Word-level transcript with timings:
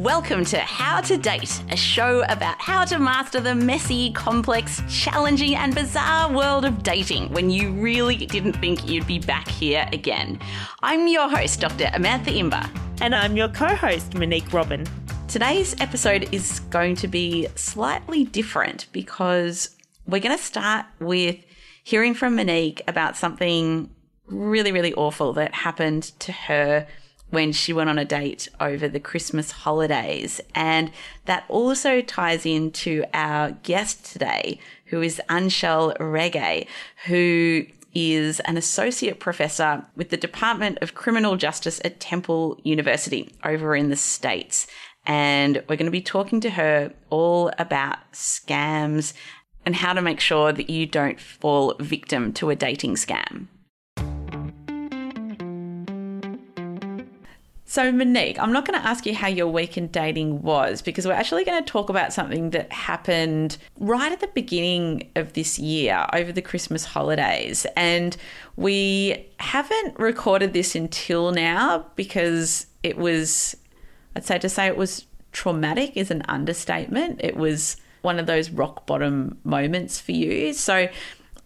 Welcome 0.00 0.46
to 0.46 0.58
How 0.58 1.02
to 1.02 1.18
Date, 1.18 1.62
a 1.68 1.76
show 1.76 2.22
about 2.22 2.58
how 2.58 2.86
to 2.86 2.98
master 2.98 3.38
the 3.38 3.54
messy, 3.54 4.12
complex, 4.12 4.80
challenging, 4.88 5.56
and 5.56 5.74
bizarre 5.74 6.32
world 6.32 6.64
of 6.64 6.82
dating 6.82 7.30
when 7.34 7.50
you 7.50 7.70
really 7.72 8.16
didn't 8.16 8.54
think 8.54 8.88
you'd 8.88 9.06
be 9.06 9.18
back 9.18 9.46
here 9.46 9.86
again. 9.92 10.40
I'm 10.82 11.06
your 11.06 11.28
host, 11.28 11.60
Dr. 11.60 11.84
Amantha 11.84 12.34
Imber. 12.34 12.66
And 13.02 13.14
I'm 13.14 13.36
your 13.36 13.48
co 13.48 13.66
host, 13.74 14.14
Monique 14.14 14.50
Robin. 14.54 14.86
Today's 15.28 15.78
episode 15.82 16.32
is 16.32 16.60
going 16.70 16.96
to 16.96 17.06
be 17.06 17.46
slightly 17.54 18.24
different 18.24 18.86
because 18.92 19.76
we're 20.06 20.22
going 20.22 20.34
to 20.34 20.42
start 20.42 20.86
with 20.98 21.36
hearing 21.84 22.14
from 22.14 22.36
Monique 22.36 22.80
about 22.88 23.18
something 23.18 23.90
really, 24.28 24.72
really 24.72 24.94
awful 24.94 25.34
that 25.34 25.52
happened 25.52 26.04
to 26.20 26.32
her 26.32 26.86
when 27.30 27.52
she 27.52 27.72
went 27.72 27.88
on 27.88 27.98
a 27.98 28.04
date 28.04 28.48
over 28.60 28.88
the 28.88 29.00
Christmas 29.00 29.50
holidays. 29.50 30.40
And 30.54 30.90
that 31.24 31.44
also 31.48 32.00
ties 32.00 32.44
into 32.44 33.04
our 33.14 33.52
guest 33.62 34.04
today, 34.12 34.60
who 34.86 35.00
is 35.00 35.20
Aunshul 35.28 35.96
Rege, 35.98 36.66
who 37.06 37.66
is 37.94 38.40
an 38.40 38.56
associate 38.56 39.18
professor 39.18 39.84
with 39.96 40.10
the 40.10 40.16
Department 40.16 40.78
of 40.80 40.94
Criminal 40.94 41.36
Justice 41.36 41.80
at 41.84 42.00
Temple 42.00 42.60
University 42.62 43.32
over 43.44 43.74
in 43.74 43.90
the 43.90 43.96
States. 43.96 44.66
And 45.06 45.56
we're 45.68 45.76
going 45.76 45.86
to 45.86 45.90
be 45.90 46.02
talking 46.02 46.40
to 46.40 46.50
her 46.50 46.92
all 47.08 47.50
about 47.58 47.98
scams 48.12 49.12
and 49.64 49.74
how 49.74 49.92
to 49.92 50.02
make 50.02 50.20
sure 50.20 50.52
that 50.52 50.70
you 50.70 50.86
don't 50.86 51.20
fall 51.20 51.74
victim 51.80 52.32
to 52.34 52.50
a 52.50 52.56
dating 52.56 52.94
scam. 52.94 53.48
So, 57.70 57.92
Monique, 57.92 58.36
I'm 58.40 58.50
not 58.50 58.66
going 58.66 58.80
to 58.80 58.84
ask 58.84 59.06
you 59.06 59.14
how 59.14 59.28
your 59.28 59.46
week 59.46 59.78
in 59.78 59.86
dating 59.86 60.42
was 60.42 60.82
because 60.82 61.06
we're 61.06 61.12
actually 61.12 61.44
going 61.44 61.62
to 61.62 61.70
talk 61.70 61.88
about 61.88 62.12
something 62.12 62.50
that 62.50 62.72
happened 62.72 63.58
right 63.78 64.10
at 64.10 64.18
the 64.18 64.26
beginning 64.26 65.08
of 65.14 65.34
this 65.34 65.56
year 65.56 66.04
over 66.12 66.32
the 66.32 66.42
Christmas 66.42 66.84
holidays. 66.84 67.68
And 67.76 68.16
we 68.56 69.24
haven't 69.38 69.96
recorded 70.00 70.52
this 70.52 70.74
until 70.74 71.30
now 71.30 71.86
because 71.94 72.66
it 72.82 72.98
was, 72.98 73.56
I'd 74.16 74.24
say 74.24 74.40
to 74.40 74.48
say 74.48 74.66
it 74.66 74.76
was 74.76 75.06
traumatic 75.30 75.96
is 75.96 76.10
an 76.10 76.22
understatement. 76.26 77.20
It 77.22 77.36
was 77.36 77.76
one 78.02 78.18
of 78.18 78.26
those 78.26 78.50
rock 78.50 78.84
bottom 78.84 79.38
moments 79.44 80.00
for 80.00 80.10
you. 80.10 80.54
So, 80.54 80.88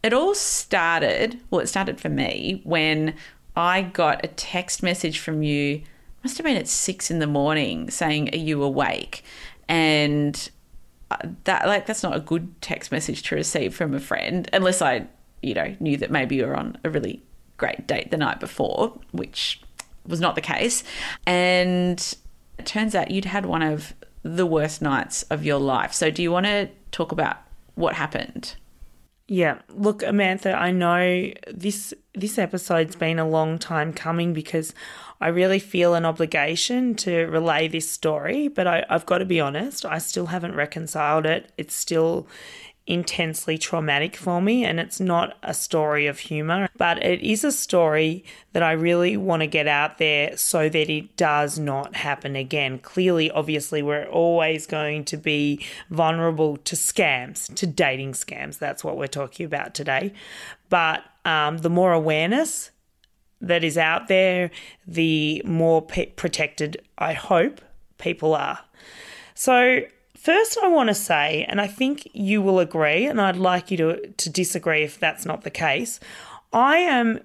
it 0.02 0.14
all 0.14 0.34
started, 0.34 1.38
well, 1.50 1.60
it 1.60 1.66
started 1.66 2.00
for 2.00 2.08
me 2.08 2.62
when 2.64 3.14
I 3.54 3.82
got 3.82 4.24
a 4.24 4.28
text 4.28 4.82
message 4.82 5.18
from 5.18 5.42
you 5.42 5.82
must 6.24 6.38
have 6.38 6.44
been 6.44 6.56
at 6.56 6.66
six 6.66 7.10
in 7.10 7.18
the 7.20 7.26
morning 7.26 7.90
saying, 7.90 8.30
Are 8.32 8.38
you 8.38 8.62
awake? 8.62 9.22
And 9.68 10.50
uh, 11.10 11.16
that 11.44 11.66
like 11.66 11.86
that's 11.86 12.02
not 12.02 12.16
a 12.16 12.20
good 12.20 12.60
text 12.60 12.90
message 12.90 13.22
to 13.24 13.34
receive 13.36 13.74
from 13.74 13.94
a 13.94 14.00
friend 14.00 14.48
unless 14.52 14.82
I, 14.82 15.06
you 15.42 15.54
know, 15.54 15.76
knew 15.78 15.96
that 15.98 16.10
maybe 16.10 16.36
you 16.36 16.46
were 16.46 16.56
on 16.56 16.78
a 16.82 16.90
really 16.90 17.22
great 17.56 17.86
date 17.86 18.10
the 18.10 18.16
night 18.16 18.40
before, 18.40 18.98
which 19.12 19.60
was 20.06 20.20
not 20.20 20.34
the 20.34 20.40
case. 20.40 20.82
And 21.26 22.16
it 22.58 22.66
turns 22.66 22.94
out 22.94 23.10
you'd 23.10 23.26
had 23.26 23.46
one 23.46 23.62
of 23.62 23.94
the 24.22 24.46
worst 24.46 24.80
nights 24.80 25.22
of 25.24 25.44
your 25.44 25.60
life. 25.60 25.92
So 25.92 26.10
do 26.10 26.22
you 26.22 26.32
want 26.32 26.46
to 26.46 26.68
talk 26.90 27.12
about 27.12 27.36
what 27.74 27.94
happened? 27.94 28.56
Yeah, 29.26 29.60
look, 29.70 30.00
Amantha, 30.00 30.54
I 30.54 30.70
know 30.70 31.32
this 31.50 31.94
this 32.14 32.38
episode's 32.38 32.94
been 32.94 33.18
a 33.18 33.26
long 33.26 33.58
time 33.58 33.92
coming 33.94 34.34
because 34.34 34.74
I 35.20 35.28
really 35.28 35.58
feel 35.58 35.94
an 35.94 36.04
obligation 36.04 36.94
to 36.96 37.24
relay 37.26 37.66
this 37.68 37.90
story, 37.90 38.48
but 38.48 38.66
I, 38.66 38.84
I've 38.90 39.06
got 39.06 39.18
to 39.18 39.24
be 39.24 39.40
honest, 39.40 39.86
I 39.86 39.96
still 39.98 40.26
haven't 40.26 40.54
reconciled 40.54 41.24
it. 41.24 41.52
It's 41.56 41.74
still 41.74 42.26
intensely 42.86 43.56
traumatic 43.56 44.14
for 44.14 44.42
me, 44.42 44.64
and 44.64 44.78
it's 44.78 45.00
not 45.00 45.36
a 45.42 45.54
story 45.54 46.06
of 46.06 46.18
humor, 46.18 46.68
but 46.76 47.02
it 47.02 47.20
is 47.22 47.42
a 47.42 47.52
story 47.52 48.24
that 48.52 48.62
I 48.62 48.72
really 48.72 49.16
want 49.16 49.40
to 49.40 49.46
get 49.46 49.66
out 49.66 49.98
there 49.98 50.36
so 50.36 50.68
that 50.68 50.90
it 50.90 51.16
does 51.16 51.58
not 51.58 51.96
happen 51.96 52.36
again. 52.36 52.78
Clearly, 52.78 53.30
obviously, 53.30 53.82
we're 53.82 54.06
always 54.06 54.66
going 54.66 55.04
to 55.06 55.16
be 55.16 55.64
vulnerable 55.90 56.58
to 56.58 56.76
scams, 56.76 57.52
to 57.54 57.66
dating 57.66 58.12
scams. 58.12 58.58
That's 58.58 58.84
what 58.84 58.98
we're 58.98 59.06
talking 59.06 59.46
about 59.46 59.74
today. 59.74 60.12
But 60.68 61.02
um, 61.24 61.58
the 61.58 61.70
more 61.70 61.92
awareness 61.92 62.70
that 63.40 63.64
is 63.64 63.78
out 63.78 64.08
there, 64.08 64.50
the 64.86 65.42
more 65.44 65.82
pe- 65.82 66.06
protected 66.06 66.82
I 66.98 67.14
hope 67.14 67.60
people 67.98 68.34
are. 68.34 68.60
So, 69.34 69.80
first, 70.24 70.58
I 70.62 70.68
want 70.68 70.88
to 70.88 70.94
say, 70.94 71.44
and 71.48 71.60
I 71.60 71.66
think 71.66 72.08
you 72.12 72.40
will 72.42 72.58
agree, 72.58 73.06
and 73.06 73.20
I'd 73.20 73.36
like 73.36 73.70
you 73.70 73.76
to, 73.78 74.08
to 74.08 74.30
disagree 74.30 74.82
if 74.82 74.98
that's 74.98 75.24
not 75.24 75.42
the 75.42 75.50
case, 75.50 76.00
I 76.52 76.78
am 76.78 77.20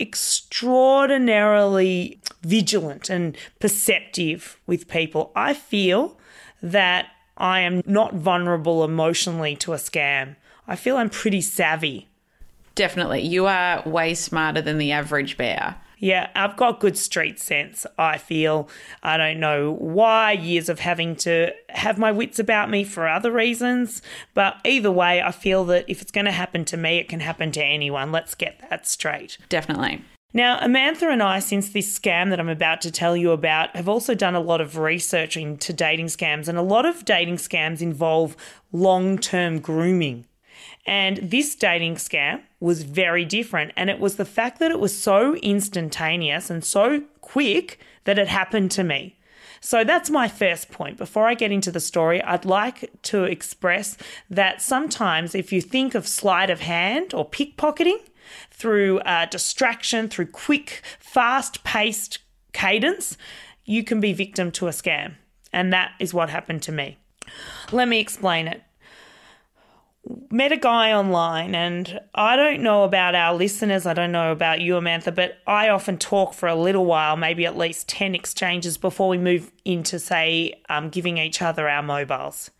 extraordinarily 0.00 2.20
vigilant 2.42 3.10
and 3.10 3.36
perceptive 3.60 4.58
with 4.66 4.88
people. 4.88 5.30
I 5.36 5.54
feel 5.54 6.18
that 6.62 7.06
I 7.36 7.60
am 7.60 7.82
not 7.86 8.14
vulnerable 8.14 8.84
emotionally 8.84 9.54
to 9.56 9.72
a 9.72 9.76
scam. 9.76 10.36
I 10.66 10.76
feel 10.76 10.96
I'm 10.96 11.10
pretty 11.10 11.40
savvy 11.40 12.08
Definitely. 12.74 13.22
You 13.22 13.46
are 13.46 13.82
way 13.86 14.14
smarter 14.14 14.60
than 14.60 14.78
the 14.78 14.92
average 14.92 15.36
bear. 15.36 15.76
Yeah, 15.98 16.30
I've 16.34 16.56
got 16.56 16.80
good 16.80 16.98
street 16.98 17.38
sense, 17.38 17.86
I 17.98 18.18
feel. 18.18 18.68
I 19.02 19.16
don't 19.16 19.40
know 19.40 19.72
why, 19.72 20.32
years 20.32 20.68
of 20.68 20.80
having 20.80 21.16
to 21.16 21.52
have 21.70 21.98
my 21.98 22.12
wits 22.12 22.38
about 22.38 22.70
me 22.70 22.84
for 22.84 23.08
other 23.08 23.30
reasons. 23.30 24.02
But 24.34 24.56
either 24.64 24.90
way, 24.90 25.22
I 25.22 25.30
feel 25.30 25.64
that 25.66 25.84
if 25.88 26.02
it's 26.02 26.10
going 26.10 26.26
to 26.26 26.32
happen 26.32 26.64
to 26.66 26.76
me, 26.76 26.98
it 26.98 27.08
can 27.08 27.20
happen 27.20 27.52
to 27.52 27.64
anyone. 27.64 28.12
Let's 28.12 28.34
get 28.34 28.64
that 28.70 28.86
straight. 28.86 29.38
Definitely. 29.48 30.02
Now, 30.36 30.58
Amantha 30.58 31.12
and 31.12 31.22
I, 31.22 31.38
since 31.38 31.70
this 31.70 31.96
scam 31.96 32.30
that 32.30 32.40
I'm 32.40 32.48
about 32.48 32.80
to 32.80 32.90
tell 32.90 33.16
you 33.16 33.30
about, 33.30 33.76
have 33.76 33.88
also 33.88 34.16
done 34.16 34.34
a 34.34 34.40
lot 34.40 34.60
of 34.60 34.76
research 34.76 35.36
into 35.36 35.72
dating 35.72 36.06
scams, 36.06 36.48
and 36.48 36.58
a 36.58 36.62
lot 36.62 36.84
of 36.84 37.04
dating 37.04 37.36
scams 37.36 37.80
involve 37.80 38.36
long 38.72 39.16
term 39.16 39.60
grooming. 39.60 40.26
And 40.86 41.18
this 41.18 41.54
dating 41.54 41.96
scam 41.96 42.42
was 42.64 42.82
very 42.82 43.26
different. 43.26 43.72
And 43.76 43.90
it 43.90 44.00
was 44.00 44.16
the 44.16 44.24
fact 44.24 44.58
that 44.58 44.70
it 44.70 44.80
was 44.80 44.96
so 44.96 45.36
instantaneous 45.36 46.48
and 46.48 46.64
so 46.64 47.02
quick 47.20 47.78
that 48.04 48.18
it 48.18 48.28
happened 48.28 48.70
to 48.72 48.82
me. 48.82 49.18
So 49.60 49.84
that's 49.84 50.10
my 50.10 50.28
first 50.28 50.70
point. 50.70 50.96
Before 50.96 51.26
I 51.26 51.34
get 51.34 51.52
into 51.52 51.70
the 51.70 51.80
story, 51.80 52.22
I'd 52.22 52.44
like 52.44 52.90
to 53.02 53.24
express 53.24 53.96
that 54.30 54.62
sometimes 54.62 55.34
if 55.34 55.52
you 55.52 55.60
think 55.60 55.94
of 55.94 56.08
sleight 56.08 56.50
of 56.50 56.60
hand 56.60 57.12
or 57.14 57.28
pickpocketing 57.28 58.00
through 58.50 59.00
uh, 59.00 59.26
distraction, 59.26 60.08
through 60.08 60.26
quick, 60.26 60.82
fast 60.98 61.64
paced 61.64 62.18
cadence, 62.52 63.18
you 63.64 63.84
can 63.84 64.00
be 64.00 64.12
victim 64.12 64.50
to 64.52 64.68
a 64.68 64.70
scam. 64.70 65.14
And 65.52 65.72
that 65.72 65.92
is 66.00 66.12
what 66.12 66.30
happened 66.30 66.62
to 66.62 66.72
me. 66.72 66.98
Let 67.72 67.88
me 67.88 68.00
explain 68.00 68.48
it 68.48 68.62
met 70.30 70.52
a 70.52 70.56
guy 70.56 70.92
online, 70.92 71.54
and 71.54 72.00
I 72.14 72.36
don't 72.36 72.60
know 72.60 72.84
about 72.84 73.14
our 73.14 73.34
listeners, 73.34 73.86
I 73.86 73.94
don't 73.94 74.12
know 74.12 74.32
about 74.32 74.60
you, 74.60 74.74
Amantha, 74.74 75.14
but 75.14 75.38
I 75.46 75.68
often 75.68 75.98
talk 75.98 76.34
for 76.34 76.48
a 76.48 76.54
little 76.54 76.84
while, 76.84 77.16
maybe 77.16 77.46
at 77.46 77.56
least 77.56 77.88
10 77.88 78.14
exchanges 78.14 78.76
before 78.76 79.08
we 79.08 79.18
move 79.18 79.50
into, 79.64 79.98
say, 79.98 80.60
um, 80.68 80.90
giving 80.90 81.18
each 81.18 81.40
other 81.40 81.68
our 81.68 81.82
mobiles. 81.82 82.50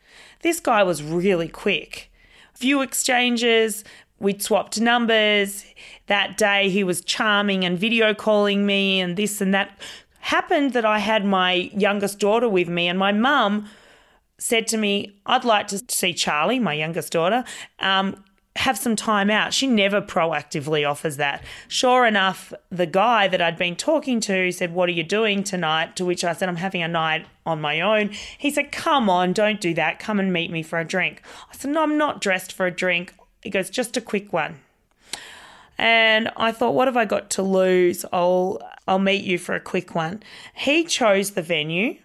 This 0.43 0.61
guy 0.61 0.83
was 0.83 1.03
really 1.03 1.49
quick. 1.49 2.11
Few 2.55 2.81
exchanges, 2.81 3.85
we'd 4.19 4.43
swapped 4.43 4.81
numbers. 4.81 5.65
That 6.07 6.37
day 6.37 6.71
he 6.71 6.85
was 6.85 7.03
charming 7.03 7.65
and 7.65 7.79
video 7.79 8.15
calling 8.15 8.65
me, 8.65 9.01
and 9.01 9.17
this 9.17 9.41
and 9.41 9.53
that. 9.55 9.79
Happened 10.21 10.73
that 10.73 10.87
I 10.87 11.01
had 11.01 11.27
my 11.27 11.53
youngest 11.53 12.19
daughter 12.19 12.49
with 12.49 12.69
me, 12.69 12.89
and 12.89 12.99
my 12.99 13.13
mum 13.13 13.69
said 14.39 14.67
to 14.69 14.77
me, 14.77 15.21
I'd 15.27 15.45
like 15.45 15.69
to 15.69 15.83
see 15.89 16.13
Charlie, 16.13 16.59
my 16.59 16.75
youngest 16.75 17.13
daughter. 17.13 17.45
Um, 17.79 18.23
have 18.57 18.79
some 18.79 18.95
time 18.95 19.31
out. 19.31 19.53
She 19.53 19.67
never 19.67 20.01
proactively 20.01 20.89
offers 20.89 21.17
that. 21.17 21.43
Sure 21.67 22.07
enough, 22.07 22.53
the 22.71 22.87
guy 22.87 23.27
that 23.27 23.43
I'd 23.43 23.59
been 23.59 23.75
talking 23.75 24.21
to 24.21 24.53
said, 24.53 24.73
What 24.73 24.89
are 24.89 24.93
you 24.93 25.03
doing 25.03 25.43
tonight? 25.43 25.97
To 25.97 26.05
which 26.05 26.23
I 26.23 26.33
said, 26.33 26.49
I'm 26.49 26.57
having 26.57 26.83
a 26.83 26.89
night 26.89 27.27
on 27.45 27.61
my 27.61 27.81
own. 27.81 28.11
He 28.39 28.51
said, 28.51 28.71
Come 28.71 29.11
on, 29.11 29.33
don't 29.33 29.61
do 29.61 29.75
that. 29.75 29.99
Come 29.99 30.21
and 30.21 30.33
meet 30.33 30.53
me 30.53 30.63
for 30.63 30.79
a 30.79 30.85
drink. 30.85 31.21
I 31.51 31.57
said, 31.57 31.73
No, 31.73 31.83
I'm 31.83 31.99
not 31.99 32.21
dressed 32.21 32.53
for 32.53 32.67
a 32.67 32.71
drink. 32.71 33.15
He 33.43 33.51
goes, 33.51 33.71
Just 33.71 33.97
a 33.97 34.01
quick 34.01 34.33
one. 34.33 34.61
And 35.77 36.31
I 36.37 36.53
thought, 36.53 36.75
what 36.75 36.87
have 36.89 36.97
I 36.97 37.05
got 37.05 37.31
to 37.31 37.43
lose? 37.43 38.05
I'll 38.13 38.61
I'll 38.87 38.99
meet 38.99 39.25
you 39.25 39.39
for 39.39 39.55
a 39.55 39.61
quick 39.61 39.95
one. 39.95 40.23
He 40.55 40.85
chose 40.85 41.33
the 41.33 41.43
venue, 41.43 41.97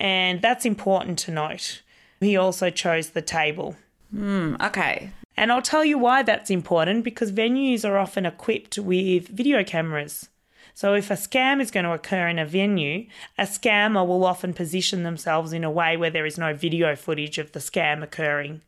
and 0.00 0.42
that's 0.42 0.64
important 0.64 1.18
to 1.20 1.30
note. 1.30 1.82
He 2.20 2.36
also 2.36 2.70
chose 2.70 3.10
the 3.10 3.22
table. 3.22 3.76
Hmm, 4.10 4.56
okay. 4.60 5.10
And 5.36 5.52
I'll 5.52 5.62
tell 5.62 5.84
you 5.84 5.98
why 5.98 6.22
that's 6.22 6.50
important 6.50 7.04
because 7.04 7.30
venues 7.30 7.88
are 7.88 7.96
often 7.96 8.26
equipped 8.26 8.78
with 8.78 9.28
video 9.28 9.62
cameras. 9.62 10.28
So 10.74 10.94
if 10.94 11.10
a 11.10 11.14
scam 11.14 11.60
is 11.60 11.70
going 11.70 11.84
to 11.84 11.92
occur 11.92 12.28
in 12.28 12.38
a 12.38 12.46
venue, 12.46 13.06
a 13.36 13.42
scammer 13.44 14.06
will 14.06 14.24
often 14.24 14.52
position 14.52 15.02
themselves 15.02 15.52
in 15.52 15.64
a 15.64 15.70
way 15.70 15.96
where 15.96 16.10
there 16.10 16.26
is 16.26 16.38
no 16.38 16.54
video 16.54 16.94
footage 16.96 17.38
of 17.38 17.52
the 17.52 17.58
scam 17.58 18.02
occurring. 18.02 18.62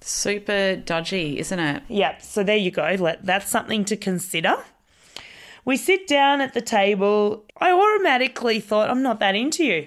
Super 0.00 0.76
dodgy, 0.76 1.38
isn't 1.38 1.58
it? 1.58 1.82
Yep, 1.88 2.22
so 2.22 2.42
there 2.42 2.56
you 2.56 2.72
go. 2.72 2.96
That's 3.22 3.48
something 3.48 3.84
to 3.86 3.96
consider. 3.96 4.56
We 5.64 5.76
sit 5.76 6.08
down 6.08 6.40
at 6.40 6.54
the 6.54 6.60
table. 6.60 7.44
I 7.56 7.70
automatically 7.70 8.58
thought, 8.58 8.90
I'm 8.90 9.02
not 9.02 9.20
that 9.20 9.36
into 9.36 9.64
you. 9.64 9.86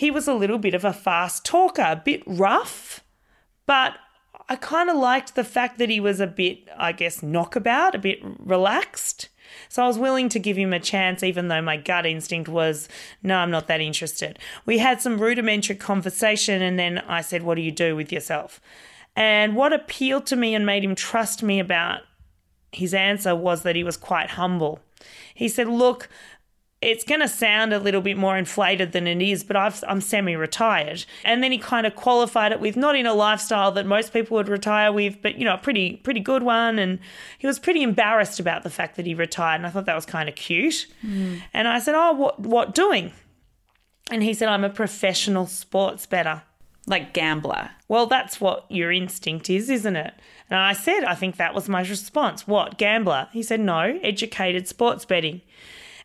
He 0.00 0.10
was 0.10 0.26
a 0.26 0.32
little 0.32 0.56
bit 0.56 0.72
of 0.72 0.82
a 0.82 0.94
fast 0.94 1.44
talker, 1.44 1.82
a 1.82 2.02
bit 2.02 2.22
rough, 2.24 3.04
but 3.66 3.98
I 4.48 4.56
kind 4.56 4.88
of 4.88 4.96
liked 4.96 5.34
the 5.34 5.44
fact 5.44 5.76
that 5.76 5.90
he 5.90 6.00
was 6.00 6.20
a 6.20 6.26
bit, 6.26 6.66
I 6.74 6.92
guess, 6.92 7.22
knockabout, 7.22 7.94
a 7.94 7.98
bit 7.98 8.18
relaxed. 8.38 9.28
So 9.68 9.84
I 9.84 9.86
was 9.86 9.98
willing 9.98 10.30
to 10.30 10.38
give 10.38 10.56
him 10.56 10.72
a 10.72 10.80
chance, 10.80 11.22
even 11.22 11.48
though 11.48 11.60
my 11.60 11.76
gut 11.76 12.06
instinct 12.06 12.48
was, 12.48 12.88
no, 13.22 13.36
I'm 13.36 13.50
not 13.50 13.66
that 13.66 13.82
interested. 13.82 14.38
We 14.64 14.78
had 14.78 15.02
some 15.02 15.20
rudimentary 15.20 15.76
conversation, 15.76 16.62
and 16.62 16.78
then 16.78 17.00
I 17.00 17.20
said, 17.20 17.42
What 17.42 17.56
do 17.56 17.60
you 17.60 17.70
do 17.70 17.94
with 17.94 18.10
yourself? 18.10 18.58
And 19.14 19.54
what 19.54 19.74
appealed 19.74 20.24
to 20.28 20.36
me 20.36 20.54
and 20.54 20.64
made 20.64 20.82
him 20.82 20.94
trust 20.94 21.42
me 21.42 21.60
about 21.60 22.00
his 22.72 22.94
answer 22.94 23.36
was 23.36 23.64
that 23.64 23.76
he 23.76 23.84
was 23.84 23.98
quite 23.98 24.30
humble. 24.30 24.80
He 25.34 25.48
said, 25.48 25.68
Look, 25.68 26.08
it's 26.82 27.04
going 27.04 27.20
to 27.20 27.28
sound 27.28 27.74
a 27.74 27.78
little 27.78 28.00
bit 28.00 28.16
more 28.16 28.38
inflated 28.38 28.92
than 28.92 29.06
it 29.06 29.20
is, 29.20 29.44
but 29.44 29.54
I've, 29.54 29.84
I'm 29.86 30.00
semi 30.00 30.34
retired. 30.34 31.04
And 31.24 31.42
then 31.42 31.52
he 31.52 31.58
kind 31.58 31.86
of 31.86 31.94
qualified 31.94 32.52
it 32.52 32.60
with 32.60 32.74
not 32.74 32.96
in 32.96 33.04
a 33.04 33.12
lifestyle 33.12 33.70
that 33.72 33.84
most 33.84 34.14
people 34.14 34.36
would 34.36 34.48
retire 34.48 34.90
with, 34.90 35.20
but, 35.20 35.36
you 35.36 35.44
know, 35.44 35.54
a 35.54 35.58
pretty, 35.58 35.96
pretty 35.98 36.20
good 36.20 36.42
one. 36.42 36.78
And 36.78 36.98
he 37.38 37.46
was 37.46 37.58
pretty 37.58 37.82
embarrassed 37.82 38.40
about 38.40 38.62
the 38.62 38.70
fact 38.70 38.96
that 38.96 39.04
he 39.04 39.14
retired. 39.14 39.56
And 39.56 39.66
I 39.66 39.70
thought 39.70 39.84
that 39.84 39.94
was 39.94 40.06
kind 40.06 40.28
of 40.28 40.34
cute. 40.34 40.86
Mm. 41.04 41.42
And 41.52 41.68
I 41.68 41.80
said, 41.80 41.94
Oh, 41.94 42.12
what, 42.12 42.40
what 42.40 42.74
doing? 42.74 43.12
And 44.10 44.22
he 44.22 44.32
said, 44.32 44.48
I'm 44.48 44.64
a 44.64 44.70
professional 44.70 45.46
sports 45.46 46.06
bettor. 46.06 46.42
Like 46.86 47.12
gambler. 47.12 47.70
Well, 47.88 48.06
that's 48.06 48.40
what 48.40 48.64
your 48.70 48.90
instinct 48.90 49.50
is, 49.50 49.68
isn't 49.68 49.96
it? 49.96 50.14
And 50.48 50.58
I 50.58 50.72
said, 50.72 51.04
I 51.04 51.14
think 51.14 51.36
that 51.36 51.54
was 51.54 51.68
my 51.68 51.82
response. 51.82 52.48
What, 52.48 52.78
gambler? 52.78 53.28
He 53.32 53.42
said, 53.42 53.60
no, 53.60 54.00
educated 54.02 54.66
sports 54.66 55.04
betting. 55.04 55.42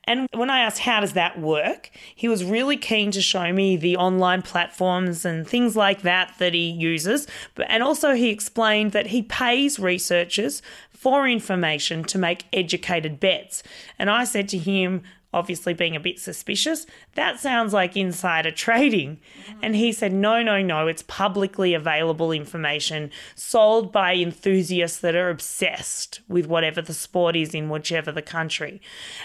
And 0.07 0.27
when 0.33 0.49
I 0.49 0.59
asked, 0.59 0.79
how 0.79 0.99
does 0.99 1.13
that 1.13 1.39
work? 1.39 1.89
He 2.13 2.27
was 2.27 2.43
really 2.43 2.77
keen 2.77 3.11
to 3.11 3.21
show 3.21 3.51
me 3.51 3.75
the 3.75 3.97
online 3.97 4.41
platforms 4.41 5.25
and 5.25 5.47
things 5.47 5.75
like 5.75 6.03
that 6.03 6.35
that 6.37 6.53
he 6.53 6.69
uses. 6.69 7.27
And 7.67 7.81
also, 7.81 8.13
he 8.13 8.29
explained 8.29 8.91
that 8.91 9.07
he 9.07 9.23
pays 9.23 9.79
researchers 9.79 10.61
for 10.91 11.27
information 11.27 12.03
to 12.03 12.17
make 12.17 12.45
educated 12.53 13.19
bets. 13.19 13.63
And 13.99 14.09
I 14.09 14.23
said 14.23 14.47
to 14.49 14.57
him, 14.57 15.03
obviously 15.35 15.73
being 15.73 15.97
a 15.97 15.99
bit 15.99 16.17
suspicious, 16.17 16.87
that 17.15 17.41
sounds 17.41 17.73
like 17.73 17.97
insider 17.97 18.51
trading. 18.51 19.19
And 19.61 19.75
he 19.75 19.91
said, 19.91 20.13
no, 20.13 20.41
no, 20.41 20.61
no, 20.61 20.87
it's 20.87 21.03
publicly 21.03 21.73
available 21.73 22.31
information 22.31 23.11
sold 23.35 23.91
by 23.91 24.15
enthusiasts 24.15 24.99
that 24.99 25.13
are 25.13 25.29
obsessed 25.29 26.21
with 26.29 26.47
whatever 26.47 26.81
the 26.81 26.93
sport 26.93 27.35
is 27.35 27.53
in 27.53 27.67
whichever 27.67 28.13
the 28.13 28.21
country. 28.21 28.81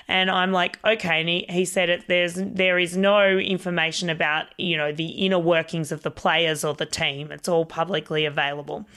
And 0.09 0.31
I'm 0.31 0.51
like, 0.51 0.81
okay. 0.85 1.21
And 1.21 1.29
he, 1.29 1.47
he 1.49 1.65
said 1.65 1.89
it, 1.89 2.09
there's 2.09 2.35
there 2.35 2.81
is 2.81 2.97
no 2.97 3.39
information 3.39 4.11
about, 4.11 4.47
you 4.59 4.77
know, 4.77 4.91
the 4.91 5.11
inner 5.11 5.39
workings 5.39 5.93
of 5.93 6.03
the 6.03 6.11
players 6.11 6.65
or 6.65 6.75
the 6.75 6.87
team. 6.87 7.31
It's 7.31 7.49
all 7.49 7.65
publicly 7.65 8.25
available. 8.25 8.89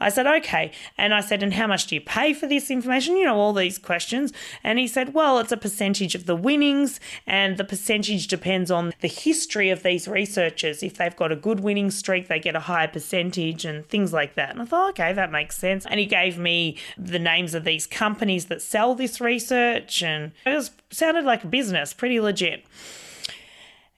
I 0.00 0.08
said, 0.08 0.26
okay. 0.26 0.72
And 0.98 1.14
I 1.14 1.20
said, 1.20 1.42
and 1.42 1.54
how 1.54 1.66
much 1.66 1.86
do 1.86 1.94
you 1.94 2.00
pay 2.00 2.32
for 2.32 2.46
this 2.46 2.70
information? 2.70 3.16
You 3.16 3.24
know, 3.24 3.36
all 3.36 3.52
these 3.52 3.78
questions. 3.78 4.32
And 4.62 4.78
he 4.78 4.86
said, 4.86 5.14
well, 5.14 5.38
it's 5.38 5.52
a 5.52 5.56
percentage 5.56 6.14
of 6.14 6.26
the 6.26 6.36
winnings, 6.36 7.00
and 7.26 7.56
the 7.56 7.64
percentage 7.64 8.26
depends 8.26 8.70
on 8.70 8.92
the 9.00 9.08
history 9.08 9.70
of 9.70 9.82
these 9.82 10.08
researchers. 10.08 10.82
If 10.82 10.96
they've 10.96 11.16
got 11.16 11.32
a 11.32 11.36
good 11.36 11.60
winning 11.60 11.90
streak, 11.90 12.28
they 12.28 12.38
get 12.38 12.56
a 12.56 12.60
higher 12.60 12.88
percentage 12.88 13.64
and 13.64 13.86
things 13.86 14.12
like 14.12 14.34
that. 14.34 14.50
And 14.50 14.62
I 14.62 14.64
thought, 14.64 14.90
okay, 14.90 15.12
that 15.12 15.32
makes 15.32 15.56
sense. 15.56 15.86
And 15.86 16.00
he 16.00 16.06
gave 16.06 16.38
me 16.38 16.76
the 16.98 17.18
names 17.18 17.54
of 17.54 17.64
these 17.64 17.86
companies 17.86 18.46
that 18.46 18.62
sell 18.62 18.94
this 18.94 19.20
research, 19.20 20.02
and 20.02 20.32
it 20.44 20.54
was 20.54 20.70
sounded 20.90 21.24
like 21.24 21.44
a 21.44 21.48
business, 21.48 21.92
pretty 21.92 22.20
legit. 22.20 22.64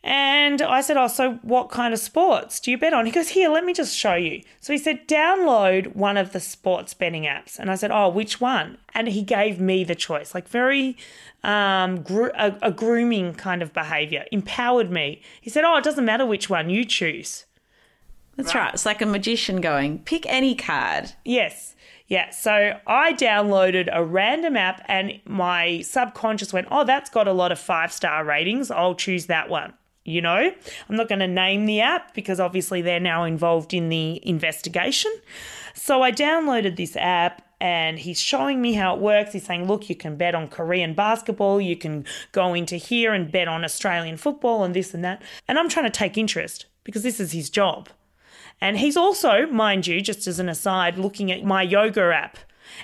And 0.04 0.62
I 0.62 0.80
said, 0.80 0.96
Oh, 0.96 1.08
so 1.08 1.34
what 1.42 1.70
kind 1.70 1.92
of 1.92 1.98
sports 1.98 2.60
do 2.60 2.70
you 2.70 2.78
bet 2.78 2.92
on? 2.92 3.04
He 3.04 3.12
goes, 3.12 3.30
Here, 3.30 3.48
let 3.48 3.64
me 3.64 3.72
just 3.72 3.96
show 3.96 4.14
you. 4.14 4.42
So 4.60 4.72
he 4.72 4.78
said, 4.78 5.08
Download 5.08 5.94
one 5.94 6.16
of 6.16 6.32
the 6.32 6.40
sports 6.40 6.94
betting 6.94 7.24
apps. 7.24 7.58
And 7.58 7.70
I 7.70 7.74
said, 7.74 7.90
Oh, 7.90 8.08
which 8.08 8.40
one? 8.40 8.78
And 8.94 9.08
he 9.08 9.22
gave 9.22 9.60
me 9.60 9.82
the 9.84 9.96
choice, 9.96 10.34
like 10.34 10.48
very 10.48 10.96
um, 11.42 12.02
gro- 12.02 12.30
a, 12.36 12.56
a 12.62 12.70
grooming 12.70 13.34
kind 13.34 13.60
of 13.60 13.72
behavior, 13.72 14.24
empowered 14.30 14.90
me. 14.90 15.20
He 15.40 15.50
said, 15.50 15.64
Oh, 15.64 15.76
it 15.76 15.84
doesn't 15.84 16.04
matter 16.04 16.24
which 16.24 16.48
one 16.48 16.70
you 16.70 16.84
choose. 16.84 17.44
That's 18.36 18.54
right. 18.54 18.72
It's 18.72 18.86
like 18.86 19.02
a 19.02 19.06
magician 19.06 19.60
going, 19.60 19.98
pick 20.04 20.24
any 20.26 20.54
card. 20.54 21.10
Yes. 21.24 21.74
Yeah. 22.06 22.30
So 22.30 22.78
I 22.86 23.12
downloaded 23.12 23.88
a 23.92 24.04
random 24.04 24.56
app 24.56 24.80
and 24.86 25.20
my 25.24 25.80
subconscious 25.80 26.52
went, 26.52 26.68
oh, 26.70 26.84
that's 26.84 27.10
got 27.10 27.26
a 27.26 27.32
lot 27.32 27.50
of 27.50 27.58
five 27.58 27.92
star 27.92 28.24
ratings. 28.24 28.70
I'll 28.70 28.94
choose 28.94 29.26
that 29.26 29.50
one. 29.50 29.74
You 30.08 30.22
know, 30.22 30.50
I'm 30.88 30.96
not 30.96 31.08
going 31.08 31.18
to 31.18 31.28
name 31.28 31.66
the 31.66 31.80
app 31.80 32.14
because 32.14 32.40
obviously 32.40 32.80
they're 32.80 32.98
now 32.98 33.24
involved 33.24 33.74
in 33.74 33.90
the 33.90 34.26
investigation. 34.26 35.12
So 35.74 36.02
I 36.02 36.10
downloaded 36.12 36.76
this 36.76 36.96
app 36.96 37.42
and 37.60 37.98
he's 37.98 38.20
showing 38.20 38.62
me 38.62 38.72
how 38.72 38.94
it 38.94 39.00
works. 39.00 39.32
He's 39.32 39.44
saying, 39.44 39.66
look, 39.66 39.90
you 39.90 39.96
can 39.96 40.16
bet 40.16 40.34
on 40.34 40.48
Korean 40.48 40.94
basketball, 40.94 41.60
you 41.60 41.76
can 41.76 42.04
go 42.32 42.54
into 42.54 42.76
here 42.76 43.12
and 43.12 43.30
bet 43.30 43.48
on 43.48 43.64
Australian 43.64 44.16
football 44.16 44.64
and 44.64 44.74
this 44.74 44.94
and 44.94 45.04
that. 45.04 45.22
And 45.46 45.58
I'm 45.58 45.68
trying 45.68 45.86
to 45.86 45.90
take 45.90 46.16
interest 46.16 46.66
because 46.84 47.02
this 47.02 47.20
is 47.20 47.32
his 47.32 47.50
job. 47.50 47.88
And 48.60 48.78
he's 48.78 48.96
also, 48.96 49.46
mind 49.46 49.86
you, 49.86 50.00
just 50.00 50.26
as 50.26 50.38
an 50.38 50.48
aside, 50.48 50.98
looking 50.98 51.30
at 51.30 51.44
my 51.44 51.62
yoga 51.62 52.12
app 52.14 52.38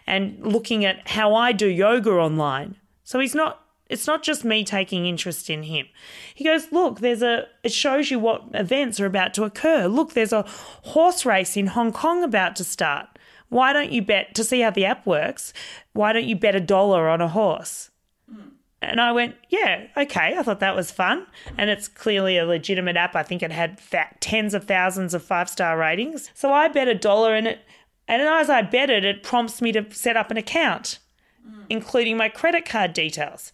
and 0.07 0.38
looking 0.40 0.85
at 0.85 1.09
how 1.09 1.35
I 1.35 1.52
do 1.52 1.66
yoga 1.66 2.11
online. 2.11 2.76
So 3.02 3.19
he's 3.19 3.35
not 3.35 3.63
it's 3.88 4.07
not 4.07 4.23
just 4.23 4.45
me 4.45 4.64
taking 4.64 5.07
interest 5.07 5.50
in 5.50 5.64
him. 5.64 5.87
He 6.35 6.45
goes, 6.45 6.73
Look, 6.73 7.00
there's 7.00 7.23
a, 7.23 7.47
it 7.62 7.73
shows 7.73 8.11
you 8.11 8.19
what 8.19 8.45
events 8.55 8.99
are 9.00 9.07
about 9.07 9.35
to 9.35 9.45
occur. 9.45 9.87
Look, 9.87 10.14
there's 10.14 10.33
a 10.33 10.45
horse 10.83 11.26
race 11.26 11.57
in 11.57 11.69
Hong 11.69 11.93
Kong 11.93 12.23
about 12.23 12.57
to 12.57 12.64
start. 12.64 13.09
Why 13.50 13.73
don't 13.73 13.93
you 13.93 14.03
bet, 14.03 14.35
to 14.35 14.45
see 14.45 14.61
how 14.61 14.71
the 14.71 14.87
app 14.87 15.07
works, 15.07 15.53
why 15.93 16.12
don't 16.12 16.25
you 16.25 16.35
bet 16.35 16.57
a 16.57 16.61
dollar 16.61 17.09
on 17.09 17.21
a 17.21 17.29
horse? 17.29 17.91
Hmm. 18.29 18.49
And 18.81 19.00
I 19.00 19.12
went, 19.12 19.37
yeah, 19.49 19.87
okay. 19.97 20.35
I 20.37 20.43
thought 20.43 20.61
that 20.61 20.76
was 20.76 20.91
fun. 20.91 21.26
And 21.57 21.71
it's 21.71 21.87
clearly 21.87 22.37
a 22.38 22.47
legitimate 22.47 22.97
app. 22.97 23.14
I 23.14 23.23
think 23.23 23.43
it 23.43 23.53
had 23.53 23.79
th- 23.91 24.07
tens 24.21 24.55
of 24.55 24.64
thousands 24.64 25.14
of 25.14 25.23
five 25.23 25.49
star 25.49 25.79
ratings. 25.79 26.31
So 26.35 26.53
I 26.53 26.69
bet 26.69 26.88
a 26.88 26.95
dollar 26.95 27.37
in 27.37 27.47
it. 27.47 27.61
And 28.09 28.21
as 28.21 28.50
I 28.50 28.62
bet 28.62 28.91
it, 28.91 29.05
it 29.05 29.23
prompts 29.23 29.62
me 29.62 29.73
to 29.73 29.91
set 29.95 30.17
up 30.17 30.31
an 30.31 30.37
account, 30.37 30.99
Mm. 31.46 31.66
including 31.68 32.16
my 32.16 32.30
credit 32.30 32.64
card 32.64 32.94
details. 32.94 33.52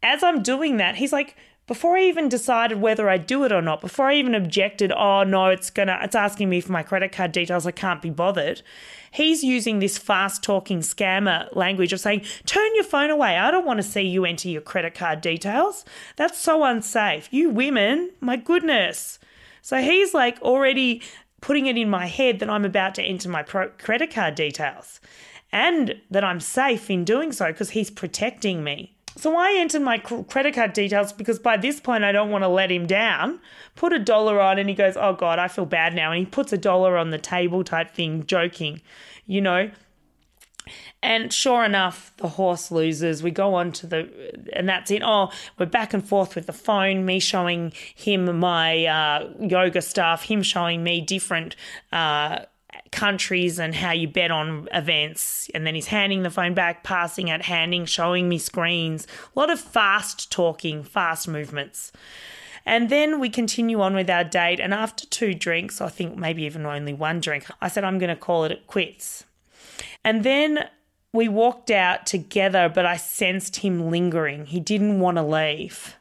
As 0.00 0.22
I'm 0.22 0.44
doing 0.44 0.76
that, 0.76 0.96
he's 0.96 1.12
like, 1.12 1.36
before 1.66 1.96
I 1.96 2.02
even 2.02 2.28
decided 2.28 2.80
whether 2.80 3.08
I 3.08 3.18
do 3.18 3.42
it 3.44 3.50
or 3.50 3.60
not, 3.60 3.80
before 3.80 4.06
I 4.06 4.14
even 4.14 4.34
objected, 4.34 4.92
oh 4.92 5.24
no, 5.24 5.46
it's 5.46 5.70
gonna, 5.70 5.98
it's 6.02 6.14
asking 6.14 6.48
me 6.48 6.60
for 6.60 6.70
my 6.70 6.84
credit 6.84 7.10
card 7.10 7.32
details. 7.32 7.66
I 7.66 7.72
can't 7.72 8.00
be 8.00 8.10
bothered. 8.10 8.62
He's 9.10 9.42
using 9.42 9.80
this 9.80 9.98
fast 9.98 10.44
talking 10.44 10.80
scammer 10.80 11.48
language 11.56 11.92
of 11.92 11.98
saying, 11.98 12.24
turn 12.46 12.74
your 12.74 12.84
phone 12.84 13.10
away. 13.10 13.36
I 13.36 13.50
don't 13.50 13.66
want 13.66 13.78
to 13.78 13.82
see 13.82 14.02
you 14.02 14.24
enter 14.24 14.48
your 14.48 14.62
credit 14.62 14.94
card 14.94 15.20
details. 15.20 15.84
That's 16.16 16.38
so 16.38 16.62
unsafe. 16.64 17.28
You 17.32 17.50
women, 17.50 18.10
my 18.20 18.36
goodness. 18.36 19.18
So 19.62 19.78
he's 19.78 20.14
like 20.14 20.40
already 20.42 21.02
putting 21.40 21.66
it 21.66 21.76
in 21.76 21.90
my 21.90 22.06
head 22.06 22.38
that 22.38 22.50
I'm 22.50 22.64
about 22.64 22.94
to 22.96 23.02
enter 23.02 23.28
my 23.28 23.42
pro- 23.42 23.70
credit 23.70 24.12
card 24.12 24.36
details 24.36 25.00
and 25.52 26.00
that 26.10 26.24
I'm 26.24 26.40
safe 26.40 26.90
in 26.90 27.04
doing 27.04 27.32
so 27.32 27.48
because 27.48 27.70
he's 27.70 27.90
protecting 27.90 28.64
me. 28.64 28.94
So 29.16 29.36
I 29.36 29.54
entered 29.58 29.82
my 29.82 29.98
credit 29.98 30.54
card 30.54 30.72
details 30.72 31.12
because 31.12 31.38
by 31.38 31.58
this 31.58 31.80
point 31.80 32.02
I 32.02 32.12
don't 32.12 32.30
want 32.30 32.44
to 32.44 32.48
let 32.48 32.72
him 32.72 32.86
down. 32.86 33.40
Put 33.76 33.92
a 33.92 33.98
dollar 33.98 34.40
on 34.40 34.58
and 34.58 34.68
he 34.68 34.74
goes, 34.74 34.96
"Oh 34.96 35.12
god, 35.12 35.38
I 35.38 35.48
feel 35.48 35.66
bad 35.66 35.94
now." 35.94 36.10
And 36.12 36.18
he 36.20 36.26
puts 36.26 36.52
a 36.52 36.58
dollar 36.58 36.96
on 36.96 37.10
the 37.10 37.18
table 37.18 37.62
type 37.62 37.90
thing, 37.90 38.24
joking, 38.26 38.80
you 39.26 39.42
know. 39.42 39.70
And 41.02 41.32
sure 41.32 41.64
enough, 41.64 42.12
the 42.18 42.28
horse 42.28 42.70
loses. 42.70 43.22
We 43.22 43.32
go 43.32 43.54
on 43.54 43.72
to 43.72 43.86
the, 43.86 44.48
and 44.52 44.68
that's 44.68 44.90
it. 44.90 45.02
Oh, 45.04 45.32
we're 45.58 45.66
back 45.66 45.92
and 45.92 46.06
forth 46.06 46.36
with 46.36 46.46
the 46.46 46.52
phone, 46.52 47.04
me 47.04 47.18
showing 47.18 47.72
him 47.94 48.38
my 48.38 48.86
uh, 48.86 49.32
yoga 49.40 49.82
stuff, 49.82 50.22
him 50.22 50.42
showing 50.42 50.84
me 50.84 51.00
different 51.00 51.56
uh, 51.90 52.44
countries 52.92 53.58
and 53.58 53.74
how 53.74 53.90
you 53.90 54.06
bet 54.06 54.30
on 54.30 54.68
events. 54.72 55.50
And 55.54 55.66
then 55.66 55.74
he's 55.74 55.88
handing 55.88 56.22
the 56.22 56.30
phone 56.30 56.54
back, 56.54 56.84
passing 56.84 57.28
it, 57.28 57.42
handing, 57.42 57.86
showing 57.86 58.28
me 58.28 58.38
screens. 58.38 59.06
A 59.34 59.38
lot 59.38 59.50
of 59.50 59.58
fast 59.58 60.30
talking, 60.30 60.84
fast 60.84 61.26
movements. 61.26 61.90
And 62.64 62.90
then 62.90 63.18
we 63.18 63.28
continue 63.28 63.80
on 63.80 63.94
with 63.94 64.08
our 64.08 64.22
date. 64.22 64.60
And 64.60 64.72
after 64.72 65.06
two 65.06 65.34
drinks, 65.34 65.80
I 65.80 65.88
think 65.88 66.16
maybe 66.16 66.44
even 66.44 66.64
only 66.64 66.92
one 66.92 67.20
drink, 67.20 67.46
I 67.60 67.68
said, 67.68 67.82
I'm 67.82 67.98
going 67.98 68.14
to 68.14 68.16
call 68.16 68.44
it 68.44 68.66
quits. 68.66 69.24
And 70.04 70.22
then 70.22 70.68
we 71.12 71.28
walked 71.28 71.70
out 71.70 72.06
together, 72.06 72.70
but 72.72 72.86
I 72.86 72.96
sensed 72.96 73.56
him 73.56 73.90
lingering. 73.90 74.46
He 74.46 74.60
didn't 74.60 75.00
want 75.00 75.16
to 75.16 75.22
leave. 75.22 75.96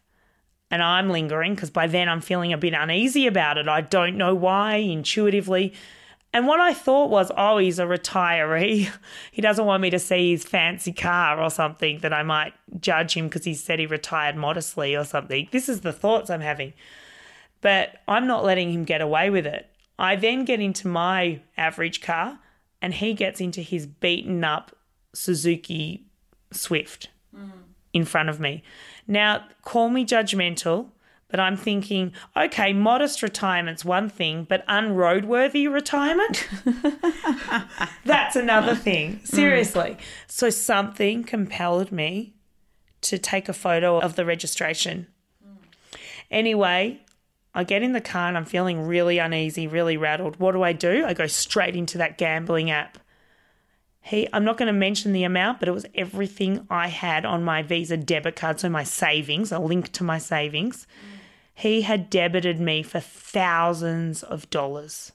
And 0.70 0.82
I'm 0.82 1.10
lingering 1.10 1.56
because 1.56 1.70
by 1.70 1.88
then 1.88 2.08
I'm 2.08 2.22
feeling 2.22 2.54
a 2.54 2.58
bit 2.58 2.74
uneasy 2.74 3.28
about 3.28 3.58
it. 3.58 3.68
I 3.68 3.82
don't 3.82 4.16
know 4.16 4.34
why, 4.34 4.76
intuitively. 4.76 5.74
And 6.34 6.48
what 6.48 6.62
I 6.62 6.74
thought 6.74 7.10
was, 7.10 7.30
oh, 7.36 7.58
he's 7.58 7.80
a 7.80 7.86
retiree. 7.86 8.90
He 9.32 9.42
doesn't 9.42 9.66
want 9.66 9.82
me 9.82 9.90
to 9.90 10.00
see 10.00 10.32
his 10.32 10.44
fancy 10.44 10.94
car 10.94 11.42
or 11.42 11.50
something 11.50 12.00
that 12.00 12.14
I 12.14 12.24
might 12.24 12.54
judge 12.80 13.14
him 13.14 13.28
because 13.28 13.46
he 13.46 13.54
said 13.54 13.80
he 13.80 13.86
retired 13.86 14.36
modestly 14.36 14.96
or 14.96 15.04
something. 15.04 15.48
This 15.52 15.68
is 15.68 15.82
the 15.82 15.94
thoughts 15.94 16.30
I'm 16.30 16.42
having. 16.42 16.74
But 17.62 17.98
I'm 18.08 18.28
not 18.28 18.44
letting 18.44 18.72
him 18.72 18.86
get 18.86 19.02
away 19.02 19.30
with 19.30 19.46
it. 19.46 19.68
I 20.00 20.16
then 20.16 20.46
get 20.46 20.60
into 20.60 20.88
my 20.88 21.42
average 21.58 22.02
car 22.02 22.40
and 22.82 22.94
he 22.94 23.14
gets 23.14 23.40
into 23.40 23.62
his 23.62 23.86
beaten 23.86 24.44
up 24.44 24.76
Suzuki 25.14 26.06
Swift 26.52 27.10
mm. 27.36 27.52
in 27.94 28.06
front 28.06 28.30
of 28.30 28.40
me. 28.40 28.64
Now, 29.08 29.46
call 29.64 29.90
me 29.90 30.06
judgmental, 30.06 30.88
but 31.32 31.40
I'm 31.40 31.58
thinking, 31.58 32.12
okay, 32.38 32.74
modest 32.74 33.24
retirement's 33.24 33.84
one 33.84 34.10
thing, 34.10 34.46
but 34.48 34.68
unroadworthy 34.68 35.72
retirement? 35.72 36.48
That's 38.06 38.36
another 38.36 38.76
thing. 38.76 39.16
Mm. 39.16 39.28
Seriously. 39.28 39.98
So 40.28 40.50
something 40.50 41.24
compelled 41.24 41.92
me 41.92 42.36
to 43.02 43.18
take 43.18 43.50
a 43.50 43.54
photo 43.54 44.00
of 44.00 44.16
the 44.16 44.26
registration. 44.26 45.08
Anyway, 46.30 47.02
I 47.54 47.64
get 47.64 47.82
in 47.82 47.94
the 47.94 48.02
car 48.02 48.28
and 48.28 48.38
I'm 48.38 48.46
feeling 48.46 48.86
really 48.86 49.18
uneasy, 49.18 49.68
really 49.68 49.98
rattled. 49.98 50.38
What 50.38 50.54
do 50.54 50.64
I 50.64 50.74
do? 50.74 51.06
I 51.06 51.14
go 51.14 51.28
straight 51.28 51.76
into 51.76 51.98
that 51.98 52.18
gambling 52.18 52.72
app. 52.72 52.98
He, 54.04 54.28
I'm 54.34 54.44
not 54.44 54.58
going 54.58 54.68
to 54.68 54.74
mention 54.74 55.14
the 55.14 55.24
amount, 55.24 55.60
but 55.60 55.68
it 55.68 55.74
was 55.74 55.86
everything 55.94 56.66
I 56.70 56.88
had 56.88 57.26
on 57.26 57.44
my 57.44 57.62
Visa 57.62 57.98
debit 57.98 58.36
card, 58.36 58.60
so 58.60 58.70
my 58.70 58.84
savings, 58.84 59.52
a 59.52 59.60
link 59.60 59.92
to 59.94 60.04
my 60.04 60.18
savings. 60.18 60.88
Mm. 60.88 61.18
He 61.62 61.84
had 61.84 62.10
debited 62.10 62.60
me 62.60 62.82
for 62.82 63.00
thousands 63.00 64.24
of 64.24 64.50
dollars. 64.50 65.12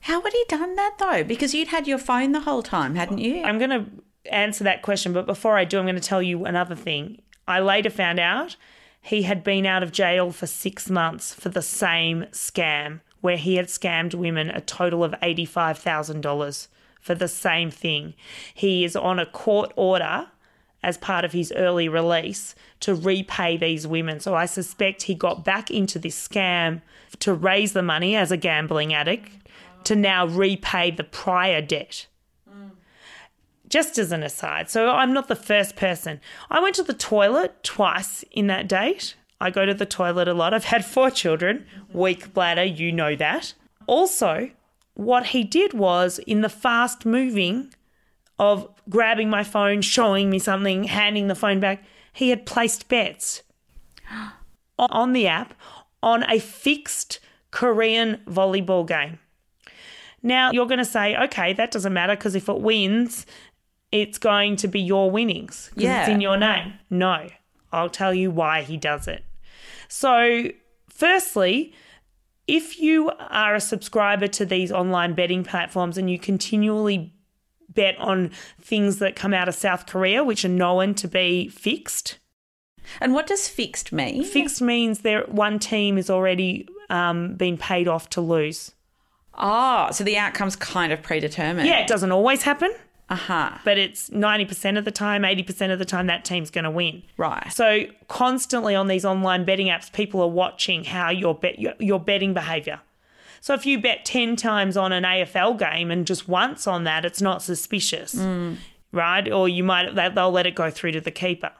How 0.00 0.22
had 0.22 0.32
he 0.32 0.42
done 0.48 0.74
that 0.76 0.96
though? 0.98 1.22
Because 1.22 1.52
you'd 1.52 1.68
had 1.68 1.86
your 1.86 1.98
phone 1.98 2.32
the 2.32 2.40
whole 2.40 2.62
time, 2.62 2.94
hadn't 2.94 3.18
you? 3.18 3.42
I'm 3.42 3.58
going 3.58 3.68
to 3.68 3.84
answer 4.32 4.64
that 4.64 4.80
question, 4.80 5.12
but 5.12 5.26
before 5.26 5.58
I 5.58 5.66
do, 5.66 5.78
I'm 5.78 5.84
going 5.84 5.96
to 5.96 6.00
tell 6.00 6.22
you 6.22 6.46
another 6.46 6.74
thing. 6.74 7.20
I 7.46 7.60
later 7.60 7.90
found 7.90 8.18
out 8.18 8.56
he 9.02 9.24
had 9.24 9.44
been 9.44 9.66
out 9.66 9.82
of 9.82 9.92
jail 9.92 10.32
for 10.32 10.46
six 10.46 10.88
months 10.88 11.34
for 11.34 11.50
the 11.50 11.60
same 11.60 12.22
scam, 12.32 13.00
where 13.20 13.36
he 13.36 13.56
had 13.56 13.66
scammed 13.66 14.14
women 14.14 14.48
a 14.48 14.62
total 14.62 15.04
of 15.04 15.12
$85,000 15.22 16.68
for 17.02 17.14
the 17.14 17.28
same 17.28 17.70
thing. 17.70 18.14
He 18.54 18.82
is 18.82 18.96
on 18.96 19.18
a 19.18 19.26
court 19.26 19.74
order 19.76 20.28
as 20.82 20.98
part 20.98 21.24
of 21.24 21.32
his 21.32 21.52
early 21.56 21.88
release 21.88 22.54
to 22.80 22.94
repay 22.94 23.56
these 23.56 23.86
women. 23.86 24.20
So 24.20 24.34
I 24.34 24.46
suspect 24.46 25.02
he 25.02 25.14
got 25.14 25.44
back 25.44 25.70
into 25.70 25.98
this 25.98 26.28
scam 26.28 26.80
to 27.18 27.34
raise 27.34 27.72
the 27.72 27.82
money 27.82 28.16
as 28.16 28.32
a 28.32 28.36
gambling 28.36 28.94
addict 28.94 29.30
to 29.84 29.94
now 29.96 30.26
repay 30.26 30.90
the 30.90 31.04
prior 31.04 31.60
debt. 31.60 32.06
Just 33.68 33.98
as 33.98 34.10
an 34.10 34.24
aside, 34.24 34.68
so 34.68 34.90
I'm 34.90 35.12
not 35.12 35.28
the 35.28 35.36
first 35.36 35.76
person. 35.76 36.20
I 36.50 36.60
went 36.60 36.74
to 36.74 36.82
the 36.82 36.92
toilet 36.92 37.62
twice 37.62 38.24
in 38.32 38.48
that 38.48 38.68
date. 38.68 39.14
I 39.40 39.50
go 39.50 39.64
to 39.64 39.72
the 39.72 39.86
toilet 39.86 40.26
a 40.26 40.34
lot. 40.34 40.52
I've 40.52 40.64
had 40.64 40.84
four 40.84 41.08
children, 41.08 41.66
weak 41.92 42.34
bladder, 42.34 42.64
you 42.64 42.90
know 42.90 43.14
that. 43.14 43.54
Also, 43.86 44.50
what 44.94 45.26
he 45.26 45.44
did 45.44 45.72
was 45.72 46.18
in 46.18 46.40
the 46.40 46.48
fast 46.48 47.06
moving 47.06 47.72
of 48.40 48.68
grabbing 48.90 49.30
my 49.30 49.44
phone, 49.44 49.80
showing 49.80 50.28
me 50.28 50.38
something, 50.38 50.84
handing 50.84 51.28
the 51.28 51.34
phone 51.34 51.60
back, 51.60 51.82
he 52.12 52.30
had 52.30 52.44
placed 52.44 52.88
bets 52.88 53.42
on 54.78 55.12
the 55.12 55.26
app 55.26 55.54
on 56.02 56.24
a 56.30 56.38
fixed 56.38 57.20
Korean 57.50 58.20
volleyball 58.26 58.86
game. 58.86 59.18
Now, 60.22 60.50
you're 60.52 60.66
going 60.66 60.78
to 60.78 60.84
say, 60.84 61.16
okay, 61.16 61.52
that 61.54 61.70
doesn't 61.70 61.92
matter 61.92 62.14
because 62.14 62.34
if 62.34 62.48
it 62.48 62.60
wins, 62.60 63.24
it's 63.90 64.18
going 64.18 64.56
to 64.56 64.68
be 64.68 64.80
your 64.80 65.10
winnings 65.10 65.70
because 65.74 66.00
it's 66.00 66.08
in 66.08 66.20
your 66.20 66.36
name. 66.36 66.74
No, 66.90 67.28
I'll 67.72 67.88
tell 67.88 68.12
you 68.12 68.30
why 68.30 68.62
he 68.62 68.76
does 68.76 69.08
it. 69.08 69.24
So, 69.88 70.48
firstly, 70.88 71.72
if 72.46 72.80
you 72.80 73.10
are 73.30 73.54
a 73.54 73.60
subscriber 73.60 74.28
to 74.28 74.44
these 74.44 74.70
online 74.70 75.14
betting 75.14 75.42
platforms 75.42 75.96
and 75.96 76.10
you 76.10 76.18
continually 76.18 77.14
bet 77.72 77.96
on 77.98 78.30
things 78.60 78.98
that 78.98 79.16
come 79.16 79.32
out 79.32 79.48
of 79.48 79.54
South 79.54 79.86
Korea, 79.86 80.22
which 80.24 80.44
are 80.44 80.48
known 80.48 80.94
to 80.96 81.08
be 81.08 81.48
fixed, 81.48 82.18
and 83.00 83.14
what 83.14 83.26
does 83.26 83.48
fixed 83.48 83.92
mean? 83.92 84.24
fixed 84.24 84.60
means 84.60 85.00
there 85.00 85.22
one 85.26 85.58
team 85.58 85.96
is 85.98 86.10
already 86.10 86.66
um, 86.88 87.34
been 87.34 87.56
paid 87.56 87.86
off 87.86 88.08
to 88.10 88.20
lose. 88.20 88.72
Oh, 89.34 89.88
so 89.92 90.02
the 90.04 90.16
outcome's 90.18 90.56
kind 90.56 90.92
of 90.92 91.02
predetermined. 91.02 91.66
Yeah, 91.68 91.78
it 91.78 91.86
doesn't 91.86 92.10
always 92.12 92.42
happen, 92.42 92.74
Uh 93.08 93.14
huh. 93.14 93.50
but 93.64 93.78
it's 93.78 94.10
90% 94.10 94.76
of 94.76 94.84
the 94.84 94.90
time, 94.90 95.22
80% 95.22 95.72
of 95.72 95.78
the 95.78 95.84
time, 95.84 96.08
that 96.08 96.24
team's 96.24 96.50
going 96.50 96.64
to 96.64 96.70
win. 96.70 97.02
Right. 97.16 97.50
So 97.52 97.84
constantly 98.08 98.74
on 98.74 98.88
these 98.88 99.04
online 99.04 99.44
betting 99.44 99.68
apps, 99.68 99.90
people 99.92 100.20
are 100.20 100.28
watching 100.28 100.84
how 100.84 101.10
your 101.10 101.34
bet 101.34 101.58
your, 101.58 101.74
your 101.78 102.00
betting 102.00 102.34
behavior. 102.34 102.80
So 103.40 103.54
if 103.54 103.64
you 103.66 103.80
bet 103.80 104.04
10 104.04 104.36
times 104.36 104.76
on 104.76 104.92
an 104.92 105.04
AFL 105.04 105.58
game 105.58 105.90
and 105.90 106.06
just 106.06 106.28
once 106.28 106.66
on 106.66 106.84
that, 106.84 107.04
it's 107.04 107.22
not 107.22 107.42
suspicious, 107.42 108.14
right? 108.92 109.30
Or 109.32 109.48
you 109.48 109.64
might 109.64 109.94
they- 109.94 110.10
they'll 110.10 110.30
let 110.30 110.46
it 110.46 110.54
go 110.54 110.70
through 110.70 110.92
to 110.92 111.00
the 111.00 111.10
keeper. 111.10 111.52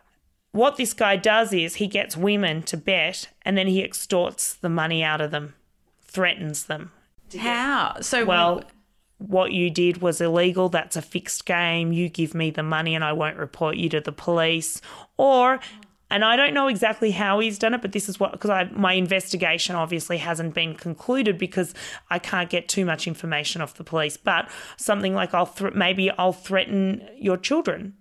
What 0.53 0.77
this 0.77 0.93
guy 0.93 1.17
does 1.17 1.53
is 1.53 1.77
he 1.77 1.87
gets 1.87 2.17
women 2.17 2.63
to 2.65 2.77
bet 2.77 3.29
and 3.43 3.57
then 3.57 3.67
he 3.69 3.83
extorts 3.83 4.53
the 4.55 4.69
money 4.69 5.03
out 5.03 5.21
of 5.21 5.31
them, 5.31 5.55
threatens 6.03 6.65
them. 6.65 6.91
How? 7.39 7.97
So 8.01 8.25
Well, 8.25 8.65
what 9.19 9.53
you 9.53 9.71
did 9.71 10.03
was 10.03 10.21
illegal. 10.21 10.69
That's 10.69 10.97
a 10.97 11.03
fixed 11.03 11.45
game. 11.47 11.93
You 11.93 12.09
give 12.09 12.35
me 12.35 12.51
the 12.51 12.63
money 12.65 12.95
and 12.95 13.05
I 13.05 13.13
won't 13.13 13.37
report 13.37 13.77
you 13.77 13.89
to 13.91 14.01
the 14.01 14.13
police. 14.13 14.81
Or, 15.17 15.61
and 16.11 16.25
I 16.25 16.37
don't 16.37 16.55
know 16.55 16.69
exactly 16.69 17.13
how 17.13 17.39
he's 17.41 17.59
done 17.59 17.75
it, 17.75 17.83
but 17.83 17.93
this 17.93 18.09
is 18.09 18.19
what, 18.19 18.33
because 18.33 18.51
I 18.51 18.65
my 18.73 18.95
investigation 18.95 19.77
obviously 19.77 20.19
hasn't 20.19 20.55
been 20.55 20.75
concluded 20.75 21.39
because 21.39 21.75
I 22.11 22.19
can't 22.19 22.51
get 22.51 22.69
too 22.69 22.85
much 22.85 23.07
information 23.07 23.63
off 23.63 23.75
the 23.75 23.85
police. 23.85 24.17
But 24.17 24.49
something 24.77 25.15
like 25.15 25.35
I'll 25.35 25.47
thr 25.47 25.69
maybe 25.71 26.11
I'll 26.11 26.33
threaten 26.33 27.09
your 27.17 27.37
children 27.37 27.95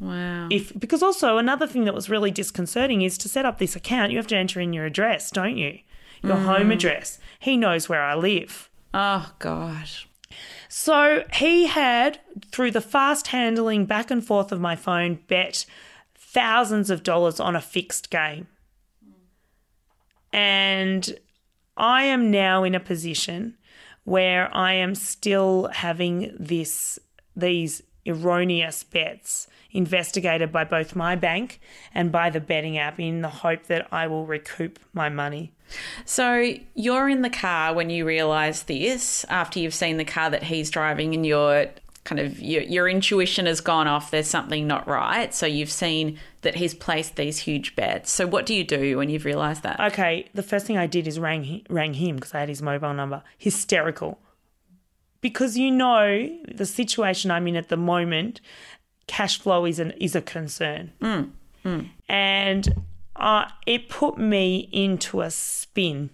wow. 0.00 0.48
if 0.50 0.78
because 0.78 1.02
also 1.02 1.38
another 1.38 1.66
thing 1.66 1.84
that 1.84 1.94
was 1.94 2.10
really 2.10 2.30
disconcerting 2.30 3.02
is 3.02 3.18
to 3.18 3.28
set 3.28 3.44
up 3.44 3.58
this 3.58 3.76
account 3.76 4.12
you 4.12 4.18
have 4.18 4.26
to 4.28 4.36
enter 4.36 4.60
in 4.60 4.72
your 4.72 4.84
address 4.84 5.30
don't 5.30 5.56
you 5.56 5.78
your 6.22 6.36
home 6.36 6.68
mm. 6.68 6.72
address 6.72 7.18
he 7.38 7.56
knows 7.56 7.88
where 7.88 8.02
i 8.02 8.14
live 8.14 8.70
Oh 8.96 9.32
God. 9.40 9.88
so 10.68 11.24
he 11.34 11.66
had 11.66 12.20
through 12.52 12.70
the 12.70 12.80
fast 12.80 13.28
handling 13.28 13.86
back 13.86 14.10
and 14.10 14.24
forth 14.24 14.52
of 14.52 14.60
my 14.60 14.76
phone 14.76 15.18
bet 15.26 15.66
thousands 16.34 16.90
of 16.90 17.02
dollars 17.02 17.40
on 17.40 17.56
a 17.56 17.60
fixed 17.60 18.10
game 18.10 18.46
and 20.32 21.18
i 21.76 22.02
am 22.02 22.30
now 22.30 22.62
in 22.64 22.74
a 22.74 22.80
position 22.80 23.56
where 24.04 24.54
i 24.54 24.72
am 24.72 24.94
still 24.94 25.68
having 25.72 26.36
this 26.38 26.98
these 27.34 27.82
erroneous 28.06 28.82
bets 28.84 29.48
investigated 29.74 30.52
by 30.52 30.64
both 30.64 30.94
my 30.94 31.16
bank 31.16 31.60
and 31.94 32.12
by 32.12 32.30
the 32.30 32.40
betting 32.40 32.78
app 32.78 33.00
in 33.00 33.22
the 33.22 33.28
hope 33.28 33.64
that 33.64 33.86
I 33.92 34.06
will 34.06 34.26
recoup 34.26 34.78
my 34.92 35.08
money. 35.08 35.52
So 36.04 36.54
you're 36.74 37.08
in 37.08 37.22
the 37.22 37.30
car 37.30 37.74
when 37.74 37.90
you 37.90 38.04
realise 38.04 38.62
this 38.62 39.24
after 39.28 39.58
you've 39.58 39.74
seen 39.74 39.96
the 39.96 40.04
car 40.04 40.30
that 40.30 40.44
he's 40.44 40.70
driving 40.70 41.14
and 41.14 41.26
your 41.26 41.66
kind 42.04 42.20
of 42.20 42.38
your, 42.38 42.62
your 42.62 42.88
intuition 42.88 43.46
has 43.46 43.60
gone 43.60 43.88
off. 43.88 44.10
There's 44.10 44.28
something 44.28 44.66
not 44.66 44.86
right. 44.86 45.32
So 45.34 45.46
you've 45.46 45.70
seen 45.70 46.18
that 46.42 46.54
he's 46.56 46.74
placed 46.74 47.16
these 47.16 47.38
huge 47.38 47.74
bets. 47.76 48.10
So 48.12 48.26
what 48.26 48.44
do 48.44 48.54
you 48.54 48.62
do 48.62 48.98
when 48.98 49.08
you've 49.08 49.24
realised 49.24 49.62
that? 49.62 49.80
Okay, 49.92 50.28
the 50.34 50.42
first 50.42 50.66
thing 50.66 50.76
I 50.76 50.86
did 50.86 51.06
is 51.06 51.18
rang 51.18 51.64
rang 51.70 51.94
him 51.94 52.16
because 52.16 52.34
I 52.34 52.40
had 52.40 52.48
his 52.50 52.60
mobile 52.60 52.92
number. 52.94 53.22
Hysterical. 53.38 54.18
because 55.22 55.56
you 55.56 55.70
know 55.70 56.28
the 56.54 56.66
situation 56.66 57.30
I'm 57.30 57.46
in 57.48 57.56
at 57.56 57.70
the 57.70 57.78
moment, 57.78 58.42
cash 59.06 59.40
flow 59.40 59.64
is 59.64 59.78
an 59.78 59.92
is 59.92 60.14
a 60.14 60.20
concern, 60.20 60.92
and 62.08 62.74
uh, 63.16 63.46
it 63.66 63.88
put 63.88 64.18
me 64.18 64.68
into 64.72 65.22
a 65.22 65.30
spin. 65.30 66.10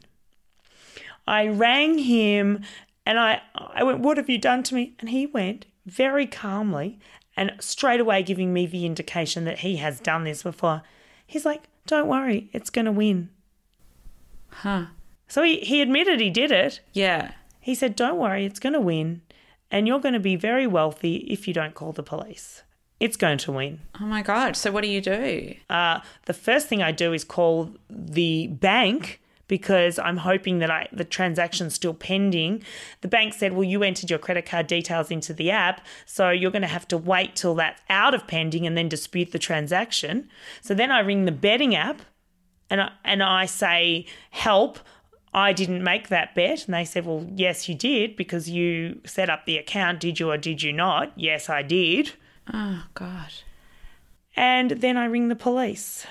I 1.27 1.49
rang 1.49 1.99
him 1.99 2.63
and 3.05 3.19
I 3.19 3.43
I 3.55 3.83
went, 3.83 3.99
"What 4.01 4.17
have 4.17 4.29
you 4.31 4.39
done 4.39 4.63
to 4.65 4.75
me?" 4.77 4.95
And 5.01 5.09
he 5.11 5.27
went 5.27 5.67
very 5.87 6.27
calmly 6.27 6.99
and 7.37 7.53
straight 7.61 8.01
away 8.01 8.23
giving 8.23 8.53
me 8.53 8.67
the 8.67 8.87
indication 8.87 9.45
that 9.45 9.61
he 9.61 9.77
has 9.77 10.01
done 10.01 10.25
this 10.25 10.43
before. 10.43 10.83
He's 11.27 11.45
like, 11.45 11.65
"Don't 11.87 12.09
worry, 12.09 12.51
it's 12.53 12.71
going 12.71 12.87
to 12.87 12.93
win." 12.93 13.31
Huh. 14.51 14.87
So 15.29 15.43
he, 15.45 15.61
he 15.61 15.81
admitted 15.81 16.21
he 16.21 16.31
did 16.31 16.51
it. 16.51 16.81
Yeah. 16.93 17.33
He 17.61 17.75
said, 17.75 17.95
Don't 17.95 18.19
worry, 18.19 18.45
it's 18.45 18.59
going 18.59 18.73
to 18.73 18.81
win. 18.81 19.23
And 19.71 19.87
you're 19.87 20.01
going 20.01 20.15
to 20.15 20.21
be 20.21 20.35
very 20.35 20.67
wealthy 20.67 21.19
if 21.29 21.47
you 21.47 21.55
don't 21.55 21.75
call 21.75 21.93
the 21.93 22.03
police. 22.03 22.63
It's 22.99 23.17
going 23.17 23.39
to 23.39 23.53
win. 23.53 23.81
Oh 24.01 24.05
my 24.05 24.23
God. 24.23 24.57
So 24.57 24.73
what 24.73 24.83
do 24.83 24.89
you 24.89 25.01
do? 25.01 25.55
Uh, 25.71 26.01
the 26.27 26.35
first 26.35 26.67
thing 26.67 26.83
I 26.83 26.93
do 26.93 27.13
is 27.13 27.25
call 27.25 27.71
the 27.89 28.49
bank 28.49 29.21
because 29.51 29.99
I'm 29.99 30.19
hoping 30.19 30.61
that 30.61 30.71
I, 30.71 30.87
the 30.93 31.05
transaction's 31.05 31.75
still 31.75 31.93
pending. 31.93 32.63
The 33.01 33.09
bank 33.09 33.35
said, 33.35 33.53
Well, 33.53 33.65
you 33.65 33.83
entered 33.83 34.09
your 34.09 34.21
credit 34.21 34.47
card 34.47 34.69
details 34.69 35.11
into 35.11 35.35
the 35.35 35.51
app, 35.51 35.85
so 36.07 36.31
you're 36.31 36.53
going 36.53 36.63
to 36.63 36.69
have 36.69 36.87
to 36.89 36.97
wait 36.97 37.35
till 37.35 37.57
that's 37.57 37.83
out 37.91 38.15
of 38.15 38.29
pending 38.29 38.65
and 38.65 38.77
then 38.77 38.89
dispute 38.89 39.33
the 39.33 39.41
transaction. 39.41 40.31
So 40.61 40.73
then 40.73 40.93
I 40.93 41.01
ring 41.01 41.25
the 41.25 41.33
betting 41.33 41.75
app 41.75 42.01
and 42.71 42.81
I, 42.81 42.93
and 43.05 43.25
I 43.25 43.47
say, 43.47 44.07
"Help! 44.31 44.79
I 45.35 45.53
didn't 45.53 45.83
make 45.83 46.09
that 46.09 46.37
bet." 46.37 46.67
And 46.67 46.75
they 46.75 46.85
said, 46.85 47.05
"Well, 47.05 47.27
yes, 47.35 47.69
you 47.69 47.75
did 47.75 48.15
because 48.15 48.49
you 48.49 49.01
set 49.05 49.29
up 49.29 49.47
the 49.47 49.59
account. 49.59 49.99
Did 49.99 50.21
you 50.21 50.31
or 50.31 50.39
did 50.39 50.63
you 50.63 50.73
not?" 50.73 51.13
Yes, 51.17 51.51
I 51.51 51.63
did. 51.63 52.13
Oh 52.55 52.85
God. 52.95 53.33
And 54.37 54.71
then 54.71 54.97
I 54.97 55.07
ring 55.07 55.27
the 55.27 55.35
police. 55.35 56.07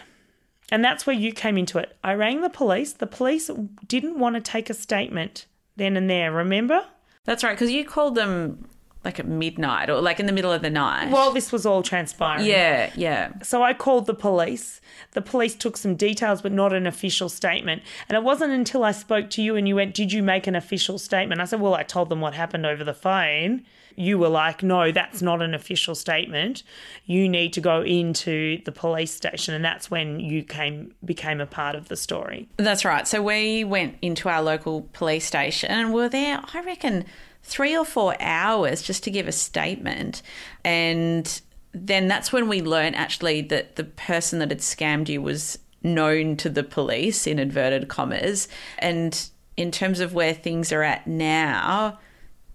And 0.72 0.84
that's 0.84 1.08
where 1.08 1.16
you 1.16 1.32
came 1.32 1.58
into 1.58 1.78
it. 1.78 1.98
I 2.04 2.14
rang 2.14 2.42
the 2.42 2.50
police. 2.50 2.94
The 2.94 3.08
police 3.08 3.50
didn't 3.88 4.20
want 4.20 4.36
to 4.36 4.42
take 4.42 4.70
a 4.70 4.74
statement 4.74 5.46
then 5.76 5.98
and 5.98 6.10
there, 6.10 6.32
remember? 6.32 6.86
That's 7.26 7.44
right. 7.44 7.54
Because 7.54 7.72
you 7.72 7.86
called 7.86 8.16
them 8.16 8.68
like 9.06 9.18
at 9.18 9.28
midnight 9.28 9.90
or 9.90 10.02
like 10.02 10.20
in 10.20 10.26
the 10.26 10.32
middle 10.32 10.52
of 10.52 10.62
the 10.62 10.70
night. 10.70 11.10
Well, 11.10 11.32
this 11.32 11.52
was 11.52 11.66
all 11.66 11.82
transpiring. 11.82 12.46
yeah, 12.46 12.92
yeah. 12.96 13.32
So 13.42 13.64
I 13.64 13.74
called 13.74 14.08
the 14.08 14.14
police. 14.14 14.82
The 15.14 15.22
police 15.22 15.56
took 15.56 15.78
some 15.78 15.96
details, 15.96 16.42
but 16.42 16.52
not 16.52 16.74
an 16.74 16.86
official 16.86 17.30
statement. 17.30 17.82
And 18.10 18.18
it 18.18 18.24
wasn't 18.24 18.52
until 18.52 18.84
I 18.84 18.92
spoke 18.92 19.30
to 19.32 19.42
you 19.42 19.56
and 19.56 19.68
you 19.68 19.76
went, 19.76 19.96
Did 19.96 20.12
you 20.12 20.22
make 20.22 20.48
an 20.48 20.56
official 20.56 20.98
statement? 20.98 21.40
I 21.40 21.46
said, 21.46 21.62
Well, 21.62 21.76
I 21.76 21.84
told 21.84 22.10
them 22.10 22.20
what 22.20 22.34
happened 22.34 22.66
over 22.66 22.84
the 22.84 22.94
phone. 22.94 23.64
You 23.96 24.18
were 24.18 24.30
like, 24.30 24.64
No, 24.64 24.92
that's 24.92 25.22
not 25.22 25.42
an 25.42 25.54
official 25.54 25.96
statement. 25.96 26.64
You 27.06 27.28
need 27.28 27.54
to 27.54 27.62
go 27.62 27.82
into 27.82 28.62
the 28.66 28.72
police 28.72 29.12
station. 29.12 29.54
And 29.54 29.64
that's 29.64 29.90
when 29.92 30.20
you 30.20 30.44
came 30.44 30.94
became 31.04 31.42
a 31.42 31.46
part 31.46 31.76
of 31.76 31.88
the 31.88 31.96
story. 31.96 32.48
That's 32.58 32.86
right. 32.86 33.08
So 33.08 33.22
we 33.22 33.64
went 33.64 33.98
into 34.02 34.30
our 34.30 34.42
local 34.42 34.90
police 34.94 35.26
station 35.26 35.72
and 35.72 35.94
were 35.94 36.10
there, 36.10 36.42
I 36.54 36.62
reckon, 36.62 37.06
three 37.44 37.76
or 37.76 37.86
four 37.86 38.16
hours 38.22 38.82
just 38.82 39.04
to 39.04 39.12
give 39.12 39.28
a 39.28 39.32
statement. 39.32 40.22
And 40.64 41.42
then 41.74 42.08
that's 42.08 42.32
when 42.32 42.48
we 42.48 42.62
learned 42.62 42.96
actually 42.96 43.42
that 43.42 43.76
the 43.76 43.84
person 43.84 44.40
that 44.40 44.50
had 44.50 44.60
scammed 44.60 45.10
you 45.10 45.22
was 45.22 45.60
known 45.84 46.36
to 46.38 46.50
the 46.50 46.64
police, 46.64 47.26
in 47.26 47.40
inverted 47.40 47.88
commas. 47.88 48.48
And 48.80 49.30
in 49.56 49.72
terms 49.72 50.00
of 50.00 50.14
where 50.14 50.34
things 50.34 50.72
are 50.72 50.84
at 50.84 51.08
now, 51.08 52.00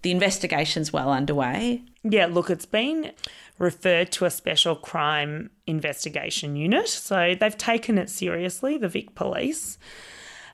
the 0.05 0.11
investigation's 0.11 0.93
well 0.93 1.11
underway. 1.11 1.81
Yeah, 2.03 2.27
look, 2.27 2.51
it's 2.51 2.67
been 2.67 3.11
referred 3.57 4.11
to 4.11 4.25
a 4.25 4.29
special 4.29 4.75
crime 4.75 5.49
investigation 5.65 6.55
unit. 6.55 6.87
So 6.89 7.33
they've 7.33 7.57
taken 7.57 7.97
it 7.97 8.11
seriously, 8.11 8.77
the 8.77 8.87
Vic 8.87 9.15
Police. 9.15 9.79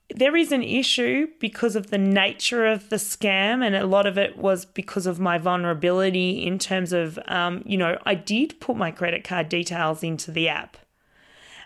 There 0.08 0.36
is 0.38 0.52
an 0.52 0.62
issue 0.62 1.26
because 1.38 1.76
of 1.76 1.90
the 1.90 1.98
nature 1.98 2.64
of 2.64 2.88
the 2.88 2.96
scam, 2.96 3.62
and 3.62 3.74
a 3.74 3.84
lot 3.84 4.06
of 4.06 4.16
it 4.16 4.38
was 4.38 4.64
because 4.64 5.04
of 5.04 5.20
my 5.20 5.36
vulnerability 5.36 6.46
in 6.46 6.58
terms 6.58 6.94
of, 6.94 7.18
um, 7.28 7.62
you 7.66 7.76
know, 7.76 7.98
I 8.06 8.14
did 8.14 8.58
put 8.58 8.78
my 8.78 8.90
credit 8.90 9.22
card 9.22 9.50
details 9.50 10.02
into 10.02 10.30
the 10.30 10.48
app. 10.48 10.78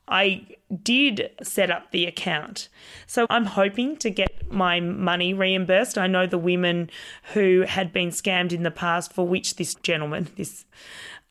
I 0.09 0.45
did 0.83 1.31
set 1.43 1.71
up 1.71 1.91
the 1.91 2.07
account. 2.07 2.69
So 3.07 3.27
I'm 3.31 3.45
hoping 3.45 3.97
to 3.99 4.11
get 4.11 4.51
my 4.51 4.81
money 4.81 5.33
reimbursed. 5.33 5.97
I 5.97 6.07
know 6.07 6.27
the 6.27 6.39
women 6.39 6.91
who 7.35 7.63
had 7.63 7.93
been 7.93 8.09
scammed 8.09 8.53
in 8.53 8.63
the 8.63 8.71
past, 8.71 9.13
for 9.13 9.27
which 9.27 9.57
this 9.57 9.75
gentleman, 9.77 10.29
this 10.37 10.65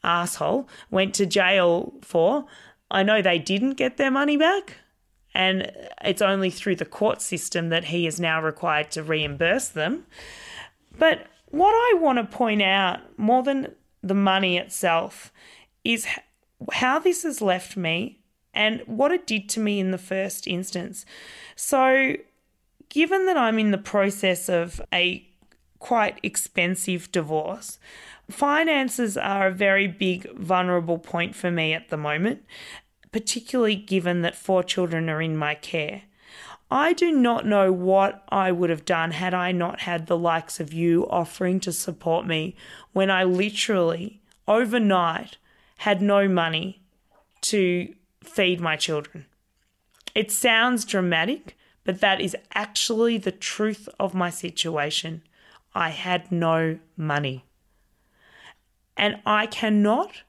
asshole, 0.03 0.69
went 0.89 1.13
to 1.15 1.25
jail 1.25 1.93
for. 2.01 2.45
I 2.89 3.03
know 3.03 3.21
they 3.21 3.39
didn't 3.39 3.73
get 3.73 3.97
their 3.97 4.11
money 4.11 4.37
back. 4.37 4.77
And 5.33 5.69
it's 6.01 6.21
only 6.21 6.49
through 6.49 6.77
the 6.77 6.85
court 6.85 7.21
system 7.21 7.67
that 7.69 7.85
he 7.85 8.07
is 8.07 8.21
now 8.21 8.41
required 8.41 8.89
to 8.91 9.03
reimburse 9.03 9.67
them. 9.67 10.05
But 10.97 11.27
what 11.47 11.71
I 11.71 11.97
want 11.99 12.19
to 12.19 12.37
point 12.37 12.61
out, 12.61 12.99
more 13.17 13.43
than 13.43 13.75
the 14.01 14.13
money 14.13 14.57
itself, 14.57 15.33
is 15.83 16.07
how 16.71 16.99
this 16.99 17.23
has 17.23 17.41
left 17.41 17.75
me 17.75 18.21
and 18.55 18.81
what 18.85 19.11
it 19.11 19.27
did 19.27 19.49
to 19.49 19.59
me 19.59 19.79
in 19.79 19.91
the 19.91 19.97
first 19.97 20.47
instance. 20.47 21.05
So, 21.55 22.15
given 22.89 23.25
that 23.25 23.37
I'm 23.37 23.59
in 23.59 23.71
the 23.71 23.77
process 23.77 24.49
of 24.49 24.81
a 24.93 25.27
quite 25.79 26.19
expensive 26.23 27.11
divorce, 27.11 27.77
finances 28.31 29.17
are 29.17 29.47
a 29.47 29.53
very 29.53 29.87
big 29.87 30.31
vulnerable 30.35 30.97
point 30.97 31.35
for 31.35 31.51
me 31.51 31.73
at 31.73 31.89
the 31.89 31.97
moment, 31.97 32.43
particularly 33.11 33.75
given 33.75 34.21
that 34.21 34.35
four 34.35 34.63
children 34.63 35.09
are 35.09 35.21
in 35.21 35.37
my 35.37 35.53
care. 35.53 36.03
I 36.71 36.93
do 36.93 37.11
not 37.11 37.45
know 37.45 37.71
what 37.71 38.23
I 38.29 38.51
would 38.51 38.71
have 38.71 38.85
done 38.85 39.11
had 39.11 39.33
I 39.33 39.51
not 39.51 39.81
had 39.81 40.07
the 40.07 40.17
likes 40.17 40.59
of 40.59 40.73
you 40.73 41.07
offering 41.09 41.59
to 41.61 41.71
support 41.71 42.25
me 42.25 42.55
when 42.91 43.11
I 43.11 43.23
literally, 43.23 44.21
overnight, 44.47 45.37
had 45.77 46.01
no 46.01 46.27
money 46.27 46.81
to 47.41 47.93
feed 48.27 48.59
my 48.59 48.75
children. 48.75 49.25
It 50.13 50.31
sounds 50.31 50.85
dramatic, 50.85 51.57
but 51.83 52.01
that 52.01 52.21
is 52.21 52.35
actually 52.53 53.17
the 53.17 53.31
truth 53.31 53.89
of 53.99 54.13
my 54.13 54.29
situation. 54.29 55.21
I 55.73 55.89
had 55.89 56.31
no 56.31 56.79
money. 56.95 57.45
And 58.97 59.19
I 59.25 59.45
cannot 59.45 60.23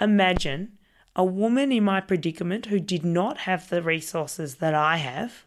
imagine 0.00 0.72
a 1.14 1.24
woman 1.24 1.72
in 1.72 1.84
my 1.84 2.00
predicament 2.00 2.66
who 2.66 2.78
did 2.78 3.04
not 3.04 3.38
have 3.38 3.68
the 3.68 3.82
resources 3.82 4.56
that 4.56 4.74
I 4.74 4.96
have, 4.96 5.44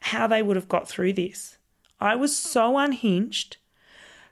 how 0.00 0.26
they 0.26 0.42
would 0.42 0.56
have 0.56 0.68
got 0.68 0.88
through 0.88 1.12
this. 1.14 1.58
I 2.00 2.16
was 2.16 2.34
so 2.36 2.78
unhinged, 2.78 3.58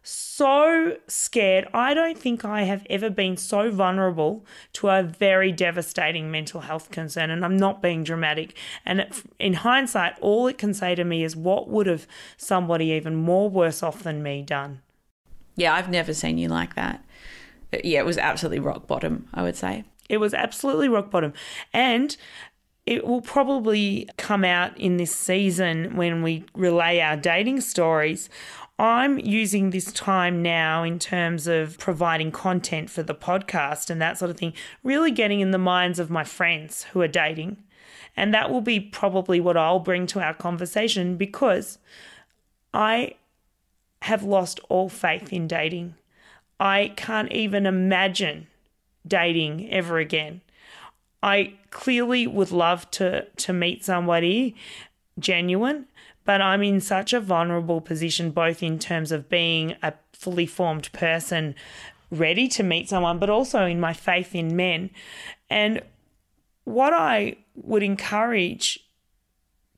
so 0.08 0.96
scared. 1.06 1.68
I 1.74 1.92
don't 1.92 2.18
think 2.18 2.44
I 2.44 2.62
have 2.62 2.86
ever 2.88 3.10
been 3.10 3.36
so 3.36 3.70
vulnerable 3.70 4.46
to 4.74 4.88
a 4.88 5.02
very 5.02 5.52
devastating 5.52 6.30
mental 6.30 6.62
health 6.62 6.90
concern. 6.90 7.30
And 7.30 7.44
I'm 7.44 7.56
not 7.56 7.82
being 7.82 8.04
dramatic. 8.04 8.56
And 8.86 9.00
it, 9.00 9.22
in 9.38 9.54
hindsight, 9.54 10.18
all 10.20 10.46
it 10.46 10.56
can 10.56 10.72
say 10.72 10.94
to 10.94 11.04
me 11.04 11.24
is 11.24 11.36
what 11.36 11.68
would 11.68 11.86
have 11.86 12.06
somebody 12.36 12.86
even 12.86 13.16
more 13.16 13.50
worse 13.50 13.82
off 13.82 14.02
than 14.02 14.22
me 14.22 14.42
done? 14.42 14.80
Yeah, 15.56 15.74
I've 15.74 15.90
never 15.90 16.14
seen 16.14 16.38
you 16.38 16.48
like 16.48 16.74
that. 16.76 17.04
Yeah, 17.84 18.00
it 18.00 18.06
was 18.06 18.16
absolutely 18.16 18.60
rock 18.60 18.86
bottom, 18.86 19.28
I 19.34 19.42
would 19.42 19.56
say. 19.56 19.84
It 20.08 20.18
was 20.18 20.32
absolutely 20.32 20.88
rock 20.88 21.10
bottom. 21.10 21.34
And 21.72 22.16
it 22.86 23.06
will 23.06 23.20
probably 23.20 24.08
come 24.16 24.44
out 24.44 24.78
in 24.78 24.96
this 24.96 25.14
season 25.14 25.94
when 25.94 26.22
we 26.22 26.46
relay 26.54 27.00
our 27.00 27.18
dating 27.18 27.60
stories. 27.60 28.30
I'm 28.78 29.18
using 29.18 29.70
this 29.70 29.92
time 29.92 30.40
now 30.40 30.84
in 30.84 31.00
terms 31.00 31.48
of 31.48 31.78
providing 31.78 32.30
content 32.30 32.90
for 32.90 33.02
the 33.02 33.14
podcast 33.14 33.90
and 33.90 34.00
that 34.00 34.18
sort 34.18 34.30
of 34.30 34.36
thing, 34.36 34.52
really 34.84 35.10
getting 35.10 35.40
in 35.40 35.50
the 35.50 35.58
minds 35.58 35.98
of 35.98 36.10
my 36.10 36.22
friends 36.22 36.84
who 36.84 37.00
are 37.00 37.08
dating. 37.08 37.56
And 38.16 38.32
that 38.32 38.50
will 38.50 38.60
be 38.60 38.78
probably 38.78 39.40
what 39.40 39.56
I'll 39.56 39.80
bring 39.80 40.06
to 40.08 40.20
our 40.20 40.34
conversation 40.34 41.16
because 41.16 41.78
I 42.72 43.14
have 44.02 44.22
lost 44.22 44.60
all 44.68 44.88
faith 44.88 45.32
in 45.32 45.48
dating. 45.48 45.94
I 46.60 46.92
can't 46.96 47.32
even 47.32 47.66
imagine 47.66 48.46
dating 49.06 49.70
ever 49.70 49.98
again. 49.98 50.40
I 51.22 51.54
clearly 51.70 52.26
would 52.26 52.52
love 52.52 52.90
to 52.92 53.24
to 53.24 53.52
meet 53.52 53.84
somebody 53.84 54.54
genuine, 55.18 55.86
but 56.28 56.42
I'm 56.42 56.62
in 56.62 56.82
such 56.82 57.14
a 57.14 57.20
vulnerable 57.20 57.80
position 57.80 58.32
both 58.32 58.62
in 58.62 58.78
terms 58.78 59.12
of 59.12 59.30
being 59.30 59.76
a 59.82 59.94
fully 60.12 60.44
formed 60.44 60.92
person 60.92 61.54
ready 62.10 62.48
to 62.48 62.62
meet 62.62 62.90
someone, 62.90 63.18
but 63.18 63.30
also 63.30 63.64
in 63.64 63.80
my 63.80 63.94
faith 63.94 64.34
in 64.34 64.54
men. 64.54 64.90
And 65.48 65.80
what 66.64 66.92
I 66.92 67.36
would 67.54 67.82
encourage 67.82 68.78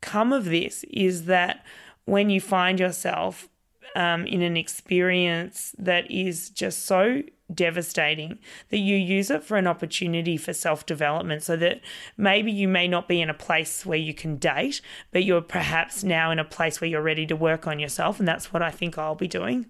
come 0.01 0.33
of 0.33 0.47
this 0.47 0.85
is 0.91 1.27
that 1.27 1.65
when 2.05 2.31
you 2.31 2.41
find 2.41 2.81
yourself 2.81 3.49
um, 3.95 4.27
in 4.27 4.43
an 4.43 4.57
experience 4.57 5.73
that 5.79 6.11
is 6.11 6.51
just 6.51 6.85
so 6.85 7.23
devastating 7.55 8.39
that 8.71 8.79
you 8.79 8.97
use 8.97 9.31
it 9.31 9.43
for 9.43 9.57
an 9.57 9.67
opportunity 9.67 10.37
for 10.37 10.53
self 10.53 10.87
development 10.87 11.43
so 11.43 11.57
that 11.57 11.81
maybe 12.17 12.53
you 12.53 12.69
may 12.69 12.89
not 12.89 13.09
be 13.09 13.21
in 13.21 13.31
a 13.31 13.35
place 13.35 13.85
where 13.85 13.99
you 13.99 14.15
can 14.15 14.37
date, 14.37 14.81
but 15.13 15.25
you're 15.25 15.41
perhaps 15.41 16.05
now 16.05 16.31
in 16.31 16.39
a 16.39 16.45
place 16.45 16.81
where 16.81 16.89
you're 16.89 17.03
ready 17.03 17.27
to 17.27 17.37
work 17.37 17.67
on 17.67 17.79
yourself. 17.79 18.19
And 18.19 18.29
that's 18.29 18.53
what 18.53 18.63
I 18.63 18.71
think 18.71 18.99
I'll 18.99 19.15
be 19.15 19.29
doing. 19.29 19.67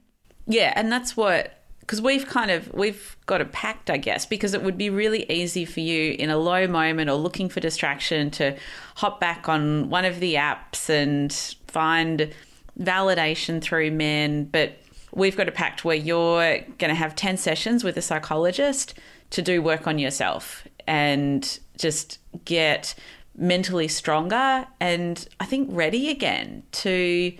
Yeah, 0.47 0.73
and 0.75 0.91
that's 0.91 1.17
what 1.17 1.61
because 1.81 2.01
we've 2.01 2.27
kind 2.27 2.53
of 2.53 2.73
we've 2.73 3.17
got 3.27 3.41
a 3.41 3.45
pact 3.45 3.91
i 3.91 3.97
guess 3.97 4.25
because 4.25 4.55
it 4.55 4.63
would 4.63 4.79
be 4.79 4.89
really 4.89 5.29
easy 5.29 5.65
for 5.65 5.81
you 5.81 6.15
in 6.21 6.31
a 6.31 6.37
low 6.37 6.69
moment 6.69 7.11
or 7.11 7.15
looking 7.15 7.49
for 7.49 7.59
distraction 7.59 8.31
to 8.31 8.57
hop 8.95 9.19
back 9.19 9.49
on 9.49 9.91
one 9.91 10.05
of 10.05 10.21
the 10.21 10.35
apps 10.35 10.89
and 10.89 11.33
find 11.67 12.33
validation 12.79 13.61
through 13.61 13.91
men 13.91 14.45
but 14.45 14.80
we've 15.13 15.37
got 15.37 15.49
a 15.49 15.53
pact 15.53 15.85
where 15.85 15.97
you're 15.97 16.59
going 16.79 16.89
to 16.89 16.95
have 16.95 17.15
10 17.15 17.37
sessions 17.37 17.85
with 17.85 17.97
a 17.97 18.03
psychologist 18.03 18.95
to 19.31 19.43
do 19.43 19.63
work 19.63 19.87
on 19.87 19.99
yourself 19.99 20.67
and 20.87 21.61
just 21.79 22.19
get 22.45 22.95
mentally 23.37 23.89
stronger 23.89 24.67
and 24.81 25.29
i 25.39 25.45
think 25.45 25.69
ready 25.73 26.11
again 26.11 26.63
to 26.73 27.33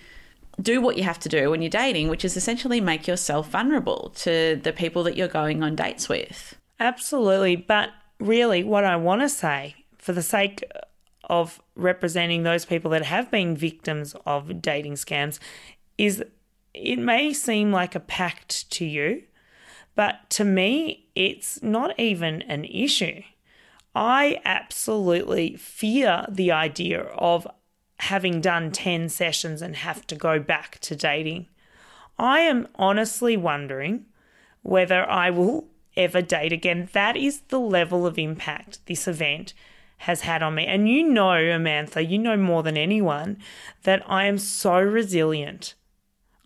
do 0.61 0.81
what 0.81 0.97
you 0.97 1.03
have 1.03 1.19
to 1.21 1.29
do 1.29 1.51
when 1.51 1.63
you're 1.63 1.71
dating, 1.71 2.09
which 2.09 2.25
is 2.25 2.37
essentially 2.37 2.81
make 2.81 3.07
yourself 3.07 3.49
vulnerable 3.51 4.13
to 4.17 4.61
the 4.63 4.73
people 4.73 5.03
that 5.05 5.17
you're 5.17 5.29
going 5.29 5.63
on 5.63 5.75
dates 5.75 6.09
with. 6.09 6.57
Absolutely. 6.79 7.57
But 7.57 7.91
really, 8.19 8.63
what 8.63 8.85
I 8.85 8.97
want 8.97 9.23
to 9.23 9.29
say, 9.29 9.77
for 9.99 10.13
the 10.13 10.23
sake 10.23 10.65
of 11.25 11.61
representing 11.75 12.43
those 12.43 12.65
people 12.65 12.91
that 12.91 13.05
have 13.05 13.31
been 13.31 13.57
victims 13.57 14.15
of 14.27 14.61
dating 14.61 14.95
scams, 14.95 15.39
is 15.99 16.25
it 16.75 16.99
may 16.99 17.33
seem 17.33 17.73
like 17.73 17.95
a 17.95 18.01
pact 18.01 18.71
to 18.73 18.85
you, 18.85 19.25
but 19.95 20.31
to 20.31 20.45
me, 20.45 21.09
it's 21.15 21.63
not 21.63 21.99
even 21.99 22.43
an 22.43 22.65
issue. 22.65 23.23
I 23.95 24.41
absolutely 24.45 25.57
fear 25.57 26.25
the 26.29 26.53
idea 26.53 27.03
of 27.03 27.47
having 27.99 28.41
done 28.41 28.71
10 28.71 29.09
sessions 29.09 29.61
and 29.61 29.77
have 29.77 30.07
to 30.07 30.15
go 30.15 30.39
back 30.39 30.79
to 30.81 30.97
dating. 30.97 31.49
I 32.19 32.41
am 32.41 32.69
honestly 32.77 33.37
wondering 33.37 34.07
whether 34.63 35.09
I 35.09 35.31
will 35.31 35.69
ever 35.97 36.23
date 36.23 36.53
again. 36.53 36.89
That 36.93 37.17
is 37.17 37.41
the 37.49 37.61
level 37.61 38.07
of 38.07 38.19
impact 38.19 38.79
this 38.87 39.09
event 39.09 39.55
has 39.99 40.23
had 40.23 40.43
on 40.43 40.55
me. 40.55 40.67
And 40.67 40.89
you 40.89 41.07
know, 41.07 41.37
Amantha, 41.37 42.09
you 42.09 42.19
know 42.19 42.37
more 42.37 42.63
than 42.63 42.77
anyone 42.77 43.39
that 43.83 44.03
I 44.09 44.25
am 44.25 44.39
so 44.39 44.81
resilient. 44.81 45.75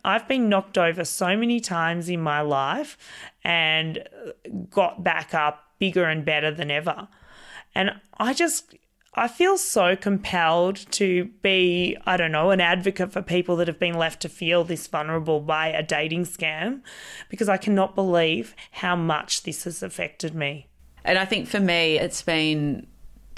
I've 0.04 0.28
been 0.28 0.48
knocked 0.48 0.78
over 0.78 1.04
so 1.04 1.36
many 1.36 1.60
times 1.60 2.08
in 2.08 2.20
my 2.20 2.40
life 2.40 2.98
and 3.42 4.06
got 4.70 5.02
back 5.02 5.34
up 5.34 5.70
bigger 5.78 6.04
and 6.04 6.24
better 6.24 6.50
than 6.50 6.70
ever. 6.70 7.08
And 7.74 7.92
I 8.18 8.34
just 8.34 8.74
I 9.16 9.28
feel 9.28 9.56
so 9.58 9.94
compelled 9.94 10.76
to 10.92 11.26
be, 11.42 11.96
I 12.04 12.16
don't 12.16 12.32
know, 12.32 12.50
an 12.50 12.60
advocate 12.60 13.12
for 13.12 13.22
people 13.22 13.56
that 13.56 13.68
have 13.68 13.78
been 13.78 13.94
left 13.94 14.20
to 14.22 14.28
feel 14.28 14.64
this 14.64 14.86
vulnerable 14.88 15.40
by 15.40 15.68
a 15.68 15.82
dating 15.82 16.24
scam 16.24 16.80
because 17.28 17.48
I 17.48 17.56
cannot 17.56 17.94
believe 17.94 18.56
how 18.72 18.96
much 18.96 19.44
this 19.44 19.64
has 19.64 19.82
affected 19.82 20.34
me. 20.34 20.66
And 21.04 21.18
I 21.18 21.24
think 21.26 21.46
for 21.46 21.60
me, 21.60 21.98
it's 21.98 22.22
been 22.22 22.86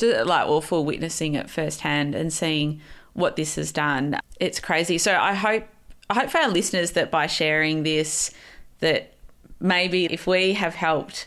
like 0.01 0.47
awful 0.47 0.85
witnessing 0.85 1.35
it 1.35 1.51
firsthand 1.51 2.15
and 2.15 2.33
seeing 2.33 2.81
what 3.13 3.37
this 3.37 3.57
has 3.57 3.71
done. 3.71 4.19
It's 4.41 4.61
crazy. 4.61 4.97
So 4.99 5.15
I 5.15 5.35
hope, 5.35 5.65
I 6.09 6.14
hope 6.14 6.31
for 6.31 6.38
our 6.38 6.49
listeners 6.49 6.92
that 6.92 7.11
by 7.11 7.27
sharing 7.27 7.83
this, 7.83 8.33
that 8.81 9.14
maybe 9.61 10.05
if 10.07 10.27
we 10.27 10.53
have 10.53 10.75
helped 10.75 11.27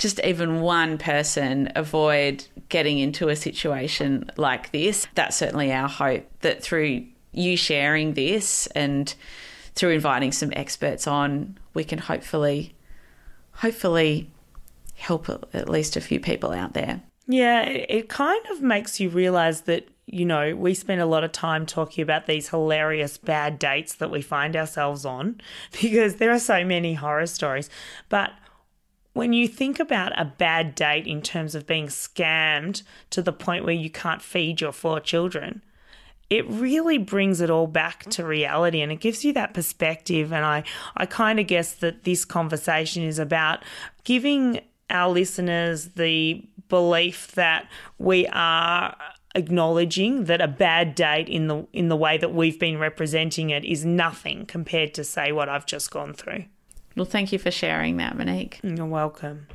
just 0.00 0.18
even 0.24 0.62
one 0.62 0.96
person 0.96 1.70
avoid 1.76 2.46
getting 2.70 2.98
into 2.98 3.28
a 3.28 3.36
situation 3.36 4.30
like 4.36 4.72
this. 4.72 5.06
That's 5.14 5.36
certainly 5.36 5.70
our 5.72 5.88
hope 5.88 6.26
that 6.40 6.62
through 6.62 7.04
you 7.32 7.56
sharing 7.56 8.14
this 8.14 8.66
and 8.68 9.14
through 9.74 9.90
inviting 9.90 10.32
some 10.32 10.52
experts 10.56 11.06
on, 11.06 11.58
we 11.74 11.84
can 11.84 11.98
hopefully, 11.98 12.74
hopefully 13.52 14.30
help 14.94 15.28
at 15.28 15.68
least 15.68 15.96
a 15.96 16.00
few 16.00 16.18
people 16.18 16.50
out 16.50 16.72
there. 16.72 17.02
Yeah, 17.26 17.62
it 17.62 18.08
kind 18.08 18.44
of 18.50 18.62
makes 18.62 19.00
you 19.00 19.10
realize 19.10 19.62
that, 19.62 19.86
you 20.06 20.24
know, 20.24 20.56
we 20.56 20.74
spend 20.74 21.00
a 21.00 21.06
lot 21.06 21.24
of 21.24 21.32
time 21.32 21.66
talking 21.66 22.02
about 22.02 22.26
these 22.26 22.48
hilarious 22.48 23.16
bad 23.16 23.58
dates 23.58 23.94
that 23.94 24.10
we 24.10 24.22
find 24.22 24.56
ourselves 24.56 25.04
on 25.04 25.40
because 25.80 26.16
there 26.16 26.32
are 26.32 26.38
so 26.38 26.64
many 26.64 26.94
horror 26.94 27.26
stories. 27.26 27.70
But 28.08 28.32
when 29.12 29.32
you 29.32 29.48
think 29.48 29.80
about 29.80 30.18
a 30.20 30.24
bad 30.24 30.74
date 30.74 31.06
in 31.06 31.20
terms 31.20 31.54
of 31.54 31.66
being 31.66 31.86
scammed 31.86 32.82
to 33.10 33.22
the 33.22 33.32
point 33.32 33.64
where 33.64 33.74
you 33.74 33.90
can't 33.90 34.22
feed 34.22 34.60
your 34.60 34.72
four 34.72 35.00
children, 35.00 35.62
it 36.28 36.48
really 36.48 36.96
brings 36.96 37.40
it 37.40 37.50
all 37.50 37.66
back 37.66 38.08
to 38.10 38.24
reality 38.24 38.80
and 38.80 38.92
it 38.92 39.00
gives 39.00 39.24
you 39.24 39.32
that 39.32 39.52
perspective. 39.52 40.32
And 40.32 40.44
I, 40.44 40.62
I 40.96 41.06
kind 41.06 41.40
of 41.40 41.48
guess 41.48 41.74
that 41.74 42.04
this 42.04 42.24
conversation 42.24 43.02
is 43.02 43.18
about 43.18 43.64
giving 44.04 44.60
our 44.88 45.10
listeners 45.10 45.88
the 45.96 46.44
belief 46.68 47.32
that 47.32 47.68
we 47.98 48.28
are 48.28 48.96
acknowledging 49.34 50.24
that 50.24 50.40
a 50.40 50.48
bad 50.48 50.94
date 50.94 51.28
in 51.28 51.46
the 51.46 51.66
in 51.72 51.88
the 51.88 51.96
way 51.96 52.18
that 52.18 52.34
we've 52.34 52.58
been 52.58 52.78
representing 52.78 53.50
it 53.50 53.64
is 53.64 53.84
nothing 53.84 54.46
compared 54.46 54.94
to 54.94 55.04
say 55.04 55.32
what 55.32 55.48
I've 55.48 55.66
just 55.66 55.90
gone 55.90 56.14
through. 56.14 56.44
Well, 56.96 57.06
thank 57.06 57.32
you 57.32 57.38
for 57.38 57.50
sharing 57.50 57.96
that, 57.98 58.16
Monique. 58.16 58.58
You're 58.62 58.86
welcome. 58.86 59.46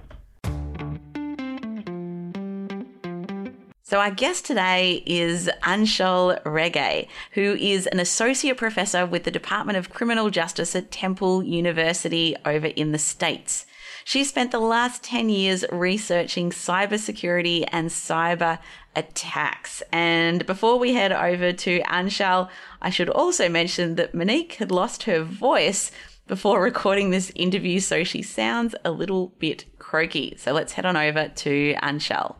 So, 3.88 4.00
our 4.00 4.10
guest 4.10 4.46
today 4.46 5.04
is 5.06 5.48
Aunshul 5.62 6.44
Rege, 6.44 7.08
who 7.34 7.56
is 7.60 7.86
an 7.86 8.00
associate 8.00 8.58
professor 8.58 9.06
with 9.06 9.26
the 9.26 9.32
Department 9.32 9.78
of 9.78 9.92
Criminal 9.92 10.32
Justice 10.32 10.76
at 10.76 10.90
Temple 10.90 11.44
University 11.44 12.36
over 12.46 12.66
in 12.68 12.94
the 12.94 12.98
States. 12.98 13.68
She 14.08 14.24
spent 14.24 14.52
the 14.52 14.60
last 14.60 15.02
10 15.02 15.30
years 15.30 15.66
researching 15.72 16.52
cybersecurity 16.52 17.66
and 17.72 17.90
cyber 17.90 18.60
attacks. 18.96 19.82
And 19.92 20.46
before 20.46 20.78
we 20.78 20.94
head 20.94 21.12
over 21.12 21.52
to 21.52 21.80
Aunshul, 21.82 22.48
I 22.84 22.92
should 22.92 23.10
also 23.10 23.50
mention 23.50 23.96
that 23.96 24.14
Monique 24.14 24.54
had 24.54 24.72
lost 24.72 25.04
her 25.04 25.24
voice 25.24 25.90
before 26.28 26.62
recording 26.62 27.10
this 27.10 27.32
interview, 27.34 27.80
so 27.80 28.04
she 28.04 28.22
sounds 28.22 28.76
a 28.86 28.92
little 28.92 29.30
bit 29.40 29.66
croaky. 29.80 30.36
So 30.38 30.54
let's 30.54 30.74
head 30.74 30.86
on 30.86 30.96
over 30.96 31.28
to 31.28 31.74
Aunshul. 31.82 32.36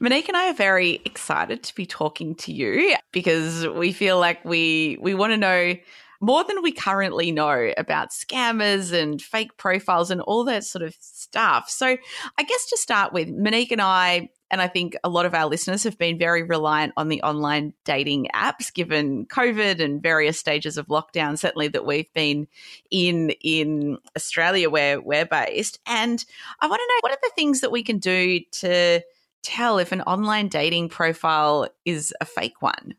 Monique 0.00 0.28
and 0.28 0.36
I 0.36 0.50
are 0.50 0.54
very 0.54 1.00
excited 1.06 1.62
to 1.62 1.74
be 1.74 1.86
talking 1.86 2.34
to 2.36 2.52
you 2.52 2.94
because 3.12 3.66
we 3.66 3.92
feel 3.92 4.20
like 4.20 4.44
we 4.44 4.98
we 5.00 5.14
want 5.14 5.32
to 5.32 5.38
know 5.38 5.74
more 6.20 6.44
than 6.44 6.62
we 6.62 6.72
currently 6.72 7.30
know 7.30 7.72
about 7.76 8.10
scammers 8.10 8.92
and 8.92 9.22
fake 9.22 9.56
profiles 9.56 10.10
and 10.10 10.20
all 10.20 10.44
that 10.44 10.64
sort 10.64 10.82
of 10.82 10.96
stuff. 11.00 11.70
So, 11.70 11.86
I 11.86 12.42
guess 12.42 12.66
to 12.70 12.76
start 12.76 13.12
with, 13.12 13.28
Monique 13.28 13.72
and 13.72 13.82
I 13.82 14.30
and 14.50 14.62
I 14.62 14.68
think 14.68 14.96
a 15.04 15.08
lot 15.08 15.26
of 15.26 15.34
our 15.34 15.46
listeners 15.46 15.84
have 15.84 15.98
been 15.98 16.18
very 16.18 16.42
reliant 16.42 16.94
on 16.96 17.08
the 17.08 17.22
online 17.22 17.74
dating 17.84 18.28
apps 18.34 18.72
given 18.72 19.26
COVID 19.26 19.82
and 19.82 20.02
various 20.02 20.38
stages 20.38 20.78
of 20.78 20.86
lockdown, 20.86 21.38
certainly 21.38 21.68
that 21.68 21.84
we've 21.84 22.12
been 22.14 22.48
in 22.90 23.30
in 23.42 23.98
Australia 24.16 24.70
where 24.70 25.00
we're 25.00 25.26
based. 25.26 25.78
And 25.86 26.24
I 26.60 26.66
want 26.66 26.80
to 26.80 26.88
know 26.88 26.98
what 27.00 27.12
are 27.12 27.18
the 27.22 27.32
things 27.34 27.60
that 27.60 27.72
we 27.72 27.82
can 27.82 27.98
do 27.98 28.40
to 28.52 29.02
tell 29.42 29.78
if 29.78 29.92
an 29.92 30.02
online 30.02 30.48
dating 30.48 30.88
profile 30.88 31.68
is 31.84 32.14
a 32.20 32.24
fake 32.24 32.60
one? 32.60 32.94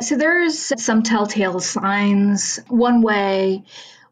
So 0.00 0.16
there's 0.16 0.72
some 0.82 1.02
telltale 1.02 1.60
signs. 1.60 2.60
One 2.68 3.02
way 3.02 3.64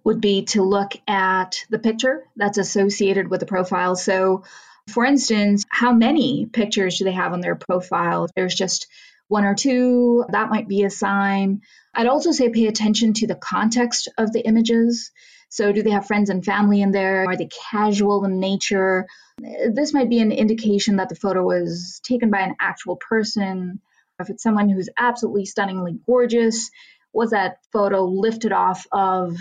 would 0.04 0.20
be 0.20 0.44
to 0.46 0.62
look 0.62 0.92
at 1.06 1.64
the 1.70 1.78
picture 1.78 2.24
that's 2.36 2.58
associated 2.58 3.30
with 3.30 3.40
the 3.40 3.46
profile. 3.46 3.96
So 3.96 4.44
for 4.88 5.04
instance, 5.04 5.64
how 5.70 5.92
many 5.92 6.46
pictures 6.46 6.98
do 6.98 7.04
they 7.04 7.12
have 7.12 7.32
on 7.32 7.40
their 7.40 7.54
profile? 7.54 8.28
There's 8.34 8.54
just 8.54 8.88
one 9.28 9.44
or 9.44 9.54
two, 9.54 10.24
that 10.30 10.50
might 10.50 10.68
be 10.68 10.82
a 10.82 10.90
sign. 10.90 11.62
I'd 11.94 12.06
also 12.06 12.32
say 12.32 12.50
pay 12.50 12.66
attention 12.66 13.14
to 13.14 13.26
the 13.26 13.34
context 13.34 14.08
of 14.18 14.32
the 14.32 14.44
images. 14.44 15.10
So, 15.48 15.70
do 15.72 15.82
they 15.82 15.90
have 15.90 16.06
friends 16.06 16.30
and 16.30 16.44
family 16.44 16.80
in 16.80 16.92
there? 16.92 17.26
Are 17.28 17.36
they 17.36 17.48
casual 17.70 18.24
in 18.24 18.40
nature? 18.40 19.06
This 19.38 19.94
might 19.94 20.10
be 20.10 20.20
an 20.20 20.32
indication 20.32 20.96
that 20.96 21.08
the 21.08 21.14
photo 21.14 21.44
was 21.44 22.00
taken 22.02 22.30
by 22.30 22.40
an 22.40 22.56
actual 22.60 22.96
person. 22.96 23.80
If 24.22 24.30
it's 24.30 24.42
someone 24.42 24.68
who's 24.68 24.88
absolutely 24.98 25.44
stunningly 25.44 25.98
gorgeous, 26.06 26.70
was 27.12 27.30
that 27.30 27.58
photo 27.72 28.04
lifted 28.04 28.52
off 28.52 28.86
of 28.90 29.36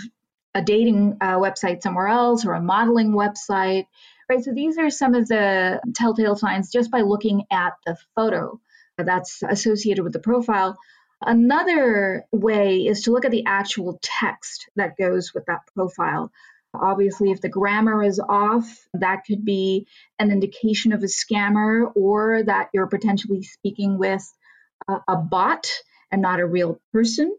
a 0.54 0.60
dating 0.60 1.16
uh, 1.22 1.38
website 1.38 1.82
somewhere 1.82 2.08
else 2.08 2.44
or 2.44 2.52
a 2.52 2.60
modeling 2.60 3.12
website? 3.12 3.86
right? 4.32 4.44
So 4.44 4.52
these 4.52 4.78
are 4.78 4.90
some 4.90 5.14
of 5.14 5.28
the 5.28 5.80
telltale 5.94 6.36
signs 6.36 6.70
just 6.70 6.90
by 6.90 7.02
looking 7.02 7.44
at 7.50 7.74
the 7.86 7.96
photo 8.14 8.60
that's 8.96 9.42
associated 9.42 10.02
with 10.04 10.12
the 10.12 10.20
profile. 10.20 10.78
Another 11.20 12.24
way 12.32 12.86
is 12.86 13.02
to 13.02 13.12
look 13.12 13.24
at 13.24 13.30
the 13.30 13.44
actual 13.46 13.98
text 14.02 14.68
that 14.76 14.96
goes 14.96 15.32
with 15.34 15.44
that 15.46 15.60
profile. 15.74 16.32
Obviously, 16.74 17.30
if 17.30 17.40
the 17.40 17.48
grammar 17.48 18.02
is 18.02 18.18
off, 18.18 18.88
that 18.94 19.22
could 19.26 19.44
be 19.44 19.86
an 20.18 20.30
indication 20.30 20.92
of 20.92 21.02
a 21.02 21.06
scammer 21.06 21.92
or 21.94 22.42
that 22.44 22.70
you're 22.72 22.86
potentially 22.86 23.42
speaking 23.42 23.98
with 23.98 24.26
a, 25.08 25.16
bot 25.16 25.68
and 26.10 26.22
not 26.22 26.40
a 26.40 26.46
real 26.46 26.80
person. 26.92 27.36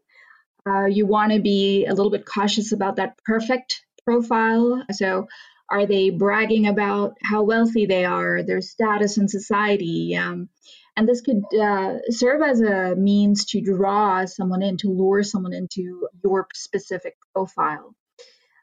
Uh, 0.67 0.85
you 0.85 1.05
want 1.05 1.31
to 1.31 1.41
be 1.41 1.85
a 1.85 1.93
little 1.93 2.11
bit 2.11 2.25
cautious 2.25 2.71
about 2.71 2.95
that 2.95 3.17
perfect 3.25 3.83
profile. 4.05 4.83
So, 4.91 5.27
are 5.69 5.85
they 5.85 6.09
bragging 6.09 6.67
about 6.67 7.17
how 7.23 7.43
wealthy 7.43 7.85
they 7.85 8.05
are, 8.05 8.43
their 8.43 8.61
status 8.61 9.17
in 9.17 9.27
society? 9.27 10.15
Um, 10.15 10.49
and 10.95 11.07
this 11.07 11.21
could 11.21 11.41
uh, 11.59 11.95
serve 12.09 12.41
as 12.41 12.61
a 12.61 12.95
means 12.95 13.45
to 13.45 13.61
draw 13.61 14.25
someone 14.25 14.61
in, 14.61 14.77
to 14.77 14.89
lure 14.89 15.23
someone 15.23 15.53
into 15.53 16.07
your 16.23 16.47
specific 16.53 17.15
profile. 17.33 17.95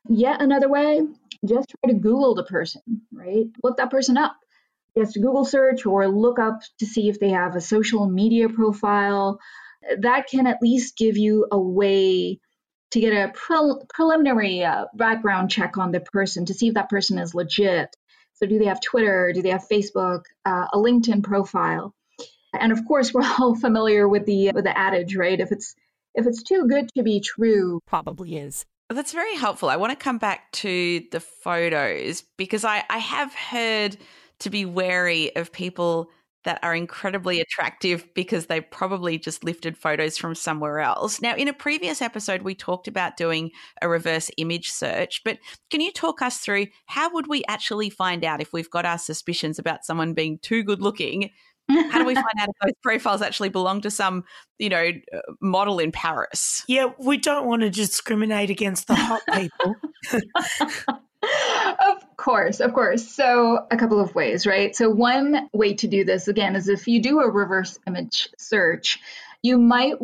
Yet 0.09 0.41
another 0.41 0.69
way, 0.69 1.01
just 1.45 1.69
try 1.69 1.93
to 1.93 1.99
Google 1.99 2.35
the 2.35 2.45
person, 2.45 2.83
right? 3.13 3.47
Look 3.63 3.79
that 3.79 3.91
person 3.91 4.17
up. 4.17 4.37
Just 4.97 5.15
Google 5.15 5.45
search 5.45 5.87
or 5.87 6.09
look 6.09 6.39
up 6.39 6.61
to 6.79 6.87
see 6.87 7.09
if 7.09 7.21
they 7.21 7.31
have 7.31 7.57
a 7.57 7.61
social 7.61 8.09
media 8.09 8.49
profile. 8.49 9.39
That 10.01 10.29
can 10.29 10.47
at 10.47 10.63
least 10.63 10.97
give 10.97 11.17
you 11.17 11.47
a 11.51 11.59
way 11.59 12.41
to 12.91 13.01
get 13.01 13.13
a 13.13 13.33
pre- 13.33 13.83
preliminary 13.89 14.65
uh, 14.65 14.87
background 14.95 15.51
check 15.51 15.79
on 15.79 15.93
the 15.93 16.01
person 16.01 16.47
to 16.47 16.55
see 16.55 16.69
if 16.69 16.75
that 16.75 16.91
person 16.91 17.19
is 17.19 17.35
legit. 17.35 17.95
So, 18.35 18.47
do 18.47 18.59
they 18.59 18.67
have 18.67 18.81
Twitter? 18.81 19.33
Do 19.35 19.43
they 19.43 19.51
have 19.51 19.69
Facebook? 19.69 20.25
Uh, 20.45 20.67
a 20.73 20.77
LinkedIn 20.77 21.23
profile? 21.23 21.95
And 22.53 22.73
of 22.73 22.85
course, 22.87 23.15
we're 23.15 23.23
all 23.23 23.55
familiar 23.55 24.09
with 24.09 24.27
the 24.27 24.53
with 24.53 24.65
the 24.65 24.77
adage, 24.77 25.17
right? 25.17 25.39
If 25.39 25.53
it's 25.53 25.75
if 26.15 26.27
it's 26.27 26.43
too 26.43 26.67
good 26.69 26.91
to 26.97 27.03
be 27.03 27.21
true, 27.21 27.81
probably 27.87 28.37
is. 28.37 28.67
That's 28.89 29.13
very 29.13 29.37
helpful. 29.37 29.69
I 29.69 29.77
want 29.77 29.93
to 29.93 29.97
come 29.97 30.19
back 30.19 30.51
to 30.53 31.05
the 31.13 31.21
photos 31.21 32.25
because 32.37 32.65
I, 32.65 32.83
I 32.91 32.99
have 32.99 33.33
heard 33.33 33.97
to 34.41 34.51
be 34.51 34.65
wary 34.65 35.35
of 35.37 35.53
people 35.53 36.11
that 36.45 36.59
are 36.63 36.75
incredibly 36.75 37.39
mm. 37.39 37.43
attractive 37.43 38.07
because 38.15 38.47
they 38.47 38.61
probably 38.61 39.19
just 39.19 39.45
lifted 39.45 39.77
photos 39.77 40.17
from 40.17 40.35
somewhere 40.35 40.81
else. 40.81 41.21
Now, 41.21 41.35
in 41.37 41.49
a 41.49 41.53
previous 41.53 42.01
episode, 42.01 42.43
we 42.43 42.55
talked 42.55 42.89
about 42.89 43.17
doing 43.17 43.51
a 43.83 43.89
reverse 43.89 44.31
image 44.39 44.71
search, 44.71 45.23
but 45.25 45.39
can 45.71 45.81
you 45.83 45.93
talk 45.93 46.23
us 46.23 46.39
through 46.39 46.69
how 46.87 47.13
would 47.13 47.27
we 47.27 47.43
actually 47.47 47.91
find 47.91 48.25
out 48.25 48.41
if 48.41 48.53
we've 48.53 48.71
got 48.71 48.87
our 48.87 48.99
suspicions 48.99 49.59
about 49.59 49.85
someone 49.85 50.15
being 50.15 50.39
too 50.39 50.63
good 50.63 50.81
looking 50.81 51.31
how 51.71 51.99
do 51.99 52.05
we 52.05 52.15
find 52.15 52.27
out 52.39 52.49
if 52.49 52.57
those 52.63 52.73
profiles 52.83 53.23
actually 53.23 53.49
belong 53.49 53.81
to 53.83 53.91
some, 53.91 54.25
you 54.59 54.69
know, 54.69 54.91
uh, 55.15 55.19
model 55.41 55.79
in 55.79 55.93
Paris? 55.93 56.65
Yeah, 56.69 56.91
we 56.99 57.17
don't 57.17 57.47
want 57.47 57.63
to 57.63 57.71
discriminate 57.71 58.51
against 58.51 58.87
the 58.87 58.95
hot 58.95 59.23
people. 59.33 59.75
of 62.31 62.37
course, 62.37 62.61
of 62.61 62.75
course. 62.75 63.09
So, 63.09 63.67
a 63.71 63.77
couple 63.77 64.01
of 64.01 64.15
ways, 64.15 64.47
right? 64.47 64.75
So, 64.75 64.89
one 64.91 65.49
way 65.53 65.75
to 65.75 65.89
do 65.89 66.05
this 66.05 66.29
again 66.29 66.55
is 66.55 66.69
if 66.69 66.87
you 66.87 67.03
do 67.03 67.21
a 67.21 67.31
reverse 67.31 67.79
image 67.87 68.29
search, 68.39 68.99
you 69.43 69.59
might 69.59 69.95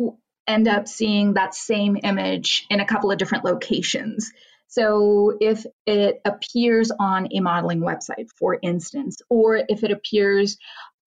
end 0.45 0.67
up 0.67 0.87
seeing 0.87 1.33
that 1.33 1.55
same 1.55 1.97
image 2.03 2.65
in 2.69 2.79
a 2.79 2.85
couple 2.85 3.11
of 3.11 3.17
different 3.17 3.45
locations. 3.45 4.31
So, 4.67 5.37
if 5.39 5.65
it 5.85 6.21
appears 6.25 6.91
on 6.91 7.29
a 7.31 7.39
modeling 7.39 7.79
website, 7.79 8.29
for 8.37 8.59
instance, 8.61 9.21
or 9.29 9.63
if 9.69 9.83
it 9.83 9.91
appears 9.91 10.57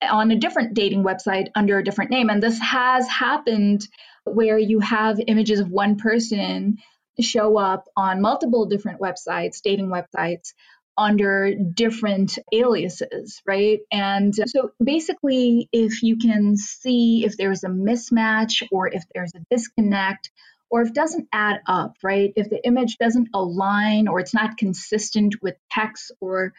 on 0.02 0.30
a 0.30 0.36
different 0.36 0.72
dating 0.72 1.04
website 1.04 1.48
under 1.54 1.78
a 1.78 1.84
different 1.84 2.10
name. 2.10 2.30
And 2.30 2.42
this 2.42 2.58
has 2.60 3.06
happened 3.06 3.86
where 4.24 4.58
you 4.58 4.80
have 4.80 5.20
images 5.26 5.60
of 5.60 5.70
one 5.70 5.96
person 5.96 6.78
show 7.18 7.58
up 7.58 7.84
on 7.96 8.22
multiple 8.22 8.66
different 8.66 9.00
websites, 9.00 9.60
dating 9.62 9.88
websites, 9.88 10.54
under 11.00 11.54
different 11.54 12.38
aliases, 12.52 13.40
right? 13.46 13.80
And 13.90 14.34
so 14.34 14.72
basically, 14.82 15.68
if 15.72 16.02
you 16.02 16.18
can 16.18 16.56
see 16.56 17.24
if 17.24 17.36
there's 17.36 17.64
a 17.64 17.68
mismatch 17.68 18.62
or 18.70 18.88
if 18.88 19.02
there's 19.14 19.32
a 19.34 19.40
disconnect, 19.50 20.30
or 20.70 20.82
if 20.82 20.88
it 20.88 20.94
doesn't 20.94 21.26
add 21.32 21.60
up, 21.66 21.96
right? 22.02 22.32
If 22.36 22.48
the 22.48 22.64
image 22.64 22.96
doesn't 22.98 23.30
align 23.34 24.06
or 24.06 24.20
it's 24.20 24.34
not 24.34 24.56
consistent 24.56 25.34
with 25.42 25.56
text 25.70 26.12
or 26.20 26.52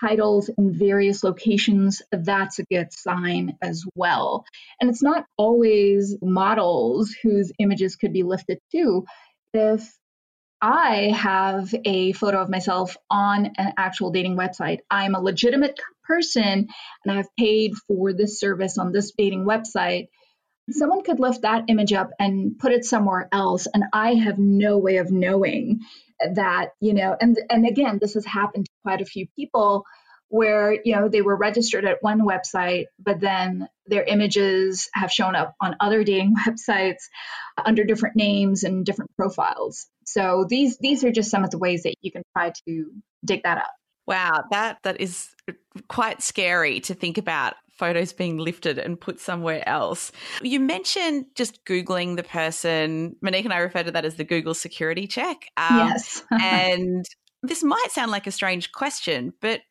titles 0.00 0.50
in 0.56 0.72
various 0.72 1.22
locations, 1.22 2.02
that's 2.10 2.58
a 2.58 2.64
good 2.64 2.92
sign 2.92 3.56
as 3.60 3.84
well. 3.94 4.44
And 4.80 4.88
it's 4.88 5.02
not 5.02 5.26
always 5.36 6.16
models 6.22 7.14
whose 7.22 7.52
images 7.58 7.96
could 7.96 8.12
be 8.12 8.22
lifted 8.22 8.58
too. 8.72 9.04
If 9.52 9.92
I 10.62 11.10
have 11.16 11.74
a 11.84 12.12
photo 12.12 12.40
of 12.40 12.48
myself 12.48 12.96
on 13.10 13.46
an 13.58 13.72
actual 13.76 14.12
dating 14.12 14.36
website, 14.36 14.78
I'm 14.88 15.16
a 15.16 15.20
legitimate 15.20 15.80
person 16.04 16.68
and 17.04 17.18
I've 17.18 17.34
paid 17.36 17.72
for 17.88 18.12
this 18.12 18.38
service 18.38 18.78
on 18.78 18.92
this 18.92 19.10
dating 19.18 19.44
website. 19.44 20.06
Someone 20.70 21.02
could 21.02 21.18
lift 21.18 21.42
that 21.42 21.64
image 21.66 21.92
up 21.92 22.10
and 22.20 22.56
put 22.60 22.70
it 22.70 22.84
somewhere 22.84 23.28
else, 23.32 23.66
and 23.74 23.82
I 23.92 24.14
have 24.14 24.38
no 24.38 24.78
way 24.78 24.98
of 24.98 25.10
knowing 25.10 25.80
that 26.34 26.70
you 26.78 26.94
know 26.94 27.16
and 27.20 27.36
and 27.50 27.66
again 27.66 27.98
this 28.00 28.14
has 28.14 28.24
happened 28.24 28.66
to 28.66 28.72
quite 28.84 29.00
a 29.00 29.04
few 29.04 29.26
people 29.34 29.84
where 30.28 30.72
you 30.84 30.94
know 30.94 31.08
they 31.08 31.22
were 31.22 31.36
registered 31.36 31.84
at 31.84 32.00
one 32.00 32.20
website 32.20 32.84
but 33.00 33.18
then 33.18 33.68
their 33.86 34.04
images 34.04 34.88
have 34.94 35.10
shown 35.10 35.34
up 35.34 35.56
on 35.60 35.74
other 35.80 36.04
dating 36.04 36.36
websites 36.46 37.08
under 37.64 37.82
different 37.82 38.14
names 38.14 38.62
and 38.62 38.86
different 38.86 39.10
profiles 39.16 39.88
so 40.12 40.44
these 40.48 40.78
these 40.78 41.04
are 41.04 41.12
just 41.12 41.30
some 41.30 41.44
of 41.44 41.50
the 41.50 41.58
ways 41.58 41.82
that 41.82 41.94
you 42.02 42.12
can 42.12 42.22
try 42.36 42.52
to 42.66 42.90
dig 43.24 43.42
that 43.42 43.58
up 43.58 43.70
wow 44.06 44.44
that 44.50 44.78
that 44.82 45.00
is 45.00 45.34
quite 45.88 46.22
scary 46.22 46.80
to 46.80 46.94
think 46.94 47.18
about 47.18 47.54
photos 47.72 48.12
being 48.12 48.38
lifted 48.38 48.78
and 48.78 49.00
put 49.00 49.18
somewhere 49.18 49.66
else. 49.68 50.12
You 50.42 50.60
mentioned 50.60 51.26
just 51.34 51.64
Googling 51.64 52.16
the 52.16 52.22
person. 52.22 53.16
Monique 53.20 53.44
and 53.44 53.52
I 53.52 53.58
refer 53.58 53.82
to 53.82 53.90
that 53.90 54.04
as 54.04 54.14
the 54.14 54.24
Google 54.24 54.54
security 54.54 55.06
check. 55.06 55.48
Um, 55.56 55.88
yes. 55.88 56.22
and 56.30 57.04
this 57.42 57.64
might 57.64 57.88
sound 57.90 58.12
like 58.12 58.26
a 58.26 58.30
strange 58.30 58.70
question, 58.72 59.32
but 59.40 59.62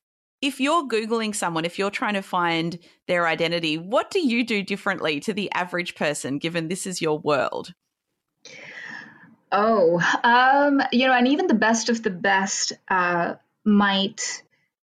if 0.41 0.59
you're 0.59 0.87
Googling 0.87 1.35
someone, 1.35 1.65
if 1.65 1.77
you're 1.77 1.91
trying 1.91 2.15
to 2.15 2.21
find 2.21 2.79
their 3.07 3.27
identity, 3.27 3.77
what 3.77 4.09
do 4.09 4.19
you 4.19 4.43
do 4.43 4.63
differently 4.63 5.19
to 5.21 5.33
the 5.33 5.51
average 5.53 5.95
person, 5.95 6.39
given 6.39 6.67
this 6.67 6.87
is 6.87 7.01
your 7.01 7.19
world? 7.19 7.73
Oh, 9.51 9.99
um, 10.23 10.81
you 10.91 11.07
know, 11.07 11.13
and 11.13 11.27
even 11.27 11.47
the 11.47 11.53
best 11.53 11.89
of 11.89 12.01
the 12.01 12.09
best 12.09 12.73
uh, 12.87 13.35
might 13.65 14.43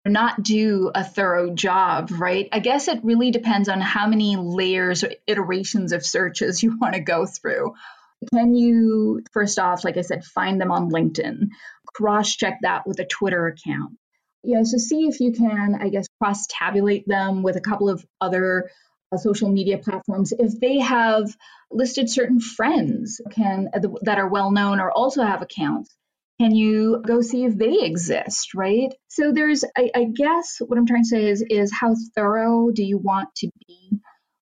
not 0.04 0.42
do 0.42 0.90
a 0.94 1.04
thorough 1.04 1.54
job, 1.54 2.10
right? 2.10 2.48
I 2.52 2.58
guess 2.58 2.88
it 2.88 3.04
really 3.04 3.30
depends 3.30 3.68
on 3.68 3.80
how 3.80 4.06
many 4.08 4.36
layers 4.36 5.04
or 5.04 5.12
iterations 5.26 5.92
of 5.92 6.04
searches 6.04 6.62
you 6.62 6.76
want 6.78 6.94
to 6.94 7.00
go 7.00 7.26
through. 7.26 7.74
Can 8.32 8.54
you, 8.54 9.22
first 9.32 9.58
off, 9.58 9.84
like 9.84 9.96
I 9.96 10.02
said, 10.02 10.24
find 10.24 10.60
them 10.60 10.70
on 10.70 10.90
LinkedIn? 10.90 11.48
Cross 11.86 12.36
check 12.36 12.58
that 12.62 12.86
with 12.86 12.98
a 13.00 13.04
Twitter 13.04 13.46
account. 13.46 13.98
Yeah, 14.44 14.62
so 14.64 14.78
see 14.78 15.06
if 15.06 15.20
you 15.20 15.32
can, 15.32 15.76
I 15.80 15.88
guess, 15.88 16.06
cross 16.20 16.46
tabulate 16.48 17.06
them 17.06 17.42
with 17.42 17.56
a 17.56 17.60
couple 17.60 17.88
of 17.88 18.04
other 18.20 18.70
uh, 19.12 19.16
social 19.16 19.51
media 19.51 19.79
platforms. 19.79 20.33
If 20.33 20.59
they 20.59 20.79
have 20.79 21.35
listed 21.70 22.11
certain 22.11 22.40
friends 22.40 23.20
can 23.31 23.68
that 24.03 24.18
are 24.18 24.29
well 24.29 24.51
known 24.51 24.81
or 24.81 24.90
also 24.90 25.22
have 25.22 25.42
accounts, 25.42 25.94
can 26.40 26.55
you 26.55 27.03
go 27.07 27.20
see 27.20 27.44
if 27.44 27.57
they 27.57 27.83
exist, 27.83 28.55
right? 28.55 28.92
So 29.09 29.33
there's, 29.33 29.64
I, 29.77 29.90
I 29.94 30.05
guess, 30.05 30.59
what 30.59 30.79
I'm 30.79 30.87
trying 30.87 31.05
to 31.05 31.09
say 31.09 31.29
is, 31.29 31.44
is 31.48 31.72
how 31.72 31.94
thorough 32.14 32.70
do 32.72 32.83
you 32.83 32.98
want 32.98 33.29
to 33.37 33.51
be 33.66 34.01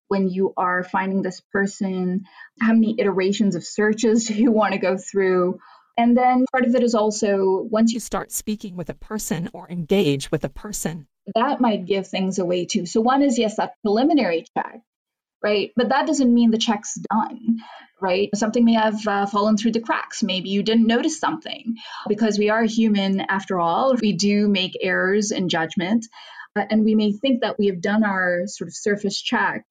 when 0.08 0.28
you 0.28 0.54
are 0.56 0.82
finding 0.82 1.22
this 1.22 1.42
person? 1.52 2.24
How 2.60 2.72
many 2.72 2.96
iterations 2.98 3.54
of 3.54 3.64
searches 3.64 4.24
do 4.28 4.34
you 4.34 4.50
want 4.50 4.72
to 4.72 4.78
go 4.78 4.96
through? 4.96 5.58
And 5.98 6.16
then 6.16 6.46
part 6.52 6.64
of 6.64 6.74
it 6.74 6.82
is 6.82 6.94
also 6.94 7.66
once 7.70 7.92
you 7.92 8.00
start 8.00 8.32
speaking 8.32 8.76
with 8.76 8.88
a 8.88 8.94
person 8.94 9.50
or 9.52 9.68
engage 9.68 10.30
with 10.30 10.44
a 10.44 10.48
person, 10.48 11.06
that 11.34 11.60
might 11.60 11.86
give 11.86 12.06
things 12.06 12.38
away 12.38 12.66
too. 12.66 12.86
So, 12.86 13.00
one 13.00 13.22
is 13.22 13.38
yes, 13.38 13.56
that 13.56 13.74
preliminary 13.82 14.46
check, 14.56 14.80
right? 15.42 15.70
But 15.76 15.90
that 15.90 16.06
doesn't 16.06 16.32
mean 16.32 16.50
the 16.50 16.58
check's 16.58 16.94
done 17.10 17.58
right? 18.00 18.30
Something 18.34 18.64
may 18.64 18.74
have 18.74 19.06
uh, 19.06 19.26
fallen 19.26 19.56
through 19.56 19.72
the 19.72 19.80
cracks. 19.80 20.22
Maybe 20.22 20.50
you 20.50 20.62
didn't 20.62 20.86
notice 20.86 21.20
something 21.20 21.76
because 22.08 22.38
we 22.38 22.50
are 22.50 22.64
human 22.64 23.20
after 23.20 23.60
all. 23.60 23.94
We 24.00 24.12
do 24.12 24.48
make 24.48 24.76
errors 24.80 25.30
in 25.30 25.48
judgment. 25.48 26.06
Uh, 26.56 26.64
and 26.70 26.84
we 26.84 26.94
may 26.94 27.12
think 27.12 27.42
that 27.42 27.58
we 27.58 27.66
have 27.66 27.80
done 27.80 28.04
our 28.04 28.46
sort 28.46 28.68
of 28.68 28.74
surface 28.74 29.20
check. 29.20 29.64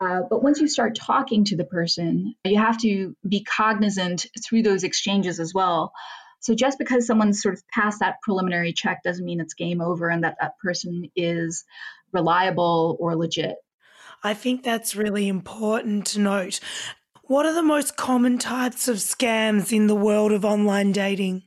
Uh, 0.00 0.22
but 0.28 0.42
once 0.42 0.60
you 0.60 0.66
start 0.66 0.96
talking 0.96 1.44
to 1.44 1.56
the 1.56 1.64
person, 1.64 2.34
you 2.44 2.58
have 2.58 2.78
to 2.78 3.14
be 3.28 3.44
cognizant 3.44 4.26
through 4.44 4.62
those 4.62 4.82
exchanges 4.82 5.38
as 5.38 5.52
well. 5.54 5.92
So 6.42 6.54
just 6.54 6.78
because 6.78 7.06
someone's 7.06 7.40
sort 7.40 7.54
of 7.54 7.62
passed 7.68 8.00
that 8.00 8.20
preliminary 8.20 8.72
check 8.72 9.02
doesn't 9.02 9.24
mean 9.24 9.40
it's 9.40 9.54
game 9.54 9.80
over 9.80 10.08
and 10.08 10.24
that 10.24 10.36
that 10.40 10.58
person 10.58 11.10
is 11.16 11.64
reliable 12.12 12.96
or 13.00 13.16
legit. 13.16 13.56
I 14.24 14.34
think 14.34 14.62
that's 14.62 14.94
really 14.94 15.28
important 15.28 16.06
to 16.08 16.20
note 16.20 16.60
What 17.22 17.46
are 17.46 17.54
the 17.54 17.62
most 17.62 17.96
common 17.96 18.38
types 18.38 18.88
of 18.88 18.96
scams 18.96 19.72
in 19.72 19.86
the 19.86 19.94
world 19.94 20.32
of 20.32 20.44
online 20.44 20.92
dating? 20.92 21.44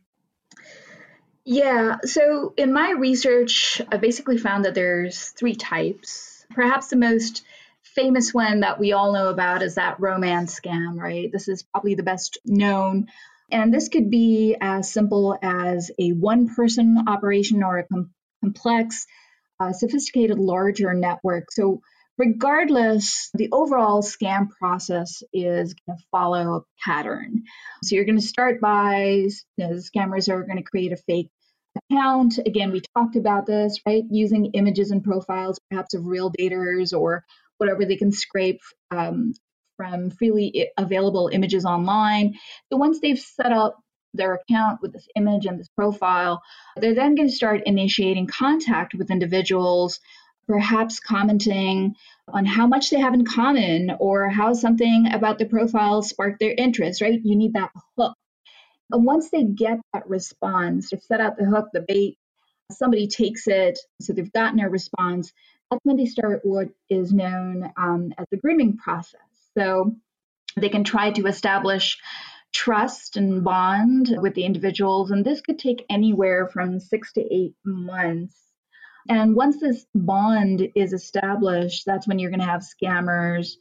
Yeah, 1.44 1.98
so 2.04 2.54
in 2.58 2.74
my 2.74 2.92
research, 2.92 3.82
I 3.92 3.98
basically 3.98 4.38
found 4.38 4.66
that 4.66 4.74
there's 4.74 5.30
three 5.30 5.56
types. 5.56 6.46
Perhaps 6.50 6.88
the 6.88 6.96
most 6.96 7.44
famous 7.84 8.34
one 8.34 8.62
that 8.62 8.80
we 8.80 8.94
all 8.94 9.14
know 9.14 9.28
about 9.28 9.62
is 9.62 9.76
that 9.76 10.00
romance 10.00 10.60
scam, 10.60 10.98
right? 10.98 11.32
This 11.32 11.48
is 11.48 11.64
probably 11.64 11.96
the 11.96 12.04
best 12.04 12.40
known. 12.46 13.08
And 13.52 13.74
this 13.74 13.90
could 13.90 14.10
be 14.10 14.56
as 14.60 14.92
simple 14.92 15.38
as 15.42 15.92
a 16.00 16.12
one 16.12 16.54
person 16.54 17.04
operation 17.08 17.64
or 17.64 17.80
a 17.80 17.88
com- 17.88 18.12
complex, 18.42 19.06
uh, 19.60 19.72
sophisticated, 19.72 20.40
larger 20.40 20.94
network. 20.94 21.52
So, 21.52 21.82
regardless, 22.18 23.30
the 23.34 23.50
overall 23.52 24.02
scam 24.02 24.50
process 24.50 25.22
is 25.34 25.74
going 25.74 25.98
to 25.98 26.04
follow 26.12 26.56
a 26.56 26.62
pattern. 26.84 27.44
So, 27.84 27.96
you're 27.96 28.06
going 28.06 28.20
to 28.20 28.26
start 28.26 28.62
by, 28.62 29.28
you 29.28 29.30
know, 29.58 29.76
the 29.76 29.90
scammers 29.96 30.30
are 30.30 30.44
going 30.44 30.58
to 30.58 30.64
create 30.64 30.92
a 30.92 30.98
fake 30.98 31.30
account. 31.92 32.40
Again, 32.46 32.72
we 32.72 32.82
talked 32.96 33.16
about 33.16 33.46
this, 33.46 33.80
right? 33.86 34.04
Using 34.10 34.52
images 34.54 34.92
and 34.92 35.04
profiles, 35.04 35.60
perhaps 35.70 35.94
of 35.94 36.06
real 36.06 36.32
daters 36.32 36.98
or 36.98 37.24
whatever 37.58 37.86
they 37.86 37.96
can 37.96 38.12
scrape 38.12 38.62
um, 38.92 39.34
from 39.78 40.10
freely 40.10 40.70
available 40.78 41.30
images 41.32 41.66
online. 41.66 42.36
So 42.72 42.78
once 42.78 43.00
they've 43.00 43.20
set 43.20 43.52
up 43.52 43.80
their 44.14 44.36
account 44.36 44.82
with 44.82 44.94
this 44.94 45.08
image 45.16 45.46
and 45.46 45.60
this 45.60 45.70
profile, 45.76 46.42
they're 46.78 46.96
then 46.96 47.16
going 47.16 47.30
to 47.30 47.36
start 47.36 47.64
initiating 47.66 48.28
contact 48.28 48.94
with 48.94 49.12
individuals, 49.12 50.00
perhaps 50.48 51.00
commenting 51.00 51.96
on 52.28 52.46
how 52.46 52.68
much 52.68 52.90
they 52.90 53.00
have 53.00 53.14
in 53.14 53.26
common 53.26 53.92
or 54.00 54.30
how 54.30 54.54
something 54.54 55.12
about 55.12 55.38
the 55.38 55.46
profile 55.46 56.02
sparked 56.02 56.40
their 56.40 56.54
interest, 56.58 57.02
right? 57.02 57.20
You 57.24 57.36
need 57.36 57.54
that 57.54 57.72
hook. 57.98 58.16
And 58.92 59.06
once 59.06 59.30
they 59.32 59.44
get 59.44 59.80
that 59.94 60.08
response, 60.08 60.90
they've 60.90 61.02
set 61.02 61.20
out 61.20 61.38
the 61.38 61.46
hook, 61.46 61.70
the 61.74 61.82
bait, 61.82 62.18
somebody 62.72 63.08
takes 63.08 63.48
it, 63.48 63.80
so 64.02 64.14
they've 64.14 64.32
gotten 64.32 64.60
a 64.60 64.70
response, 64.70 65.34
that's 65.70 65.84
when 65.84 65.98
they 65.98 66.06
start 66.06 66.42
what 66.44 66.70
is 66.90 67.12
known 67.12 67.72
um, 67.78 68.14
as 68.18 68.26
the 68.32 68.38
grooming 68.38 68.78
process. 68.78 69.20
So 69.58 69.96
they 70.58 70.70
can 70.70 70.84
try 70.84 71.12
to 71.12 71.28
establish 71.28 71.98
trust 72.54 73.18
and 73.18 73.44
bond 73.44 74.16
with 74.22 74.34
the 74.34 74.46
individuals, 74.46 75.12
and 75.12 75.26
this 75.26 75.42
could 75.42 75.60
take 75.60 75.86
anywhere 75.90 76.48
from 76.48 76.80
six 76.80 77.12
to 77.14 77.22
eight 77.22 77.56
months. 77.66 78.38
And 79.10 79.36
once 79.36 79.60
this 79.60 79.86
bond 79.94 80.70
is 80.74 80.94
established, 80.94 81.86
that's 81.86 82.08
when 82.08 82.18
you're 82.18 82.32
going 82.32 82.40
to 82.40 82.46
have 82.46 82.64
scammers 82.64 83.56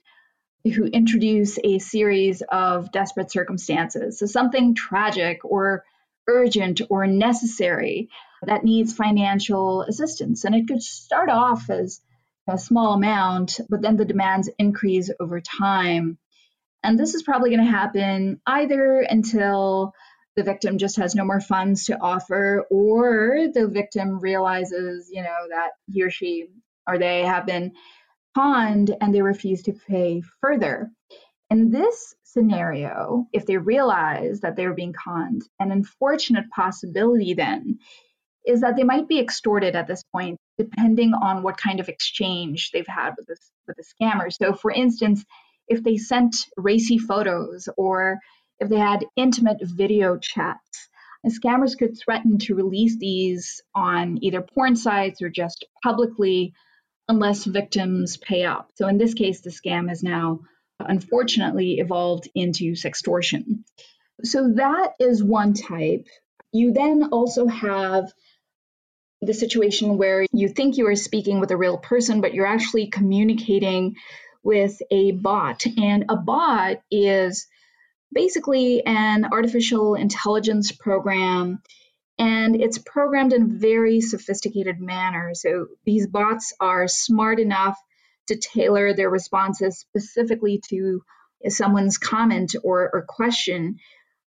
who 0.65 0.85
introduce 0.87 1.59
a 1.63 1.79
series 1.79 2.43
of 2.51 2.91
desperate 2.93 3.31
circumstances. 3.31 4.19
So 4.19 4.27
something 4.27 4.75
tragic 4.75 5.45
or 5.45 5.85
urgent 6.27 6.81
or 6.89 7.07
necessary 7.07 8.09
that 8.47 8.65
needs 8.65 8.95
financial 8.95 9.83
assistance. 9.83 10.45
And 10.45 10.55
it 10.55 10.67
could 10.67 10.83
start 10.83 11.29
off 11.29 11.69
as 11.69 12.01
a 12.49 12.59
small 12.59 12.95
amount, 12.95 13.61
but 13.69 13.83
then 13.83 13.97
the 13.97 14.05
demands 14.05 14.51
increase 14.59 15.11
over 15.19 15.41
time. 15.41 16.19
And 16.83 16.99
this 16.99 17.15
is 17.15 17.23
probably 17.23 17.51
going 17.51 17.65
to 17.65 17.71
happen 17.71 18.41
either 18.47 19.01
until 19.01 19.93
the 20.37 20.43
victim 20.43 20.79
just 20.79 20.97
has 20.97 21.15
no 21.15 21.25
more 21.25 21.41
funds 21.41 21.87
to 21.87 21.99
offer, 21.99 22.65
or 22.71 23.47
the 23.53 23.69
victim 23.69 24.19
realizes, 24.19 25.09
you 25.11 25.23
know, 25.23 25.37
that 25.51 25.71
he 25.91 26.03
or 26.03 26.11
she 26.11 26.49
or 26.87 26.99
they 26.99 27.23
have 27.23 27.47
been 27.47 27.73
conned 28.37 28.95
and 29.01 29.15
they 29.15 29.23
refuse 29.23 29.63
to 29.63 29.73
pay 29.73 30.23
further. 30.41 30.91
In 31.51 31.71
this 31.71 32.15
scenario, 32.25 33.27
if 33.33 33.47
they 33.47 33.59
realize 33.59 34.41
that 34.41 34.57
they're 34.57 34.75
being 34.75 34.93
conned, 34.93 35.43
an 35.61 35.71
unfortunate 35.71 36.51
possibility 36.51 37.35
then 37.35 37.79
is 38.45 38.61
that 38.63 38.77
they 38.77 38.83
might 38.83 39.09
be 39.09 39.21
extorted 39.21 39.77
at 39.77 39.87
this 39.87 40.03
point, 40.13 40.39
depending 40.59 41.15
on 41.15 41.43
what 41.43 41.57
kind 41.57 41.81
of 41.81 41.89
exchange 41.89 42.71
they've 42.71 42.87
had 42.87 43.15
with 43.17 43.27
this 43.27 43.51
with 43.67 43.77
the 43.77 43.85
scammer. 43.85 44.33
So, 44.33 44.55
for 44.55 44.71
instance, 44.71 45.25
if 45.69 45.83
they 45.83 45.97
sent 45.97 46.37
racy 46.57 46.99
photos 46.99 47.69
or 47.77 48.19
if 48.61 48.69
they 48.69 48.79
had 48.79 49.07
intimate 49.17 49.59
video 49.63 50.19
chats, 50.19 50.89
scammers 51.27 51.77
could 51.77 51.99
threaten 51.99 52.39
to 52.39 52.55
release 52.55 52.99
these 52.99 53.63
on 53.75 54.19
either 54.23 54.43
porn 54.43 54.77
sites 54.77 55.23
or 55.23 55.29
just 55.31 55.65
publicly 55.83 56.53
unless 57.09 57.45
victims 57.45 58.17
pay 58.17 58.45
up. 58.45 58.71
So, 58.77 58.89
in 58.89 58.99
this 58.99 59.15
case, 59.15 59.41
the 59.41 59.51
scam 59.51 59.89
has 59.89 60.03
now 60.03 60.41
unfortunately 60.79 61.79
evolved 61.79 62.29
into 62.35 62.73
sextortion. 62.73 63.65
So, 64.23 64.53
that 64.55 64.93
is 65.01 65.23
one 65.23 65.55
type. 65.55 66.07
You 66.53 66.73
then 66.73 67.09
also 67.11 67.47
have 67.47 68.13
the 69.25 69.35
situation 69.35 69.99
where 69.99 70.27
you 70.33 70.49
think 70.49 70.77
you 70.77 70.87
are 70.89 70.97
speaking 70.97 71.41
with 71.41 71.51
a 71.51 71.57
real 71.57 71.79
person, 71.79 72.21
but 72.21 72.35
you're 72.35 72.47
actually 72.47 72.89
communicating 72.89 73.97
with 74.43 74.81
a 74.91 75.13
bot. 75.13 75.65
And 75.67 76.05
a 76.09 76.17
bot 76.17 76.79
is 76.91 77.47
basically 78.13 78.85
an 78.85 79.27
artificial 79.33 79.95
intelligence 79.95 80.71
program, 80.73 81.63
and 82.19 82.55
it's 82.55 82.79
programmed 82.79 83.33
in 83.33 83.43
a 83.43 83.59
very 83.59 84.01
sophisticated 84.01 84.81
manner. 84.81 85.33
So 85.35 85.67
these 85.85 86.07
bots 86.07 86.53
are 86.61 86.87
smart 86.87 87.41
enough 87.41 87.79
to 88.29 88.37
tailor 88.37 88.95
their 88.95 89.11
responses 89.11 89.79
specifically 89.79 90.61
to 90.69 91.03
someone's 91.49 91.99
comment 91.99 92.55
or, 92.63 92.91
or 92.93 93.05
question 93.07 93.79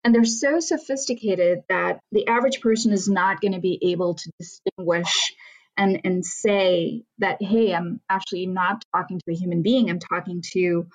and 0.04 0.14
they're 0.14 0.24
so 0.24 0.60
sophisticated 0.60 1.60
that 1.70 1.98
the 2.12 2.26
average 2.28 2.60
person 2.60 2.92
is 2.92 3.08
not 3.08 3.40
going 3.40 3.54
to 3.54 3.60
be 3.60 3.78
able 3.90 4.14
to 4.14 4.30
distinguish 4.38 5.34
and, 5.76 6.02
and 6.04 6.24
say 6.24 7.02
that, 7.18 7.42
hey, 7.42 7.74
I'm 7.74 8.00
actually 8.08 8.46
not 8.46 8.82
talking 8.94 9.18
to 9.18 9.32
a 9.32 9.36
human 9.36 9.62
being, 9.62 9.88
I'm 9.88 9.98
talking 9.98 10.42
to 10.52 10.86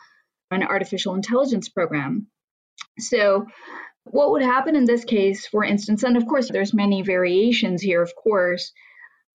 an 0.51 0.63
artificial 0.63 1.15
intelligence 1.15 1.69
program. 1.69 2.27
So, 2.99 3.47
what 4.05 4.31
would 4.31 4.41
happen 4.41 4.75
in 4.75 4.85
this 4.85 5.03
case, 5.03 5.45
for 5.45 5.63
instance, 5.63 6.03
and 6.03 6.17
of 6.17 6.25
course, 6.25 6.49
there's 6.49 6.73
many 6.73 7.01
variations 7.01 7.81
here, 7.81 8.01
of 8.01 8.11
course, 8.15 8.71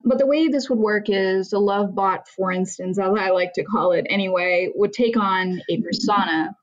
but 0.04 0.18
the 0.18 0.26
way 0.26 0.48
this 0.48 0.68
would 0.68 0.78
work 0.78 1.04
is 1.08 1.52
a 1.52 1.58
love 1.58 1.94
bot, 1.94 2.28
for 2.28 2.50
instance, 2.50 2.98
as 2.98 3.08
I 3.16 3.30
like 3.30 3.52
to 3.54 3.64
call 3.64 3.92
it 3.92 4.06
anyway, 4.08 4.70
would 4.74 4.92
take 4.92 5.16
on 5.16 5.60
a 5.70 5.80
persona 5.80 6.54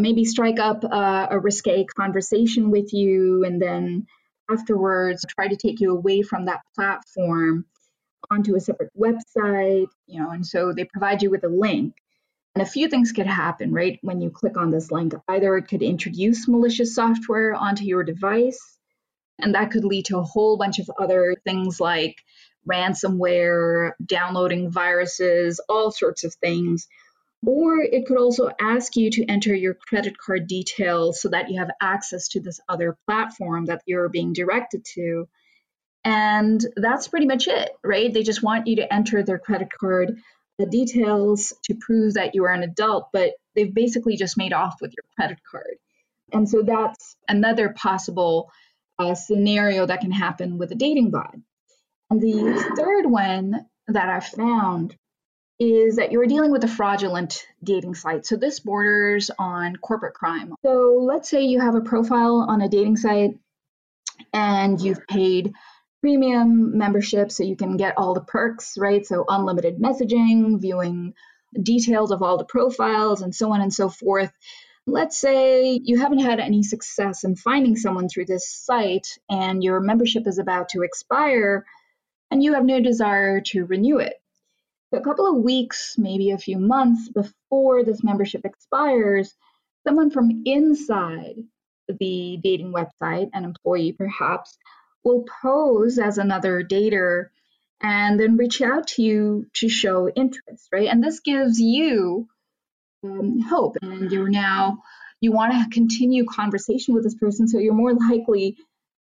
maybe 0.00 0.24
strike 0.24 0.58
up 0.58 0.84
a, 0.84 1.28
a 1.30 1.38
risque 1.38 1.84
conversation 1.84 2.70
with 2.70 2.92
you 2.92 3.44
and 3.44 3.60
then 3.60 4.06
afterwards 4.50 5.24
try 5.28 5.48
to 5.48 5.56
take 5.56 5.80
you 5.80 5.92
away 5.92 6.22
from 6.22 6.46
that 6.46 6.60
platform 6.74 7.64
onto 8.30 8.56
a 8.56 8.60
separate 8.60 8.90
website, 8.98 9.88
you 10.06 10.20
know, 10.20 10.30
and 10.30 10.46
so 10.46 10.72
they 10.72 10.84
provide 10.84 11.22
you 11.22 11.30
with 11.30 11.44
a 11.44 11.48
link. 11.48 11.94
And 12.54 12.62
a 12.62 12.66
few 12.66 12.88
things 12.88 13.12
could 13.12 13.26
happen, 13.26 13.72
right, 13.72 13.98
when 14.02 14.20
you 14.20 14.30
click 14.30 14.56
on 14.56 14.70
this 14.70 14.90
link. 14.90 15.14
Either 15.28 15.56
it 15.56 15.68
could 15.68 15.82
introduce 15.82 16.48
malicious 16.48 16.94
software 16.94 17.54
onto 17.54 17.84
your 17.84 18.02
device, 18.02 18.76
and 19.38 19.54
that 19.54 19.70
could 19.70 19.84
lead 19.84 20.06
to 20.06 20.18
a 20.18 20.24
whole 20.24 20.56
bunch 20.56 20.80
of 20.80 20.90
other 20.98 21.36
things 21.44 21.80
like 21.80 22.16
ransomware, 22.68 23.92
downloading 24.04 24.70
viruses, 24.70 25.60
all 25.68 25.90
sorts 25.90 26.24
of 26.24 26.34
things 26.34 26.88
or 27.46 27.80
it 27.80 28.06
could 28.06 28.18
also 28.18 28.50
ask 28.60 28.96
you 28.96 29.10
to 29.10 29.24
enter 29.26 29.54
your 29.54 29.74
credit 29.74 30.16
card 30.18 30.46
details 30.46 31.20
so 31.20 31.28
that 31.30 31.50
you 31.50 31.58
have 31.58 31.70
access 31.80 32.28
to 32.28 32.40
this 32.40 32.60
other 32.68 32.96
platform 33.06 33.66
that 33.66 33.82
you're 33.86 34.08
being 34.08 34.32
directed 34.32 34.84
to. 34.94 35.26
And 36.04 36.64
that's 36.76 37.08
pretty 37.08 37.26
much 37.26 37.48
it, 37.48 37.70
right? 37.84 38.12
They 38.12 38.22
just 38.22 38.42
want 38.42 38.66
you 38.66 38.76
to 38.76 38.92
enter 38.92 39.22
their 39.22 39.38
credit 39.38 39.68
card 39.78 40.18
the 40.58 40.66
details 40.66 41.54
to 41.64 41.74
prove 41.74 42.14
that 42.14 42.34
you 42.34 42.44
are 42.44 42.52
an 42.52 42.62
adult, 42.62 43.08
but 43.12 43.32
they've 43.56 43.72
basically 43.72 44.16
just 44.16 44.36
made 44.36 44.52
off 44.52 44.76
with 44.82 44.92
your 44.94 45.04
credit 45.16 45.38
card. 45.50 45.76
And 46.32 46.48
so 46.48 46.62
that's 46.62 47.16
another 47.26 47.70
possible 47.70 48.50
uh, 48.98 49.14
scenario 49.14 49.86
that 49.86 50.02
can 50.02 50.10
happen 50.10 50.58
with 50.58 50.70
a 50.70 50.74
dating 50.74 51.10
bot. 51.10 51.34
And 52.10 52.20
the 52.20 52.72
third 52.76 53.06
one 53.06 53.66
that 53.88 54.08
I 54.10 54.20
found 54.20 54.94
is 55.60 55.96
that 55.96 56.10
you're 56.10 56.26
dealing 56.26 56.50
with 56.50 56.64
a 56.64 56.68
fraudulent 56.68 57.46
dating 57.62 57.94
site. 57.94 58.24
So 58.24 58.36
this 58.36 58.60
borders 58.60 59.30
on 59.38 59.76
corporate 59.76 60.14
crime. 60.14 60.54
So 60.64 60.98
let's 61.02 61.28
say 61.28 61.42
you 61.42 61.60
have 61.60 61.74
a 61.74 61.82
profile 61.82 62.46
on 62.48 62.62
a 62.62 62.68
dating 62.68 62.96
site 62.96 63.38
and 64.32 64.80
you've 64.80 65.06
paid 65.06 65.52
premium 66.00 66.78
membership 66.78 67.30
so 67.30 67.44
you 67.44 67.56
can 67.56 67.76
get 67.76 67.98
all 67.98 68.14
the 68.14 68.22
perks, 68.22 68.78
right? 68.78 69.06
So 69.06 69.26
unlimited 69.28 69.78
messaging, 69.78 70.58
viewing 70.58 71.12
details 71.62 72.10
of 72.10 72.22
all 72.22 72.38
the 72.38 72.44
profiles, 72.44 73.20
and 73.20 73.34
so 73.34 73.52
on 73.52 73.60
and 73.60 73.72
so 73.72 73.90
forth. 73.90 74.32
Let's 74.86 75.20
say 75.20 75.78
you 75.84 75.98
haven't 75.98 76.20
had 76.20 76.40
any 76.40 76.62
success 76.62 77.22
in 77.24 77.36
finding 77.36 77.76
someone 77.76 78.08
through 78.08 78.24
this 78.24 78.48
site 78.48 79.18
and 79.28 79.62
your 79.62 79.80
membership 79.80 80.26
is 80.26 80.38
about 80.38 80.70
to 80.70 80.82
expire 80.82 81.66
and 82.30 82.42
you 82.42 82.54
have 82.54 82.64
no 82.64 82.80
desire 82.80 83.42
to 83.42 83.66
renew 83.66 83.98
it 83.98 84.14
a 84.92 85.00
couple 85.00 85.26
of 85.26 85.42
weeks, 85.42 85.94
maybe 85.96 86.30
a 86.30 86.38
few 86.38 86.58
months 86.58 87.08
before 87.08 87.84
this 87.84 88.02
membership 88.02 88.44
expires, 88.44 89.34
someone 89.86 90.10
from 90.10 90.42
inside 90.44 91.36
the 91.88 92.38
dating 92.42 92.72
website, 92.72 93.30
an 93.32 93.44
employee 93.44 93.92
perhaps, 93.92 94.56
will 95.04 95.24
pose 95.42 95.98
as 95.98 96.18
another 96.18 96.62
dater 96.62 97.26
and 97.80 98.20
then 98.20 98.36
reach 98.36 98.60
out 98.60 98.88
to 98.88 99.02
you 99.02 99.46
to 99.54 99.68
show 99.68 100.08
interest, 100.08 100.68
right? 100.72 100.88
And 100.88 101.02
this 101.02 101.20
gives 101.20 101.58
you 101.58 102.28
um, 103.02 103.40
hope, 103.40 103.76
and 103.80 104.12
you're 104.12 104.28
now 104.28 104.82
you 105.20 105.32
want 105.32 105.52
to 105.52 105.70
continue 105.70 106.24
conversation 106.24 106.94
with 106.94 107.04
this 107.04 107.14
person, 107.14 107.46
so 107.46 107.58
you're 107.58 107.74
more 107.74 107.94
likely 107.94 108.56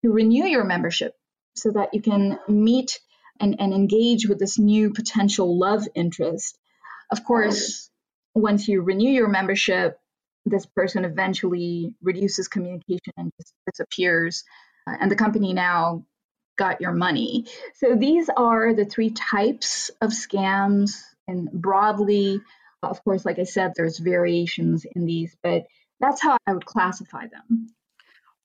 to 0.04 0.12
renew 0.12 0.46
your 0.46 0.64
membership 0.64 1.14
so 1.56 1.72
that 1.72 1.94
you 1.94 2.02
can 2.02 2.40
meet 2.48 3.00
and, 3.40 3.60
and 3.60 3.74
engage 3.74 4.28
with 4.28 4.40
this 4.40 4.60
new 4.60 4.92
potential 4.92 5.58
love 5.58 5.88
interest. 5.96 6.58
Of 7.12 7.24
course, 7.24 7.90
once 8.36 8.68
you 8.68 8.82
renew 8.82 9.10
your 9.10 9.28
membership, 9.28 9.98
this 10.46 10.66
person 10.66 11.06
eventually 11.06 11.96
reduces 12.02 12.48
communication 12.48 13.14
and 13.18 13.32
just 13.40 13.54
disappears. 13.66 14.44
Uh, 14.88 14.96
and 15.00 15.12
the 15.12 15.16
company 15.16 15.54
now 15.54 16.06
got 16.58 16.82
your 16.82 16.92
money. 16.92 17.46
So 17.76 17.96
these 17.96 18.30
are 18.36 18.74
the 18.74 18.86
three 18.86 19.10
types 19.12 19.90
of 20.02 20.12
scams. 20.12 20.92
And 21.28 21.52
broadly, 21.52 22.42
of 22.82 23.04
course, 23.04 23.26
like 23.26 23.40
I 23.40 23.44
said, 23.44 23.74
there's 23.76 23.98
variations 23.98 24.86
in 24.96 25.06
these, 25.06 25.36
but 25.42 25.64
that's 26.00 26.22
how 26.22 26.38
I 26.46 26.54
would 26.54 26.66
classify 26.66 27.28
them. 27.28 27.70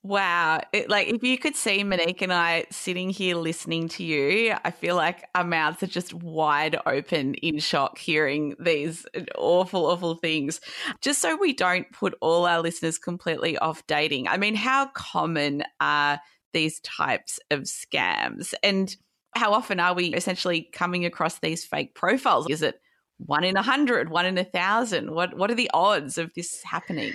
Wow. 0.05 0.61
It, 0.73 0.89
like, 0.89 1.09
if 1.09 1.23
you 1.23 1.37
could 1.37 1.57
see 1.57 1.83
Monique 1.83 2.23
and 2.23 2.33
I 2.33 2.67
sitting 2.71 3.11
here 3.11 3.37
listening 3.37 3.89
to 3.91 4.05
you, 4.05 4.55
I 4.65 4.71
feel 4.71 4.95
like 4.95 5.29
our 5.35 5.45
mouths 5.45 5.83
are 5.83 5.89
just 5.89 6.15
wide 6.15 6.79
open 6.87 7.35
in 7.35 7.59
shock 7.59 7.99
hearing 7.99 8.55
these 8.61 9.07
awful, 9.37 9.87
awful 9.87 10.15
things. 10.15 10.61
Just 11.01 11.21
so 11.21 11.37
we 11.37 11.53
don't 11.53 11.91
put 11.93 12.15
all 12.21 12.47
our 12.47 12.63
listeners 12.63 12.97
completely 12.97 13.59
off 13.59 13.87
dating. 13.87 14.29
I 14.29 14.37
mean, 14.37 14.55
how 14.55 14.87
common 14.95 15.65
are 15.81 16.21
these 16.53 16.81
types 16.81 17.41
of 17.51 17.63
scams? 17.63 18.55
And 18.63 18.95
how 19.35 19.53
often 19.53 19.81
are 19.81 19.95
we 19.95 20.15
essentially 20.15 20.69
coming 20.73 21.05
across 21.05 21.41
these 21.41 21.65
fake 21.65 21.95
profiles? 21.95 22.47
Is 22.49 22.63
it 22.63 22.81
one 23.19 23.45
in 23.45 23.57
a 23.57 23.63
hundred, 23.63 24.11
one 24.11 24.27
in 24.27 24.39
a 24.39 24.45
thousand? 24.45 25.11
What 25.11 25.37
what 25.37 25.51
are 25.51 25.57
the 25.57 25.71
odds 25.75 26.19
of 26.19 26.33
this 26.35 26.63
happening? 26.63 27.13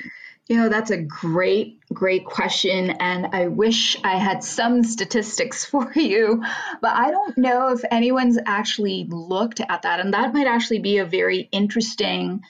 You 0.50 0.58
know, 0.58 0.70
that's 0.70 0.91
a 0.91 1.02
great, 1.02 1.80
great 1.94 2.26
question. 2.26 2.89
And 2.89 3.28
I 3.28 3.48
wish 3.48 3.98
I 4.04 4.18
had 4.18 4.44
some 4.44 4.84
statistics 4.84 5.64
for 5.74 5.91
you, 5.96 6.44
but 6.82 6.91
I 6.96 7.12
don't 7.12 7.38
know 7.38 7.70
if 7.70 7.82
anyone's 7.89 8.38
actually 8.46 9.08
looked 9.10 9.62
at 9.62 9.84
that. 9.84 10.00
And 10.00 10.14
that 10.14 10.34
might 10.34 10.48
actually 10.48 10.80
be 10.80 10.98
a 10.98 11.06
very 11.06 11.48
interesting 11.52 12.41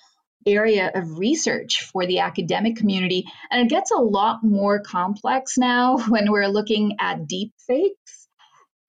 area 0.46 0.92
of 0.94 1.20
research 1.20 1.84
for 1.84 2.06
the 2.06 2.20
academic 2.20 2.78
community. 2.78 3.26
And 3.52 3.62
it 3.62 3.70
gets 3.70 3.92
a 3.92 4.02
lot 4.02 4.44
more 4.44 4.80
complex 4.80 5.58
now 5.58 5.98
when 6.10 6.32
we're 6.32 6.48
looking 6.48 6.98
at 7.00 7.28
deep 7.28 7.54
fakes 7.68 8.28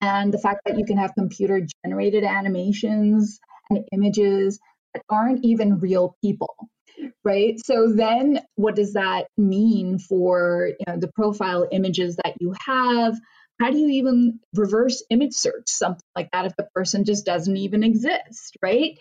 and 0.01 0.33
the 0.33 0.39
fact 0.39 0.61
that 0.65 0.77
you 0.77 0.85
can 0.85 0.97
have 0.97 1.13
computer 1.13 1.65
generated 1.85 2.23
animations 2.23 3.39
and 3.69 3.85
images 3.93 4.59
that 4.93 5.03
aren't 5.09 5.45
even 5.45 5.79
real 5.79 6.17
people 6.23 6.55
right 7.23 7.59
so 7.63 7.91
then 7.93 8.39
what 8.55 8.75
does 8.75 8.93
that 8.93 9.27
mean 9.37 9.99
for 9.99 10.71
you 10.79 10.85
know, 10.87 10.97
the 10.99 11.11
profile 11.13 11.67
images 11.71 12.15
that 12.17 12.35
you 12.39 12.53
have 12.65 13.15
how 13.59 13.71
do 13.71 13.77
you 13.77 13.89
even 13.89 14.39
reverse 14.53 15.03
image 15.09 15.33
search 15.33 15.67
something 15.67 16.01
like 16.15 16.29
that 16.31 16.45
if 16.45 16.55
the 16.55 16.67
person 16.73 17.05
just 17.05 17.25
doesn't 17.25 17.57
even 17.57 17.83
exist 17.83 18.57
right 18.61 18.97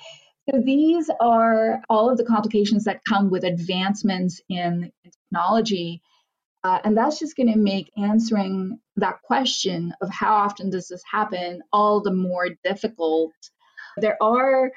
so 0.50 0.60
these 0.60 1.10
are 1.20 1.80
all 1.88 2.10
of 2.10 2.18
the 2.18 2.24
complications 2.24 2.84
that 2.84 3.04
come 3.08 3.30
with 3.30 3.44
advancements 3.44 4.40
in 4.48 4.92
technology. 5.02 6.02
Uh, 6.62 6.80
and 6.84 6.96
that's 6.96 7.18
just 7.18 7.36
going 7.36 7.52
to 7.52 7.58
make 7.58 7.90
answering 7.96 8.78
that 8.96 9.22
question 9.22 9.94
of 10.00 10.10
how 10.10 10.34
often 10.34 10.70
does 10.70 10.88
this 10.88 11.02
happen 11.10 11.62
all 11.72 12.00
the 12.00 12.12
more 12.12 12.48
difficult. 12.62 13.32
There 13.96 14.22
are, 14.22 14.70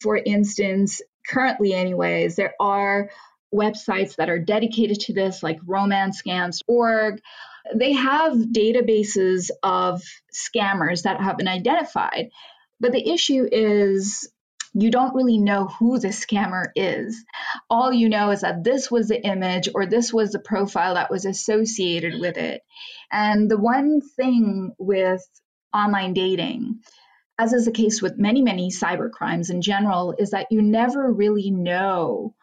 for 0.00 0.16
instance, 0.16 1.00
currently, 1.28 1.74
anyways, 1.74 2.36
there 2.36 2.54
are 2.60 3.10
websites 3.54 4.16
that 4.16 4.30
are 4.30 4.38
dedicated 4.38 5.00
to 5.00 5.12
this, 5.12 5.42
like 5.42 5.60
romancescams.org. 5.62 7.20
They 7.74 7.92
have 7.92 8.34
databases 8.34 9.50
of 9.62 10.02
scammers 10.32 11.02
that 11.02 11.20
have 11.20 11.36
been 11.36 11.48
identified. 11.48 12.30
But 12.80 12.92
the 12.92 13.08
issue 13.08 13.46
is 13.50 14.28
you 14.74 14.90
don't 14.90 15.14
really 15.14 15.38
know 15.38 15.66
who 15.66 15.98
the 15.98 16.08
scammer 16.08 16.68
is. 16.74 17.24
All 17.68 17.92
you 17.92 18.08
know 18.08 18.30
is 18.30 18.40
that 18.40 18.64
this 18.64 18.90
was 18.90 19.08
the 19.08 19.22
image 19.22 19.68
or 19.74 19.86
this 19.86 20.12
was 20.12 20.32
the 20.32 20.38
profile 20.38 20.94
that 20.94 21.10
was 21.10 21.26
associated 21.26 22.20
with 22.20 22.38
it. 22.38 22.62
And 23.10 23.50
the 23.50 23.58
one 23.58 24.00
thing 24.00 24.72
with 24.78 25.22
online 25.74 26.14
dating, 26.14 26.80
as 27.42 27.52
is 27.52 27.64
the 27.64 27.72
case 27.72 28.00
with 28.00 28.18
many, 28.18 28.40
many 28.40 28.70
cyber 28.70 29.10
crimes 29.10 29.50
in 29.50 29.62
general, 29.62 30.14
is 30.16 30.30
that 30.30 30.46
you 30.50 30.62
never 30.62 31.12
really 31.12 31.50
know 31.50 32.34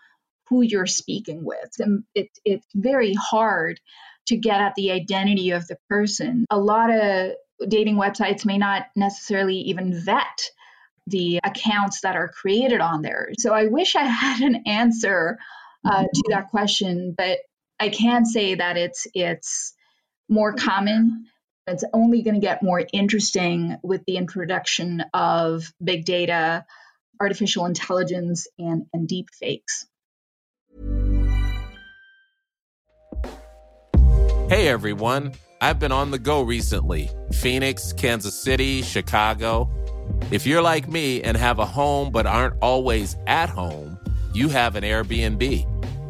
who 0.50 0.62
you're 0.62 0.88
speaking 0.88 1.46
with. 1.46 1.70
And 1.80 2.04
it, 2.14 2.28
it's 2.44 2.68
very 2.76 3.14
hard 3.14 3.80
to 4.28 4.36
get 4.36 4.60
at 4.60 4.76
the 4.76 4.92
identity 4.92 5.52
of 5.52 5.68
the 5.68 5.78
person. 5.88 6.46
A 6.50 6.58
lot 6.58 6.90
of 6.92 7.32
dating 7.68 7.96
websites 7.96 8.46
may 8.46 8.58
not 8.58 8.88
necessarily 8.96 9.56
even 9.56 9.94
vet 10.04 10.50
the 11.08 11.40
accounts 11.44 12.02
that 12.02 12.16
are 12.16 12.28
created 12.28 12.82
on 12.82 13.02
there. 13.02 13.30
So 13.40 13.54
I 13.54 13.68
wish 13.68 13.96
I 13.96 14.04
had 14.04 14.42
an 14.42 14.64
answer 14.66 15.38
uh, 15.86 16.04
to 16.04 16.24
that 16.30 16.50
question, 16.50 17.16
but 17.18 17.40
I 17.80 17.90
can 17.90 18.26
say 18.26 18.56
that 18.56 18.76
it's 18.76 19.08
it's 19.14 19.74
more 20.28 20.54
common. 20.54 21.28
It's 21.70 21.84
only 21.94 22.24
going 22.24 22.34
to 22.34 22.42
get 22.42 22.64
more 22.64 22.84
interesting 22.92 23.78
with 23.84 24.04
the 24.06 24.18
introduction 24.18 25.04
of 25.14 25.72
big 25.84 26.04
data, 26.04 26.66
artificial 27.22 27.68
intelligence, 27.68 28.48
and, 28.58 28.88
and 28.92 29.08
deep 29.08 29.28
fakes. 29.40 29.86
Hey 34.50 34.68
everyone, 34.68 35.34
I've 35.62 35.78
been 35.78 35.92
on 35.92 36.10
the 36.10 36.18
go 36.18 36.42
recently 36.42 37.12
Phoenix, 37.32 37.94
Kansas 37.94 38.34
City, 38.34 38.82
Chicago. 38.82 39.70
If 40.32 40.48
you're 40.48 40.64
like 40.64 40.90
me 40.90 41.22
and 41.22 41.38
have 41.38 41.60
a 41.60 41.68
home 41.68 42.12
but 42.12 42.26
aren't 42.26 42.56
always 42.64 43.16
at 43.28 43.50
home, 43.50 44.00
you 44.34 44.50
have 44.50 44.76
an 44.76 44.84
Airbnb. 44.84 45.79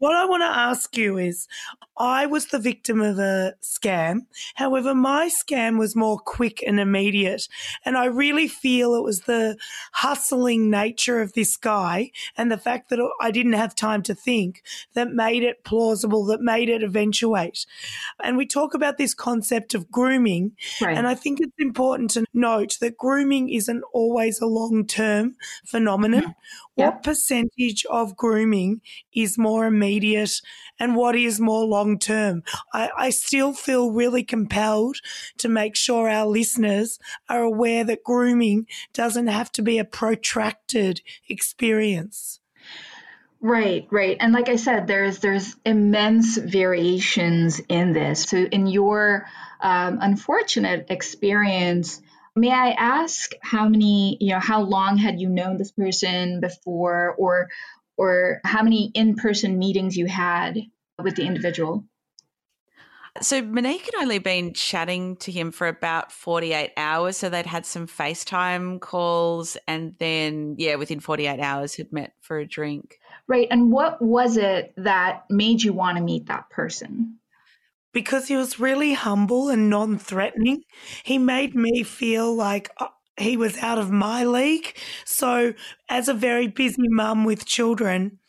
What 0.00 0.16
I 0.16 0.24
want 0.24 0.42
to 0.42 0.46
ask 0.46 0.96
you 0.96 1.18
is 1.18 1.46
I 1.98 2.24
was 2.24 2.46
the 2.46 2.58
victim 2.58 3.02
of 3.02 3.18
a 3.18 3.54
scam. 3.62 4.20
However, 4.54 4.94
my 4.94 5.28
scam 5.28 5.78
was 5.78 5.94
more 5.94 6.18
quick 6.18 6.64
and 6.66 6.80
immediate. 6.80 7.46
And 7.84 7.98
I 7.98 8.06
really 8.06 8.48
feel 8.48 8.94
it 8.94 9.02
was 9.02 9.20
the 9.20 9.58
hustling 9.92 10.70
nature 10.70 11.20
of 11.20 11.34
this 11.34 11.58
guy 11.58 12.12
and 12.38 12.50
the 12.50 12.56
fact 12.56 12.88
that 12.88 12.98
I 13.20 13.30
didn't 13.30 13.52
have 13.52 13.74
time 13.74 14.02
to 14.04 14.14
think 14.14 14.62
that 14.94 15.12
made 15.12 15.42
it 15.42 15.64
plausible, 15.64 16.24
that 16.26 16.40
made 16.40 16.70
it 16.70 16.82
eventuate. 16.82 17.66
And 18.24 18.38
we 18.38 18.46
talk 18.46 18.72
about 18.72 18.96
this 18.96 19.12
concept 19.12 19.74
of 19.74 19.90
grooming. 19.90 20.52
Right. 20.80 20.96
And 20.96 21.06
I 21.06 21.14
think 21.14 21.40
it's 21.40 21.52
important 21.58 22.10
to 22.12 22.24
note 22.32 22.78
that 22.80 22.96
grooming 22.96 23.50
isn't 23.50 23.84
always 23.92 24.40
a 24.40 24.46
long 24.46 24.86
term 24.86 25.36
phenomenon. 25.66 26.22
Mm-hmm. 26.22 26.30
Yep. 26.80 26.94
What 26.94 27.02
percentage 27.02 27.84
of 27.90 28.16
grooming 28.16 28.80
is 29.14 29.36
more 29.36 29.66
immediate 29.66 30.40
and 30.78 30.96
what 30.96 31.14
is 31.14 31.38
more 31.38 31.64
long 31.64 31.98
term? 31.98 32.42
I, 32.72 32.90
I 32.96 33.10
still 33.10 33.52
feel 33.52 33.90
really 33.90 34.24
compelled 34.24 34.96
to 35.38 35.48
make 35.48 35.76
sure 35.76 36.08
our 36.08 36.26
listeners 36.26 36.98
are 37.28 37.42
aware 37.42 37.84
that 37.84 38.02
grooming 38.02 38.66
doesn't 38.94 39.26
have 39.26 39.52
to 39.52 39.62
be 39.62 39.78
a 39.78 39.84
protracted 39.84 41.02
experience. 41.28 42.40
Right, 43.42 43.86
right. 43.90 44.16
And 44.18 44.32
like 44.32 44.48
I 44.48 44.56
said, 44.56 44.86
there's 44.86 45.18
there's 45.18 45.56
immense 45.64 46.36
variations 46.36 47.60
in 47.68 47.92
this. 47.92 48.24
So 48.24 48.36
in 48.38 48.66
your 48.66 49.26
um, 49.60 49.98
unfortunate 50.00 50.86
experience, 50.90 52.02
May 52.36 52.50
I 52.50 52.70
ask 52.70 53.32
how 53.42 53.68
many, 53.68 54.16
you 54.20 54.32
know, 54.32 54.40
how 54.40 54.62
long 54.62 54.96
had 54.96 55.20
you 55.20 55.28
known 55.28 55.56
this 55.56 55.72
person 55.72 56.40
before 56.40 57.14
or 57.18 57.48
or 58.00 58.40
how 58.44 58.62
many 58.62 58.90
in-person 58.94 59.58
meetings 59.58 59.94
you 59.94 60.06
had 60.06 60.58
with 60.98 61.16
the 61.16 61.26
individual? 61.26 61.84
So 63.20 63.42
Monique 63.42 63.84
had 63.92 64.02
only 64.02 64.18
been 64.18 64.54
chatting 64.54 65.16
to 65.16 65.30
him 65.30 65.50
for 65.50 65.66
about 65.66 66.10
48 66.10 66.72
hours. 66.78 67.18
So 67.18 67.28
they'd 67.28 67.44
had 67.44 67.66
some 67.66 67.86
FaceTime 67.86 68.80
calls 68.80 69.58
and 69.68 69.94
then, 69.98 70.54
yeah, 70.58 70.76
within 70.76 71.00
48 71.00 71.40
hours 71.40 71.74
had 71.74 71.92
met 71.92 72.14
for 72.22 72.38
a 72.38 72.46
drink. 72.46 72.98
Right. 73.26 73.48
And 73.50 73.70
what 73.70 74.00
was 74.00 74.38
it 74.38 74.72
that 74.78 75.24
made 75.28 75.62
you 75.62 75.74
want 75.74 75.98
to 75.98 76.02
meet 76.02 76.26
that 76.26 76.48
person? 76.48 77.19
Because 77.92 78.28
he 78.28 78.36
was 78.36 78.60
really 78.60 78.92
humble 78.94 79.48
and 79.48 79.68
non 79.68 79.98
threatening. 79.98 80.62
He 81.04 81.18
made 81.18 81.54
me 81.56 81.82
feel 81.82 82.34
like 82.34 82.70
uh, 82.78 82.86
he 83.18 83.36
was 83.36 83.58
out 83.58 83.78
of 83.78 83.90
my 83.90 84.24
league. 84.24 84.76
So, 85.04 85.54
as 85.88 86.08
a 86.08 86.14
very 86.14 86.46
busy 86.46 86.76
mum 86.90 87.24
with 87.24 87.46
children, 87.46 88.19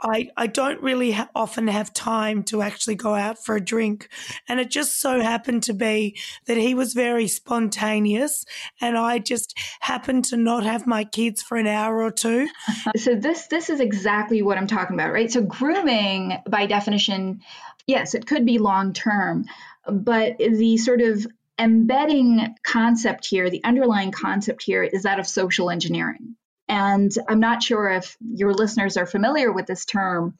I, 0.00 0.28
I 0.36 0.46
don't 0.46 0.80
really 0.82 1.12
ha- 1.12 1.30
often 1.34 1.68
have 1.68 1.92
time 1.92 2.42
to 2.44 2.62
actually 2.62 2.96
go 2.96 3.14
out 3.14 3.42
for 3.42 3.56
a 3.56 3.64
drink. 3.64 4.08
And 4.48 4.60
it 4.60 4.70
just 4.70 5.00
so 5.00 5.20
happened 5.20 5.62
to 5.64 5.72
be 5.72 6.18
that 6.46 6.56
he 6.56 6.74
was 6.74 6.92
very 6.92 7.28
spontaneous 7.28 8.44
and 8.80 8.98
I 8.98 9.18
just 9.18 9.58
happened 9.80 10.26
to 10.26 10.36
not 10.36 10.64
have 10.64 10.86
my 10.86 11.04
kids 11.04 11.42
for 11.42 11.56
an 11.56 11.66
hour 11.66 12.02
or 12.02 12.10
two. 12.10 12.48
so 12.96 13.14
this 13.14 13.46
this 13.46 13.70
is 13.70 13.80
exactly 13.80 14.42
what 14.42 14.58
I'm 14.58 14.66
talking 14.66 14.94
about, 14.94 15.12
right? 15.12 15.30
So 15.30 15.42
grooming 15.42 16.38
by 16.48 16.66
definition, 16.66 17.40
yes, 17.86 18.14
it 18.14 18.26
could 18.26 18.44
be 18.44 18.58
long 18.58 18.92
term, 18.92 19.46
but 19.90 20.36
the 20.38 20.76
sort 20.76 21.00
of 21.00 21.26
embedding 21.58 22.54
concept 22.62 23.26
here, 23.26 23.48
the 23.48 23.64
underlying 23.64 24.10
concept 24.10 24.62
here 24.62 24.82
is 24.82 25.04
that 25.04 25.18
of 25.18 25.26
social 25.26 25.70
engineering. 25.70 26.36
And 26.68 27.12
I'm 27.28 27.40
not 27.40 27.62
sure 27.62 27.88
if 27.90 28.16
your 28.20 28.52
listeners 28.52 28.96
are 28.96 29.06
familiar 29.06 29.52
with 29.52 29.66
this 29.66 29.84
term, 29.84 30.34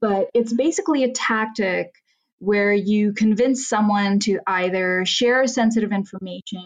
but 0.00 0.28
it's 0.34 0.52
basically 0.52 1.04
a 1.04 1.12
tactic 1.12 1.92
where 2.40 2.72
you 2.72 3.12
convince 3.12 3.68
someone 3.68 4.20
to 4.20 4.40
either 4.46 5.04
share 5.04 5.46
sensitive 5.46 5.92
information 5.92 6.64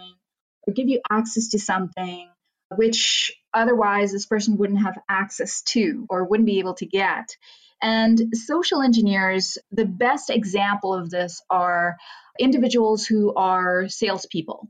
or 0.66 0.72
give 0.72 0.88
you 0.88 1.00
access 1.10 1.48
to 1.48 1.58
something 1.58 2.28
which 2.76 3.32
otherwise 3.52 4.12
this 4.12 4.26
person 4.26 4.56
wouldn't 4.56 4.82
have 4.82 4.98
access 5.08 5.62
to 5.62 6.06
or 6.08 6.24
wouldn't 6.24 6.46
be 6.46 6.58
able 6.58 6.74
to 6.74 6.86
get. 6.86 7.36
And 7.82 8.20
social 8.34 8.80
engineers, 8.80 9.58
the 9.72 9.84
best 9.84 10.30
example 10.30 10.94
of 10.94 11.10
this 11.10 11.42
are 11.50 11.96
individuals 12.38 13.06
who 13.06 13.34
are 13.34 13.88
salespeople. 13.88 14.68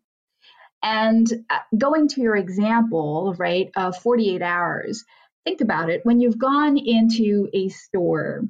And 0.82 1.26
uh, 1.50 1.58
going 1.78 2.08
to 2.08 2.20
your 2.20 2.36
example, 2.36 3.34
right, 3.38 3.70
of 3.76 3.96
48 3.98 4.42
hours, 4.42 5.04
think 5.44 5.60
about 5.60 5.90
it. 5.90 6.00
When 6.04 6.20
you've 6.20 6.38
gone 6.38 6.76
into 6.76 7.48
a 7.52 7.68
store 7.68 8.42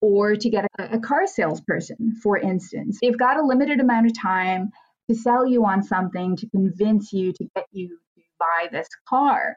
or 0.00 0.36
to 0.36 0.50
get 0.50 0.66
a, 0.78 0.96
a 0.96 0.98
car 0.98 1.26
salesperson, 1.26 2.16
for 2.22 2.38
instance, 2.38 2.98
they've 3.00 3.18
got 3.18 3.38
a 3.38 3.44
limited 3.44 3.80
amount 3.80 4.06
of 4.06 4.18
time 4.18 4.70
to 5.08 5.14
sell 5.14 5.46
you 5.46 5.64
on 5.64 5.82
something 5.82 6.36
to 6.36 6.48
convince 6.50 7.12
you 7.12 7.32
to 7.32 7.44
get 7.54 7.66
you 7.72 7.88
to 7.88 8.22
buy 8.38 8.68
this 8.72 8.88
car. 9.08 9.56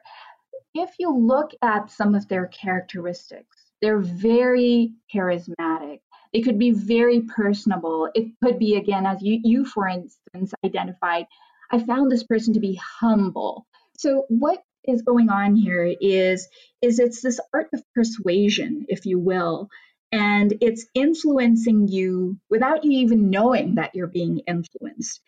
If 0.74 0.90
you 0.98 1.16
look 1.16 1.52
at 1.62 1.90
some 1.90 2.14
of 2.14 2.28
their 2.28 2.46
characteristics, 2.46 3.56
they're 3.80 4.00
very 4.00 4.92
charismatic. 5.14 6.00
They 6.32 6.42
could 6.42 6.58
be 6.58 6.72
very 6.72 7.22
personable. 7.22 8.10
It 8.14 8.32
could 8.42 8.58
be, 8.58 8.76
again, 8.76 9.06
as 9.06 9.22
you, 9.22 9.40
you 9.42 9.64
for 9.64 9.88
instance, 9.88 10.52
identified, 10.64 11.24
I 11.70 11.78
found 11.78 12.10
this 12.10 12.24
person 12.24 12.54
to 12.54 12.60
be 12.60 12.80
humble. 13.00 13.66
So 13.98 14.24
what 14.28 14.62
is 14.84 15.02
going 15.02 15.28
on 15.28 15.54
here 15.54 15.84
is 16.00 16.48
is 16.80 16.98
it's 16.98 17.20
this 17.20 17.40
art 17.52 17.68
of 17.74 17.82
persuasion, 17.94 18.86
if 18.88 19.06
you 19.06 19.18
will, 19.18 19.68
and 20.12 20.54
it's 20.60 20.86
influencing 20.94 21.88
you 21.88 22.38
without 22.48 22.84
you 22.84 22.92
even 22.92 23.30
knowing 23.30 23.74
that 23.74 23.94
you're 23.94 24.06
being 24.06 24.40
influenced. 24.46 25.20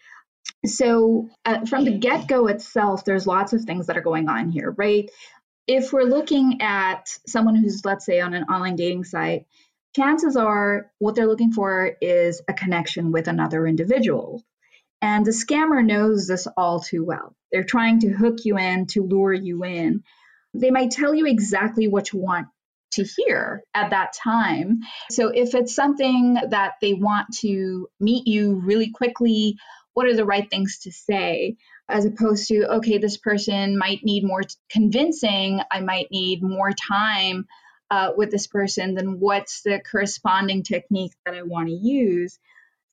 So 0.65 1.29
uh, 1.45 1.67
from 1.67 1.85
the 1.85 1.99
get-go 1.99 2.47
itself, 2.47 3.05
there's 3.05 3.27
lots 3.27 3.53
of 3.53 3.63
things 3.63 3.87
that 3.87 3.97
are 3.97 4.03
going 4.03 4.29
on 4.29 4.51
here, 4.51 4.71
right? 4.71 5.11
If 5.67 5.93
we're 5.93 6.05
looking 6.05 6.61
at 6.63 7.09
someone 7.27 7.55
who's, 7.55 7.85
let's 7.85 8.07
say, 8.07 8.21
on 8.21 8.35
an 8.35 8.45
online 8.45 8.77
dating 8.77 9.05
site, 9.05 9.47
chances 9.95 10.37
are 10.37 10.91
what 10.99 11.15
they're 11.15 11.29
looking 11.29 11.53
for 11.53 11.97
is 12.01 12.43
a 12.49 12.55
connection 12.55 13.13
with 13.13 13.29
another 13.29 13.67
individual. 13.67 14.43
And 15.03 15.25
the 15.25 15.31
scammer 15.31 15.85
knows 15.85 16.27
this 16.27 16.47
all 16.57 16.81
too 16.81 17.05
well. 17.05 17.35
They're 17.51 17.65
trying 17.65 18.01
to 18.01 18.11
hook 18.11 18.39
you 18.45 18.59
in, 18.59 18.87
to 18.89 19.03
lure 19.03 19.33
you 19.33 19.65
in. 19.65 20.03
They 20.55 20.71
might 20.71 20.91
tell 20.91 21.15
you 21.15 21.27
exactly 21.27 21.89
what 21.89 22.13
you 22.13 22.21
want 22.21 22.49
to 22.93 23.05
hear 23.05 23.63
at 23.73 23.91
that 23.91 24.13
time. 24.13 24.81
So 25.11 25.29
if 25.29 25.55
it's 25.55 25.75
something 25.75 26.35
that 26.51 26.75
they 26.81 26.95
want 26.95 27.29
to 27.39 27.89
meet 28.01 28.27
you 28.27 28.61
really 28.65 28.91
quickly, 28.91 29.57
what 29.95 30.07
are 30.07 30.17
the 30.17 30.25
right 30.25 30.49
things 30.51 30.81
to 30.81 30.93
say? 30.93 31.57
As 31.89 32.05
opposed 32.05 32.49
to, 32.49 32.75
okay, 32.77 32.99
this 32.99 33.17
person 33.17 33.79
might 33.79 34.05
need 34.05 34.25
more 34.25 34.43
convincing, 34.71 35.61
I 35.71 35.81
might 35.81 36.11
need 36.11 36.43
more 36.43 36.73
time 36.73 37.47
uh, 37.91 38.13
with 38.17 38.31
this 38.31 38.47
person, 38.47 38.95
then 38.95 39.19
what's 39.19 39.63
the 39.63 39.81
corresponding 39.91 40.63
technique 40.63 41.13
that 41.27 41.35
I 41.35 41.43
want 41.43 41.69
to 41.69 41.75
use? 41.75 42.39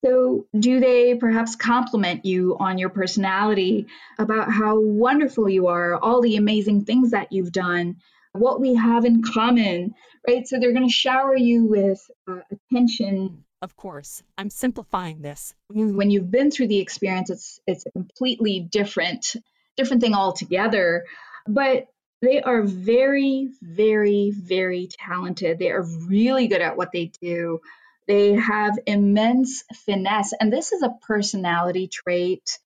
So, 0.06 0.46
do 0.58 0.80
they 0.80 1.16
perhaps 1.16 1.56
compliment 1.56 2.26
you 2.26 2.56
on 2.60 2.78
your 2.78 2.90
personality 2.90 3.88
about 4.20 4.52
how 4.52 4.80
wonderful 4.80 5.50
you 5.50 5.68
are, 5.68 5.96
all 5.96 6.22
the 6.22 6.36
amazing 6.36 6.86
things 6.86 7.12
that 7.12 7.32
you've 7.32 7.52
done, 7.52 7.98
what 8.34 8.62
we 8.62 8.76
have 8.76 9.06
in 9.06 9.24
common, 9.24 9.96
right? 10.28 10.48
So, 10.48 10.60
they're 10.60 10.74
going 10.74 10.88
to 10.88 10.94
shower 10.94 11.36
you 11.36 11.66
with 11.66 12.00
uh, 12.28 12.42
attention. 12.52 13.44
Of 13.62 13.76
course, 13.76 14.22
I'm 14.38 14.52
simplifying 14.52 15.22
this. 15.22 15.56
When 15.70 16.12
you've 16.12 16.30
been 16.30 16.52
through 16.52 16.68
the 16.68 16.80
experience, 16.80 17.32
it's 17.32 17.60
it's 17.66 17.86
a 17.88 17.92
completely 17.92 18.60
different 18.60 19.36
different 19.76 20.02
thing 20.02 20.14
altogether. 20.14 21.06
But 21.48 21.88
they 22.22 22.42
are 22.42 22.64
very, 22.64 23.50
very, 23.62 24.32
very 24.32 24.90
talented. 24.92 25.60
They 25.60 25.72
are 25.72 25.84
really 26.08 26.48
good 26.48 26.62
at 26.62 26.76
what 26.76 26.92
they 26.92 27.12
do. 27.22 27.62
They 28.08 28.34
have 28.34 28.80
immense 28.86 29.64
finesse, 29.86 30.34
and 30.40 30.52
this 30.52 30.72
is 30.72 30.82
a 30.82 30.96
personality 31.02 31.88
trait. 31.88 32.60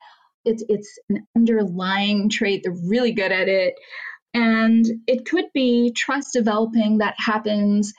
It's 0.45 0.63
it's 0.69 0.99
an 1.09 1.27
underlying 1.35 2.29
trait. 2.29 2.61
They're 2.63 2.73
really 2.73 3.11
good 3.11 3.31
at 3.31 3.47
it, 3.47 3.75
and 4.33 4.85
it 5.07 5.25
could 5.25 5.45
be 5.53 5.91
trust 5.91 6.33
developing 6.33 6.99
that 6.99 7.15
happens 7.17 7.93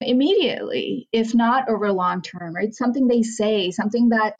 immediately, 0.00 1.08
if 1.12 1.34
not 1.34 1.68
over 1.68 1.92
long 1.92 2.22
term. 2.22 2.54
Right? 2.54 2.74
Something 2.74 3.08
they 3.08 3.22
say, 3.22 3.70
something 3.70 4.10
that 4.10 4.34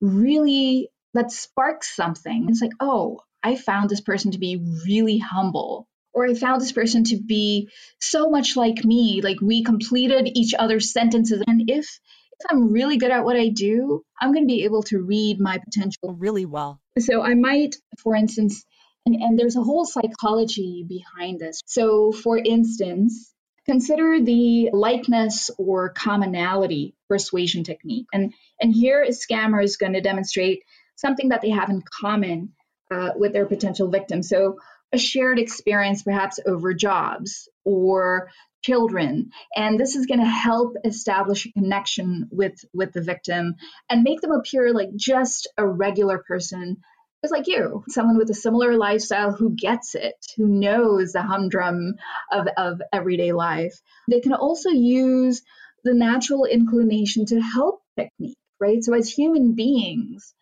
really 0.00 0.90
that 1.14 1.32
sparks 1.32 1.94
something. 1.94 2.46
It's 2.48 2.62
like, 2.62 2.74
oh, 2.78 3.20
I 3.42 3.56
found 3.56 3.90
this 3.90 4.00
person 4.00 4.32
to 4.32 4.38
be 4.38 4.62
really 4.86 5.18
humble 5.18 5.88
or 6.16 6.26
I 6.26 6.34
found 6.34 6.62
this 6.62 6.72
person 6.72 7.04
to 7.04 7.18
be 7.18 7.68
so 8.00 8.30
much 8.30 8.56
like 8.56 8.82
me. 8.84 9.20
Like 9.20 9.40
we 9.42 9.62
completed 9.62 10.30
each 10.34 10.54
other's 10.58 10.90
sentences. 10.90 11.42
And 11.46 11.70
if 11.70 12.00
if 12.38 12.46
I'm 12.50 12.72
really 12.72 12.96
good 12.96 13.10
at 13.10 13.24
what 13.24 13.36
I 13.36 13.48
do, 13.48 14.02
I'm 14.20 14.32
going 14.32 14.44
to 14.44 14.52
be 14.52 14.64
able 14.64 14.82
to 14.84 14.98
read 14.98 15.40
my 15.40 15.58
potential 15.58 16.14
really 16.18 16.44
well. 16.44 16.80
So 16.98 17.22
I 17.22 17.34
might, 17.34 17.76
for 17.98 18.14
instance, 18.14 18.64
and, 19.06 19.14
and 19.14 19.38
there's 19.38 19.56
a 19.56 19.62
whole 19.62 19.86
psychology 19.86 20.84
behind 20.86 21.38
this. 21.40 21.62
So, 21.64 22.12
for 22.12 22.36
instance, 22.36 23.32
consider 23.64 24.20
the 24.20 24.70
likeness 24.72 25.50
or 25.56 25.90
commonality 25.90 26.94
persuasion 27.08 27.64
technique. 27.64 28.06
And, 28.12 28.34
and 28.60 28.74
here 28.74 29.02
a 29.02 29.10
scammer 29.10 29.62
is 29.62 29.78
going 29.78 29.94
to 29.94 30.02
demonstrate 30.02 30.62
something 30.96 31.30
that 31.30 31.40
they 31.40 31.50
have 31.50 31.70
in 31.70 31.82
common 32.00 32.52
uh, 32.90 33.10
with 33.16 33.32
their 33.32 33.46
potential 33.46 33.88
victim. 33.88 34.22
So, 34.22 34.58
a 34.92 34.98
shared 34.98 35.38
experience 35.38 36.02
perhaps 36.02 36.40
over 36.46 36.72
jobs 36.74 37.48
or 37.64 38.30
children. 38.62 39.30
And 39.54 39.78
this 39.78 39.96
is 39.96 40.06
going 40.06 40.20
to 40.20 40.26
help 40.26 40.74
establish 40.84 41.46
a 41.46 41.52
connection 41.52 42.28
with 42.30 42.64
with 42.72 42.92
the 42.92 43.02
victim 43.02 43.54
and 43.88 44.02
make 44.02 44.20
them 44.20 44.32
appear 44.32 44.72
like 44.72 44.94
just 44.96 45.48
a 45.56 45.66
regular 45.66 46.18
person 46.18 46.78
just 47.24 47.32
like 47.32 47.46
you 47.46 47.84
someone 47.88 48.18
with 48.18 48.30
a 48.30 48.34
similar 48.34 48.76
lifestyle 48.76 49.32
who 49.32 49.54
gets 49.54 49.94
it 49.94 50.14
who 50.36 50.46
knows 50.46 51.12
the 51.12 51.22
humdrum 51.22 51.94
of, 52.32 52.46
of 52.56 52.82
everyday 52.92 53.32
life. 53.32 53.80
They 54.08 54.20
can 54.20 54.32
also 54.32 54.70
use 54.70 55.42
the 55.84 55.94
natural 55.94 56.44
inclination 56.44 57.26
to 57.26 57.40
help 57.40 57.82
technique 57.96 58.36
right? 58.60 58.82
So 58.82 58.94
as 58.94 59.10
human 59.10 59.54
beings 59.54 60.34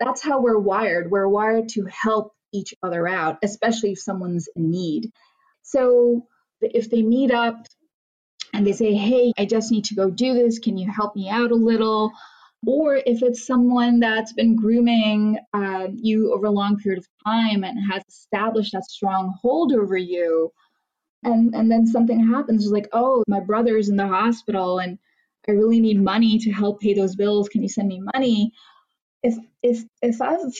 that's 0.00 0.22
how 0.22 0.40
we're 0.40 0.58
wired. 0.58 1.10
We're 1.10 1.28
wired 1.28 1.68
to 1.70 1.84
help 1.84 2.32
each 2.52 2.74
other 2.82 3.08
out, 3.08 3.38
especially 3.42 3.92
if 3.92 4.00
someone's 4.00 4.48
in 4.56 4.70
need. 4.70 5.12
So 5.62 6.26
if 6.60 6.90
they 6.90 7.02
meet 7.02 7.30
up 7.30 7.66
and 8.52 8.66
they 8.66 8.72
say, 8.72 8.94
Hey, 8.94 9.32
I 9.38 9.44
just 9.44 9.70
need 9.70 9.84
to 9.86 9.94
go 9.94 10.10
do 10.10 10.34
this, 10.34 10.58
can 10.58 10.76
you 10.76 10.90
help 10.90 11.16
me 11.16 11.28
out 11.28 11.50
a 11.50 11.56
little? 11.56 12.12
Or 12.66 12.96
if 12.96 13.22
it's 13.22 13.46
someone 13.46 13.98
that's 13.98 14.32
been 14.32 14.54
grooming 14.54 15.38
uh, 15.52 15.88
you 15.92 16.32
over 16.32 16.46
a 16.46 16.50
long 16.50 16.76
period 16.78 17.00
of 17.00 17.08
time 17.26 17.64
and 17.64 17.78
has 17.90 18.02
established 18.08 18.72
that 18.72 18.84
strong 18.84 19.34
hold 19.42 19.72
over 19.72 19.96
you, 19.96 20.52
and, 21.24 21.54
and 21.54 21.70
then 21.70 21.86
something 21.86 22.32
happens, 22.32 22.70
like, 22.70 22.88
oh, 22.92 23.22
my 23.28 23.40
brother's 23.40 23.88
in 23.88 23.96
the 23.96 24.06
hospital 24.06 24.78
and 24.78 24.98
I 25.48 25.52
really 25.52 25.80
need 25.80 26.00
money 26.00 26.38
to 26.38 26.52
help 26.52 26.80
pay 26.80 26.94
those 26.94 27.16
bills. 27.16 27.48
Can 27.48 27.62
you 27.62 27.68
send 27.68 27.88
me 27.88 28.00
money? 28.14 28.52
If 29.22 29.36
if 29.62 29.84
if 30.00 30.20
I've 30.20 30.52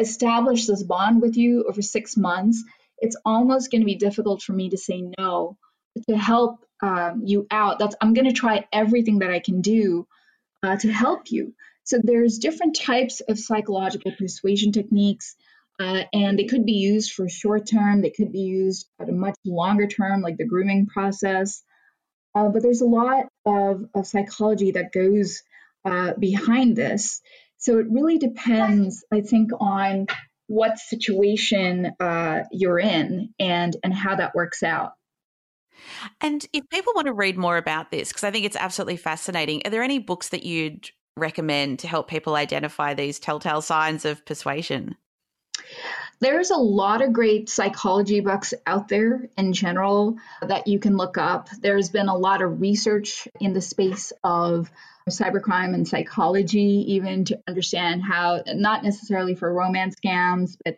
established 0.00 0.66
this 0.66 0.82
bond 0.82 1.22
with 1.22 1.36
you 1.36 1.64
over 1.68 1.82
six 1.82 2.16
months, 2.16 2.62
it's 2.98 3.16
almost 3.24 3.70
going 3.70 3.80
to 3.80 3.86
be 3.86 3.96
difficult 3.96 4.42
for 4.42 4.52
me 4.52 4.70
to 4.70 4.76
say 4.76 5.02
no 5.18 5.56
to 6.08 6.16
help 6.16 6.64
um, 6.82 7.22
you 7.24 7.46
out. 7.50 7.78
That's 7.78 7.96
I'm 8.00 8.14
going 8.14 8.28
to 8.28 8.32
try 8.32 8.66
everything 8.72 9.20
that 9.20 9.30
I 9.30 9.40
can 9.40 9.60
do 9.60 10.06
uh, 10.62 10.76
to 10.76 10.92
help 10.92 11.30
you. 11.30 11.54
So 11.84 11.98
there's 12.02 12.38
different 12.38 12.76
types 12.76 13.20
of 13.20 13.38
psychological 13.38 14.12
persuasion 14.12 14.72
techniques. 14.72 15.36
Uh, 15.80 16.04
and 16.12 16.38
they 16.38 16.44
could 16.44 16.66
be 16.66 16.74
used 16.74 17.12
for 17.12 17.26
short 17.28 17.66
term, 17.66 18.02
they 18.02 18.10
could 18.10 18.30
be 18.32 18.40
used 18.40 18.86
at 19.00 19.08
a 19.08 19.12
much 19.12 19.34
longer 19.46 19.86
term, 19.86 20.20
like 20.20 20.36
the 20.36 20.44
grooming 20.44 20.86
process. 20.86 21.62
Uh, 22.34 22.48
but 22.48 22.62
there's 22.62 22.82
a 22.82 22.86
lot 22.86 23.26
of, 23.46 23.86
of 23.94 24.06
psychology 24.06 24.72
that 24.72 24.92
goes 24.92 25.42
uh, 25.86 26.12
behind 26.18 26.76
this. 26.76 27.22
So 27.60 27.78
it 27.78 27.86
really 27.90 28.18
depends, 28.18 29.04
I 29.12 29.20
think, 29.20 29.50
on 29.60 30.06
what 30.48 30.78
situation 30.78 31.92
uh, 32.00 32.40
you're 32.50 32.80
in 32.80 33.32
and, 33.38 33.76
and 33.84 33.94
how 33.94 34.16
that 34.16 34.34
works 34.34 34.62
out. 34.62 34.94
And 36.20 36.44
if 36.52 36.68
people 36.70 36.92
want 36.96 37.06
to 37.06 37.12
read 37.12 37.36
more 37.36 37.56
about 37.56 37.90
this, 37.90 38.08
because 38.08 38.24
I 38.24 38.30
think 38.30 38.46
it's 38.46 38.56
absolutely 38.56 38.96
fascinating, 38.96 39.62
are 39.64 39.70
there 39.70 39.82
any 39.82 39.98
books 39.98 40.30
that 40.30 40.42
you'd 40.42 40.90
recommend 41.16 41.78
to 41.80 41.88
help 41.88 42.08
people 42.08 42.34
identify 42.34 42.94
these 42.94 43.18
telltale 43.18 43.62
signs 43.62 44.04
of 44.04 44.24
persuasion? 44.24 44.96
There's 46.20 46.50
a 46.50 46.56
lot 46.56 47.02
of 47.02 47.12
great 47.12 47.48
psychology 47.48 48.20
books 48.20 48.52
out 48.66 48.88
there 48.88 49.28
in 49.38 49.52
general 49.52 50.16
that 50.42 50.66
you 50.66 50.78
can 50.78 50.96
look 50.96 51.16
up. 51.16 51.48
There's 51.60 51.88
been 51.90 52.08
a 52.08 52.16
lot 52.16 52.42
of 52.42 52.60
research 52.60 53.28
in 53.40 53.52
the 53.52 53.60
space 53.60 54.12
of 54.22 54.70
cybercrime 55.10 55.74
and 55.74 55.86
psychology, 55.86 56.84
even 56.88 57.24
to 57.26 57.38
understand 57.48 58.02
how, 58.02 58.42
not 58.48 58.82
necessarily 58.82 59.34
for 59.34 59.52
romance 59.52 59.96
scams, 60.04 60.56
but 60.64 60.76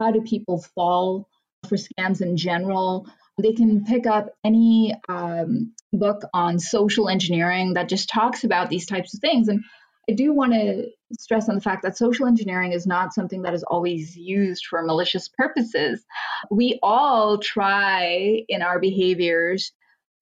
how 0.00 0.10
do 0.10 0.20
people 0.22 0.62
fall 0.74 1.28
for 1.68 1.76
scams 1.76 2.20
in 2.20 2.36
general. 2.36 3.06
They 3.40 3.52
can 3.52 3.84
pick 3.84 4.06
up 4.06 4.30
any 4.44 4.94
um, 5.08 5.72
book 5.92 6.22
on 6.34 6.58
social 6.58 7.08
engineering 7.08 7.74
that 7.74 7.88
just 7.88 8.08
talks 8.08 8.44
about 8.44 8.68
these 8.68 8.86
types 8.86 9.14
of 9.14 9.20
things. 9.20 9.48
And 9.48 9.62
I 10.08 10.12
do 10.12 10.34
want 10.34 10.52
to 10.52 10.88
stress 11.18 11.48
on 11.48 11.54
the 11.54 11.60
fact 11.60 11.82
that 11.82 11.96
social 11.96 12.26
engineering 12.26 12.72
is 12.72 12.86
not 12.86 13.14
something 13.14 13.42
that 13.42 13.54
is 13.54 13.62
always 13.62 14.16
used 14.16 14.66
for 14.66 14.82
malicious 14.82 15.28
purposes. 15.28 16.04
We 16.50 16.78
all 16.82 17.38
try 17.38 18.42
in 18.48 18.62
our 18.62 18.80
behaviors 18.80 19.72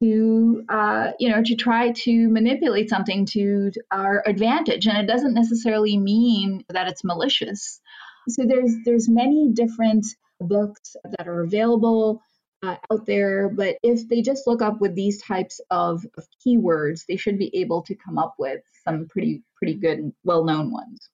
to, 0.03 0.65
uh, 0.69 1.13
you 1.19 1.29
know, 1.29 1.43
to 1.43 1.55
try 1.55 1.93
to 1.93 2.29
manipulate 2.29 2.89
something 2.89 3.27
to 3.27 3.71
our 3.91 4.23
advantage, 4.27 4.87
and 4.87 4.97
it 4.99 5.07
doesn't 5.07 5.35
necessarily 5.35 5.97
mean 5.97 6.65
that 6.69 6.89
it's 6.89 7.05
malicious. 7.05 7.81
So 8.29 8.45
there's 8.47 8.75
there's 8.85 9.09
many 9.09 9.51
different 9.53 10.07
books 10.41 10.97
that 11.05 11.29
are 11.29 11.43
available 11.43 12.23
uh, 12.63 12.77
out 12.91 13.07
there, 13.07 13.49
but 13.49 13.77
if 13.83 14.09
they 14.09 14.23
just 14.23 14.47
look 14.47 14.63
up 14.63 14.81
with 14.81 14.95
these 14.95 15.23
types 15.23 15.61
of, 15.71 16.05
of 16.17 16.27
keywords, 16.47 17.07
they 17.07 17.17
should 17.17 17.39
be 17.39 17.55
able 17.57 17.83
to 17.83 17.95
come 17.95 18.19
up 18.19 18.35
with 18.39 18.61
some 18.85 19.07
pretty 19.09 19.43
pretty 19.57 19.75
good, 19.75 20.13
well 20.25 20.45
known 20.45 20.71
ones. 20.71 21.09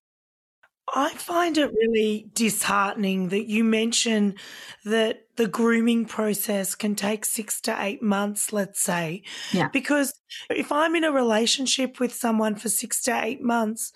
I 0.95 1.11
find 1.15 1.59
it 1.59 1.73
really 1.73 2.31
disheartening 2.33 3.31
that 3.31 3.47
you 3.49 3.65
mention 3.65 4.37
that 4.85 5.27
the 5.37 5.49
grooming 5.49 6.05
process 6.07 6.75
can 6.75 6.95
take 6.95 7.25
six 7.25 7.61
to 7.63 7.77
eight 7.83 8.03
months, 8.03 8.53
let's 8.53 8.81
say. 8.81 9.23
Yeah. 9.53 9.69
Because 9.69 10.15
if 10.49 10.71
I'm 10.71 10.95
in 10.95 11.05
a 11.05 11.13
relationship 11.13 11.99
with 11.99 12.15
someone 12.15 12.55
for 12.55 12.69
six 12.69 13.03
to 13.03 13.25
eight 13.25 13.43
months, 13.43 13.93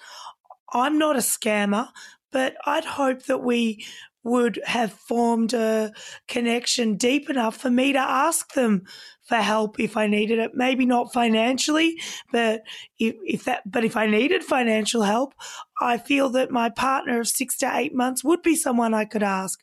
I'm 0.73 0.99
not 0.99 1.17
a 1.17 1.21
scammer, 1.21 1.89
but 2.33 2.57
I'd 2.67 2.85
hope 2.85 3.25
that 3.25 3.43
we 3.43 3.85
would 4.23 4.61
have 4.65 4.93
formed 4.93 5.55
a 5.55 5.93
connection 6.29 6.97
deep 6.97 7.31
enough 7.31 7.57
for 7.57 7.71
me 7.71 7.93
to 7.93 7.99
ask 7.99 8.53
them 8.53 8.83
for 9.31 9.37
help 9.37 9.79
if 9.79 9.97
I 9.97 10.09
needed 10.09 10.41
it. 10.41 10.57
Maybe 10.57 10.85
not 10.85 11.13
financially, 11.13 12.01
but 12.33 12.63
if, 12.99 13.15
if 13.25 13.45
that, 13.45 13.63
but 13.65 13.85
if 13.85 13.97
I 13.97 14.07
needed 14.07 14.43
financial 14.43 15.03
help, 15.03 15.35
I 15.81 15.99
feel 15.99 16.31
that 16.31 16.51
my 16.51 16.69
partner 16.69 17.21
of 17.21 17.29
six 17.29 17.57
to 17.59 17.71
eight 17.73 17.95
months 17.95 18.25
would 18.25 18.43
be 18.43 18.57
someone 18.57 18.93
I 18.93 19.05
could 19.05 19.23
ask 19.23 19.61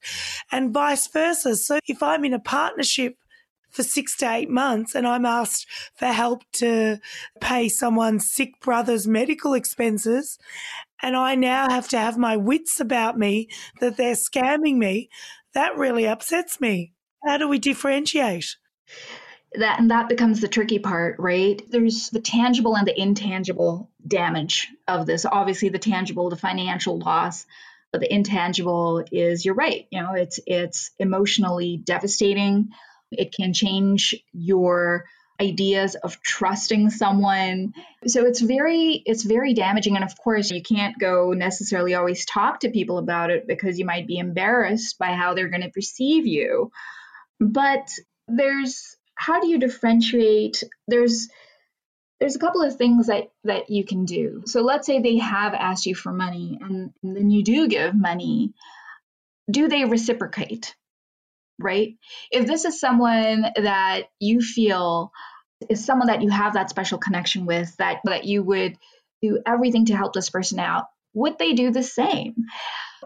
and 0.53 0.73
vice 0.73 1.07
versa. 1.07 1.57
So 1.57 1.79
if 1.85 2.01
I'm 2.01 2.23
in 2.23 2.33
a 2.33 2.39
partnership 2.39 3.17
for 3.69 3.83
six 3.83 4.15
to 4.19 4.31
eight 4.31 4.49
months 4.49 4.95
and 4.95 5.05
I'm 5.05 5.25
asked 5.25 5.67
for 5.95 6.05
help 6.05 6.43
to 6.53 6.99
pay 7.41 7.67
someone's 7.67 8.31
sick 8.31 8.61
brother's 8.61 9.05
medical 9.05 9.53
expenses 9.53 10.39
and 11.03 11.17
I 11.17 11.35
now 11.35 11.69
have 11.69 11.89
to 11.89 11.99
have 11.99 12.17
my 12.17 12.37
wits 12.37 12.79
about 12.79 13.19
me 13.19 13.49
that 13.81 13.97
they're 13.97 14.15
scamming 14.15 14.77
me, 14.77 15.09
that 15.53 15.77
really 15.77 16.07
upsets 16.07 16.61
me. 16.61 16.93
How 17.25 17.37
do 17.37 17.49
we 17.49 17.59
differentiate? 17.59 18.55
That 19.53 19.79
and 19.79 19.91
that 19.91 20.09
becomes 20.09 20.41
the 20.41 20.47
tricky 20.47 20.79
part, 20.79 21.15
right? 21.19 21.61
There's 21.69 22.09
the 22.09 22.19
tangible 22.19 22.75
and 22.75 22.87
the 22.87 22.99
intangible 22.99 23.89
damage 24.05 24.67
of 24.87 25.05
this. 25.05 25.25
Obviously, 25.25 25.69
the 25.69 25.79
tangible, 25.79 26.29
the 26.29 26.35
financial 26.35 26.99
loss, 26.99 27.45
but 27.91 28.01
the 28.01 28.13
intangible 28.13 29.05
is 29.11 29.45
you're 29.45 29.55
right. 29.55 29.87
You 29.89 30.01
know, 30.01 30.13
it's 30.13 30.39
it's 30.45 30.91
emotionally 30.99 31.77
devastating. 31.77 32.69
It 33.11 33.33
can 33.33 33.53
change 33.53 34.15
your 34.33 35.05
ideas 35.39 35.95
of 35.95 36.21
trusting 36.21 36.89
someone. 36.89 37.73
So 38.05 38.25
it's 38.25 38.41
very 38.41 39.01
it's 39.05 39.23
very 39.23 39.53
damaging 39.53 39.95
and 39.95 40.03
of 40.03 40.17
course 40.17 40.51
you 40.51 40.61
can't 40.61 40.97
go 40.97 41.33
necessarily 41.33 41.93
always 41.93 42.25
talk 42.25 42.61
to 42.61 42.69
people 42.69 42.97
about 42.97 43.29
it 43.29 43.47
because 43.47 43.77
you 43.77 43.85
might 43.85 44.07
be 44.07 44.17
embarrassed 44.17 44.97
by 44.97 45.13
how 45.13 45.33
they're 45.33 45.49
going 45.49 45.61
to 45.61 45.69
perceive 45.69 46.25
you. 46.25 46.71
But 47.39 47.87
there's 48.27 48.96
how 49.17 49.39
do 49.39 49.47
you 49.47 49.59
differentiate 49.59 50.63
there's 50.87 51.29
there's 52.19 52.35
a 52.35 52.39
couple 52.39 52.63
of 52.63 52.75
things 52.75 53.07
that 53.07 53.29
that 53.43 53.69
you 53.69 53.85
can 53.85 54.05
do. 54.05 54.43
So 54.45 54.61
let's 54.61 54.87
say 54.87 54.99
they 54.99 55.17
have 55.17 55.53
asked 55.53 55.85
you 55.85 55.95
for 55.95 56.11
money 56.11 56.57
and, 56.61 56.91
and 57.03 57.15
then 57.15 57.29
you 57.29 57.43
do 57.43 57.67
give 57.67 57.93
money. 57.93 58.53
Do 59.49 59.67
they 59.67 59.85
reciprocate? 59.85 60.75
right? 61.59 61.97
If 62.31 62.47
this 62.47 62.65
is 62.65 62.79
someone 62.79 63.45
that 63.55 64.03
you 64.19 64.41
feel 64.41 65.11
is 65.69 65.83
someone 65.83 66.07
that 66.07 66.21
you 66.21 66.29
have 66.29 66.53
that 66.53 66.69
special 66.69 66.99
connection 66.99 67.45
with, 67.45 67.75
that 67.77 67.97
that 68.05 68.25
you 68.25 68.43
would 68.43 68.77
do 69.21 69.41
everything 69.45 69.85
to 69.85 69.95
help 69.95 70.13
this 70.13 70.29
person 70.29 70.59
out, 70.59 70.85
would 71.13 71.39
they 71.39 71.53
do 71.53 71.71
the 71.71 71.83
same? 71.83 72.35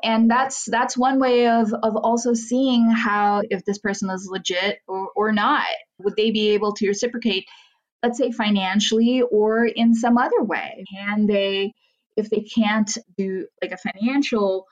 And 0.03 0.29
that's 0.29 0.65
that's 0.65 0.97
one 0.97 1.19
way 1.19 1.47
of 1.47 1.73
of 1.73 1.95
also 1.95 2.33
seeing 2.33 2.89
how 2.89 3.41
if 3.49 3.63
this 3.63 3.77
person 3.77 4.09
is 4.09 4.27
legit 4.29 4.79
or, 4.87 5.09
or 5.15 5.31
not. 5.31 5.65
Would 6.03 6.15
they 6.15 6.31
be 6.31 6.49
able 6.51 6.73
to 6.73 6.87
reciprocate, 6.87 7.45
let's 8.03 8.17
say 8.17 8.31
financially 8.31 9.21
or 9.21 9.65
in 9.65 9.93
some 9.93 10.17
other 10.17 10.43
way? 10.43 10.85
Can 10.91 11.27
they 11.27 11.73
if 12.17 12.29
they 12.29 12.41
can't 12.41 12.97
do 13.17 13.47
like 13.61 13.71
a 13.71 13.77
financial 13.77 14.67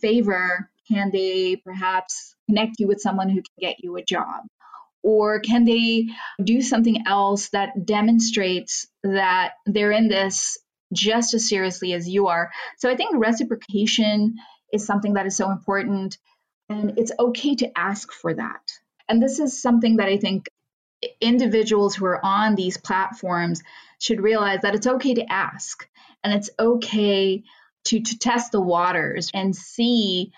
favor, 0.00 0.70
can 0.88 1.10
they 1.10 1.56
perhaps 1.56 2.34
connect 2.48 2.76
you 2.78 2.86
with 2.86 3.00
someone 3.00 3.28
who 3.28 3.42
can 3.42 3.54
get 3.60 3.82
you 3.82 3.96
a 3.96 4.04
job? 4.04 4.44
Or 5.02 5.40
can 5.40 5.64
they 5.64 6.08
do 6.42 6.60
something 6.60 7.06
else 7.06 7.48
that 7.50 7.86
demonstrates 7.86 8.86
that 9.02 9.52
they're 9.64 9.92
in 9.92 10.08
this 10.08 10.58
just 10.92 11.32
as 11.32 11.48
seriously 11.48 11.94
as 11.94 12.08
you 12.08 12.26
are? 12.26 12.50
So 12.78 12.90
I 12.90 12.96
think 12.96 13.16
reciprocation 13.16 14.36
is 14.72 14.84
something 14.84 15.14
that 15.14 15.26
is 15.26 15.36
so 15.36 15.50
important. 15.50 16.18
And 16.68 16.98
it's 16.98 17.12
okay 17.18 17.54
to 17.56 17.78
ask 17.78 18.12
for 18.12 18.34
that. 18.34 18.60
And 19.08 19.22
this 19.22 19.38
is 19.38 19.60
something 19.60 19.96
that 19.96 20.08
I 20.08 20.18
think 20.18 20.48
individuals 21.20 21.94
who 21.94 22.04
are 22.06 22.24
on 22.24 22.54
these 22.54 22.76
platforms 22.76 23.62
should 23.98 24.20
realize 24.20 24.60
that 24.62 24.74
it's 24.74 24.86
okay 24.86 25.14
to 25.14 25.32
ask 25.32 25.88
and 26.22 26.32
it's 26.32 26.50
okay 26.58 27.42
to, 27.84 28.00
to 28.00 28.18
test 28.18 28.52
the 28.52 28.60
waters 28.60 29.30
and 29.32 29.54
see 29.56 30.32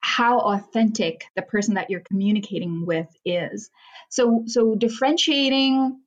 how 0.00 0.38
authentic 0.40 1.24
the 1.34 1.42
person 1.42 1.74
that 1.74 1.90
you're 1.90 2.00
communicating 2.00 2.84
with 2.86 3.08
is. 3.24 3.70
So 4.10 4.44
so 4.46 4.74
differentiating 4.74 6.00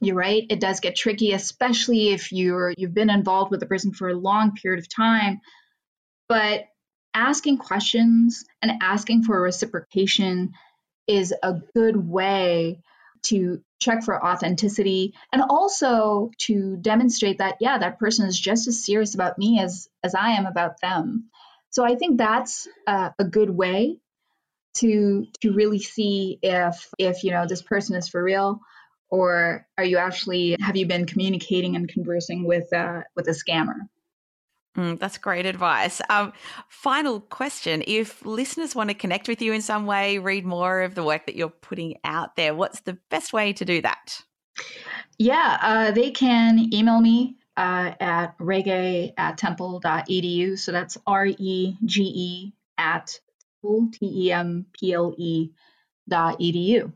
you're 0.00 0.16
right 0.16 0.46
it 0.48 0.60
does 0.60 0.80
get 0.80 0.96
tricky 0.96 1.32
especially 1.32 2.08
if 2.08 2.32
you're 2.32 2.72
you've 2.76 2.94
been 2.94 3.10
involved 3.10 3.50
with 3.50 3.62
a 3.62 3.66
person 3.66 3.92
for 3.92 4.08
a 4.08 4.14
long 4.14 4.54
period 4.54 4.78
of 4.78 4.88
time 4.88 5.40
but 6.28 6.64
asking 7.14 7.58
questions 7.58 8.44
and 8.62 8.72
asking 8.82 9.22
for 9.22 9.40
reciprocation 9.40 10.52
is 11.06 11.34
a 11.42 11.54
good 11.74 11.96
way 11.96 12.80
to 13.22 13.62
check 13.80 14.02
for 14.02 14.24
authenticity 14.24 15.14
and 15.32 15.42
also 15.42 16.30
to 16.38 16.76
demonstrate 16.76 17.38
that 17.38 17.56
yeah 17.60 17.78
that 17.78 17.98
person 17.98 18.26
is 18.26 18.38
just 18.38 18.68
as 18.68 18.84
serious 18.84 19.14
about 19.14 19.38
me 19.38 19.60
as 19.60 19.88
as 20.02 20.14
i 20.14 20.30
am 20.30 20.46
about 20.46 20.80
them 20.80 21.30
so 21.70 21.84
I 21.84 21.94
think 21.94 22.18
that's 22.18 22.68
a, 22.86 23.14
a 23.18 23.24
good 23.24 23.50
way 23.50 23.98
to 24.74 25.26
to 25.40 25.52
really 25.52 25.78
see 25.78 26.38
if 26.42 26.88
if 26.98 27.24
you 27.24 27.30
know 27.30 27.46
this 27.46 27.62
person 27.62 27.96
is 27.96 28.08
for 28.08 28.22
real 28.22 28.60
or 29.08 29.66
are 29.78 29.84
you 29.84 29.96
actually 29.96 30.56
have 30.60 30.76
you 30.76 30.86
been 30.86 31.06
communicating 31.06 31.74
and 31.76 31.88
conversing 31.88 32.44
with 32.44 32.72
uh, 32.72 33.02
with 33.16 33.26
a 33.28 33.32
scammer? 33.32 33.88
Mm, 34.76 35.00
that's 35.00 35.18
great 35.18 35.46
advice. 35.46 36.00
Um, 36.10 36.32
final 36.68 37.20
question: 37.20 37.82
If 37.86 38.24
listeners 38.24 38.74
want 38.74 38.90
to 38.90 38.94
connect 38.94 39.26
with 39.26 39.42
you 39.42 39.52
in 39.52 39.62
some 39.62 39.86
way, 39.86 40.18
read 40.18 40.44
more 40.44 40.82
of 40.82 40.94
the 40.94 41.02
work 41.02 41.26
that 41.26 41.34
you're 41.34 41.48
putting 41.48 41.96
out 42.04 42.36
there, 42.36 42.54
what's 42.54 42.80
the 42.80 42.96
best 43.10 43.32
way 43.32 43.52
to 43.52 43.64
do 43.64 43.82
that? 43.82 44.22
Yeah, 45.18 45.58
uh, 45.60 45.90
they 45.90 46.10
can 46.10 46.72
email 46.72 47.00
me 47.00 47.36
uh, 47.56 47.92
at 48.00 48.34
rege 48.38 49.12
at 49.16 49.38
temple.edu. 49.38 50.58
So 50.58 50.72
that's 50.72 50.96
R 51.06 51.26
E 51.26 51.76
G 51.84 52.02
E 52.02 52.52
at 52.78 53.18
T 53.62 53.98
E 54.02 54.32
M 54.32 54.66
P 54.72 54.92
L 54.92 55.14
E 55.18 55.50
dot 56.08 56.38
edu. 56.40 56.92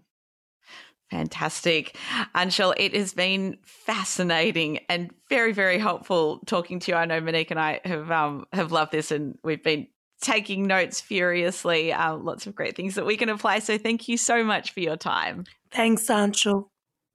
Fantastic. 1.10 1.96
Aunshul, 2.34 2.74
it 2.76 2.94
has 2.94 3.12
been 3.12 3.58
fascinating 3.62 4.80
and 4.88 5.10
very, 5.28 5.52
very 5.52 5.78
helpful 5.78 6.40
talking 6.46 6.80
to 6.80 6.92
you. 6.92 6.96
I 6.96 7.04
know 7.04 7.20
Monique 7.20 7.50
and 7.50 7.60
I 7.60 7.80
have 7.84 8.10
um, 8.10 8.46
have 8.52 8.72
loved 8.72 8.92
this 8.92 9.10
and 9.10 9.38
we've 9.44 9.62
been 9.62 9.86
taking 10.20 10.66
notes 10.66 11.00
furiously. 11.00 11.92
Uh, 11.92 12.16
lots 12.16 12.46
of 12.46 12.54
great 12.54 12.74
things 12.74 12.94
that 12.94 13.06
we 13.06 13.16
can 13.16 13.28
apply. 13.28 13.58
So 13.58 13.78
thank 13.78 14.08
you 14.08 14.16
so 14.16 14.42
much 14.42 14.72
for 14.72 14.80
your 14.80 14.96
time. 14.96 15.44
Thanks, 15.70 16.06
Aunshul. 16.06 16.68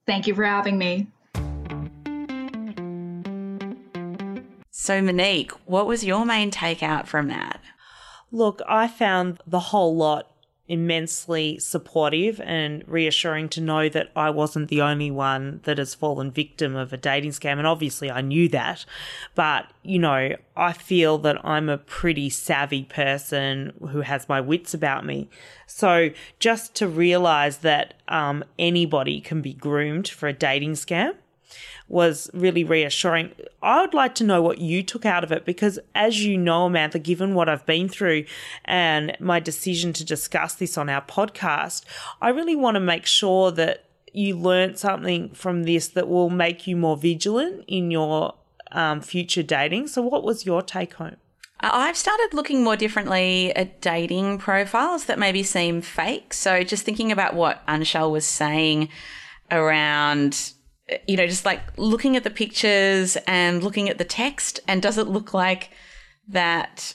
Thank 0.05 0.27
you 0.27 0.35
for 0.35 0.43
having 0.43 0.77
me. 0.77 1.07
So, 4.71 5.01
Monique, 5.01 5.51
what 5.65 5.87
was 5.87 6.03
your 6.03 6.25
main 6.25 6.51
takeout 6.51 7.05
from 7.05 7.27
that? 7.27 7.59
Look, 8.31 8.61
I 8.67 8.87
found 8.87 9.39
the 9.45 9.59
whole 9.59 9.95
lot 9.95 10.31
immensely 10.69 11.57
supportive 11.57 12.39
and 12.41 12.83
reassuring 12.87 13.49
to 13.49 13.59
know 13.59 13.89
that 13.89 14.11
I 14.15 14.29
wasn't 14.29 14.69
the 14.69 14.81
only 14.81 15.09
one 15.09 15.59
that 15.63 15.79
has 15.79 15.95
fallen 15.95 16.31
victim 16.31 16.75
of 16.75 16.93
a 16.93 16.97
dating 16.97 17.31
scam. 17.31 17.57
And 17.57 17.67
obviously, 17.67 18.09
I 18.09 18.21
knew 18.21 18.47
that. 18.49 18.85
But, 19.33 19.65
you 19.83 19.99
know, 19.99 20.35
I 20.55 20.73
feel 20.73 21.17
that 21.19 21.43
I'm 21.43 21.67
a 21.67 21.79
pretty 21.79 22.29
savvy 22.29 22.83
person 22.83 23.73
who 23.89 24.01
has 24.01 24.29
my 24.29 24.39
wits 24.39 24.73
about 24.73 25.05
me. 25.05 25.27
So 25.65 26.11
just 26.37 26.75
to 26.75 26.87
realize 26.87 27.57
that 27.59 27.95
um, 28.07 28.43
anybody 28.57 29.19
can 29.19 29.41
be 29.41 29.53
groomed 29.53 30.07
for 30.07 30.27
a 30.27 30.33
dating 30.33 30.73
scam 30.73 31.15
was 31.89 32.29
really 32.33 32.63
reassuring. 32.63 33.31
I 33.61 33.81
would 33.81 33.93
like 33.93 34.15
to 34.15 34.23
know 34.23 34.41
what 34.41 34.59
you 34.59 34.83
took 34.83 35.05
out 35.05 35.23
of 35.23 35.31
it 35.31 35.43
because, 35.43 35.79
as 35.95 36.23
you 36.23 36.37
know, 36.37 36.69
Amantha, 36.69 37.01
given 37.01 37.33
what 37.33 37.49
I've 37.49 37.65
been 37.65 37.89
through 37.89 38.25
and 38.63 39.17
my 39.19 39.39
decision 39.39 39.91
to 39.93 40.05
discuss 40.05 40.53
this 40.53 40.77
on 40.77 40.87
our 40.87 41.01
podcast, 41.01 41.83
I 42.21 42.29
really 42.29 42.55
want 42.55 42.75
to 42.75 42.79
make 42.79 43.05
sure 43.05 43.51
that 43.51 43.85
you 44.13 44.37
learned 44.37 44.77
something 44.77 45.29
from 45.33 45.63
this 45.63 45.89
that 45.89 46.07
will 46.07 46.29
make 46.29 46.67
you 46.67 46.75
more 46.75 46.95
vigilant 46.95 47.65
in 47.67 47.91
your 47.91 48.35
um, 48.71 49.01
future 49.01 49.43
dating. 49.43 49.87
So, 49.87 50.01
what 50.01 50.23
was 50.23 50.45
your 50.45 50.61
take 50.61 50.93
home? 50.93 51.17
I've 51.61 51.97
started 51.97 52.29
looking 52.33 52.63
more 52.63 52.77
differently 52.77 53.53
at 53.53 53.81
dating 53.81 54.37
profiles 54.37 55.05
that 55.05 55.19
maybe 55.19 55.43
seem 55.43 55.81
fake. 55.81 56.33
So, 56.33 56.63
just 56.63 56.85
thinking 56.85 57.11
about 57.11 57.33
what 57.33 57.65
Aunshul 57.67 58.11
was 58.11 58.25
saying 58.25 58.89
around 59.51 60.53
you 61.07 61.17
know, 61.17 61.27
just 61.27 61.45
like 61.45 61.61
looking 61.77 62.15
at 62.15 62.23
the 62.23 62.29
pictures 62.29 63.17
and 63.27 63.63
looking 63.63 63.89
at 63.89 63.97
the 63.97 64.05
text, 64.05 64.59
and 64.67 64.81
does 64.81 64.97
it 64.97 65.07
look 65.07 65.33
like 65.33 65.71
that 66.27 66.93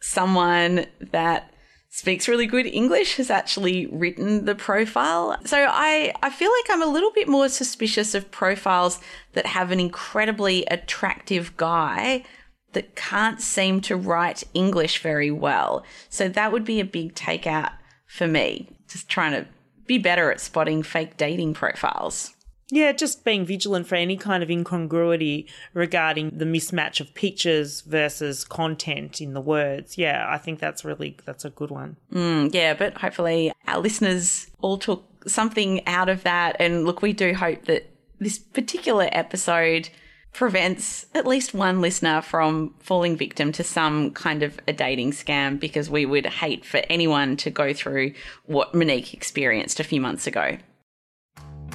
someone 0.00 0.86
that 1.12 1.50
speaks 1.88 2.26
really 2.26 2.46
good 2.46 2.66
English 2.66 3.16
has 3.16 3.30
actually 3.30 3.86
written 3.86 4.44
the 4.44 4.54
profile? 4.54 5.36
So 5.44 5.66
I, 5.70 6.12
I 6.22 6.30
feel 6.30 6.50
like 6.50 6.70
I'm 6.70 6.82
a 6.82 6.92
little 6.92 7.12
bit 7.12 7.28
more 7.28 7.48
suspicious 7.48 8.14
of 8.14 8.30
profiles 8.30 9.00
that 9.32 9.46
have 9.46 9.70
an 9.70 9.80
incredibly 9.80 10.64
attractive 10.66 11.56
guy 11.56 12.24
that 12.72 12.96
can't 12.96 13.40
seem 13.40 13.80
to 13.82 13.96
write 13.96 14.42
English 14.52 15.00
very 15.00 15.30
well. 15.30 15.84
So 16.08 16.28
that 16.28 16.50
would 16.50 16.64
be 16.64 16.80
a 16.80 16.84
big 16.84 17.14
takeout 17.14 17.72
for 18.06 18.26
me, 18.26 18.68
just 18.88 19.08
trying 19.08 19.32
to 19.32 19.46
be 19.86 19.98
better 19.98 20.32
at 20.32 20.40
spotting 20.40 20.82
fake 20.82 21.16
dating 21.16 21.54
profiles. 21.54 22.34
Yeah, 22.70 22.92
just 22.92 23.24
being 23.24 23.44
vigilant 23.44 23.86
for 23.86 23.94
any 23.94 24.16
kind 24.16 24.42
of 24.42 24.50
incongruity 24.50 25.46
regarding 25.74 26.30
the 26.30 26.44
mismatch 26.44 27.00
of 27.00 27.14
pictures 27.14 27.82
versus 27.82 28.44
content 28.44 29.20
in 29.20 29.34
the 29.34 29.40
words. 29.40 29.98
Yeah, 29.98 30.26
I 30.28 30.38
think 30.38 30.60
that's 30.60 30.84
really 30.84 31.16
that's 31.24 31.44
a 31.44 31.50
good 31.50 31.70
one. 31.70 31.96
Mm, 32.12 32.54
yeah, 32.54 32.74
but 32.74 32.96
hopefully 32.98 33.52
our 33.66 33.80
listeners 33.80 34.48
all 34.60 34.78
took 34.78 35.28
something 35.28 35.86
out 35.86 36.08
of 36.08 36.22
that. 36.22 36.56
And 36.58 36.84
look, 36.84 37.02
we 37.02 37.12
do 37.12 37.34
hope 37.34 37.66
that 37.66 37.90
this 38.18 38.38
particular 38.38 39.08
episode 39.12 39.90
prevents 40.32 41.06
at 41.14 41.26
least 41.26 41.54
one 41.54 41.80
listener 41.80 42.20
from 42.20 42.74
falling 42.80 43.16
victim 43.16 43.52
to 43.52 43.62
some 43.62 44.10
kind 44.10 44.42
of 44.42 44.58
a 44.66 44.72
dating 44.72 45.12
scam 45.12 45.60
because 45.60 45.88
we 45.88 46.04
would 46.04 46.26
hate 46.26 46.64
for 46.64 46.82
anyone 46.90 47.36
to 47.36 47.50
go 47.50 47.72
through 47.72 48.12
what 48.46 48.74
Monique 48.74 49.14
experienced 49.14 49.78
a 49.78 49.84
few 49.84 50.00
months 50.00 50.26
ago 50.26 50.56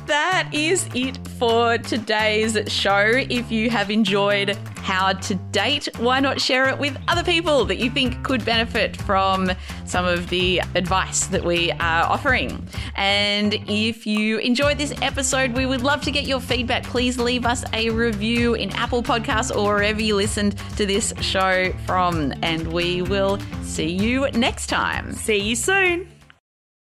that 0.10 0.50
is 0.52 0.90
it 0.96 1.20
for 1.38 1.78
today's 1.78 2.58
show. 2.68 3.12
If 3.30 3.52
you 3.52 3.70
have 3.70 3.92
enjoyed 3.92 4.58
How 4.78 5.14
to 5.14 5.36
Date, 5.52 5.88
why 6.00 6.20
not 6.20 6.42
share 6.42 6.68
it 6.68 6.80
with 6.80 6.98
other 7.08 7.24
people 7.24 7.64
that 7.66 7.78
you 7.78 7.92
think 7.92 8.24
could 8.24 8.44
benefit 8.44 8.98
from 8.98 9.52
some 9.86 10.06
of 10.06 10.28
the 10.30 10.64
advice 10.74 11.28
that 11.28 11.46
we 11.46 11.72
are 11.74 12.06
offering? 12.06 12.68
And 12.96 13.54
if 13.70 14.08
you 14.08 14.40
enjoyed 14.40 14.80
this 14.80 14.96
episode, 15.04 15.52
we 15.52 15.68
would 15.68 15.82
love 15.82 16.02
to 16.02 16.12
get 16.12 16.26
your 16.26 16.40
feedback. 16.40 16.86
Please 16.86 17.20
leave 17.20 17.46
us 17.46 17.64
a 17.74 17.92
review 17.92 18.56
in 18.56 18.72
Apple 18.72 19.04
Podcasts 19.04 19.56
or 19.56 19.76
wherever 19.76 20.02
you 20.02 20.16
listened 20.16 20.58
to 20.76 20.88
this 20.88 21.14
show 21.22 21.72
from. 21.86 22.34
And 22.42 22.74
we 22.74 23.04
will 23.04 23.38
see 23.62 23.92
you 23.92 24.28
next 24.32 24.68
time. 24.68 25.14
See 25.14 25.38
you 25.38 25.56
soon. 25.56 26.19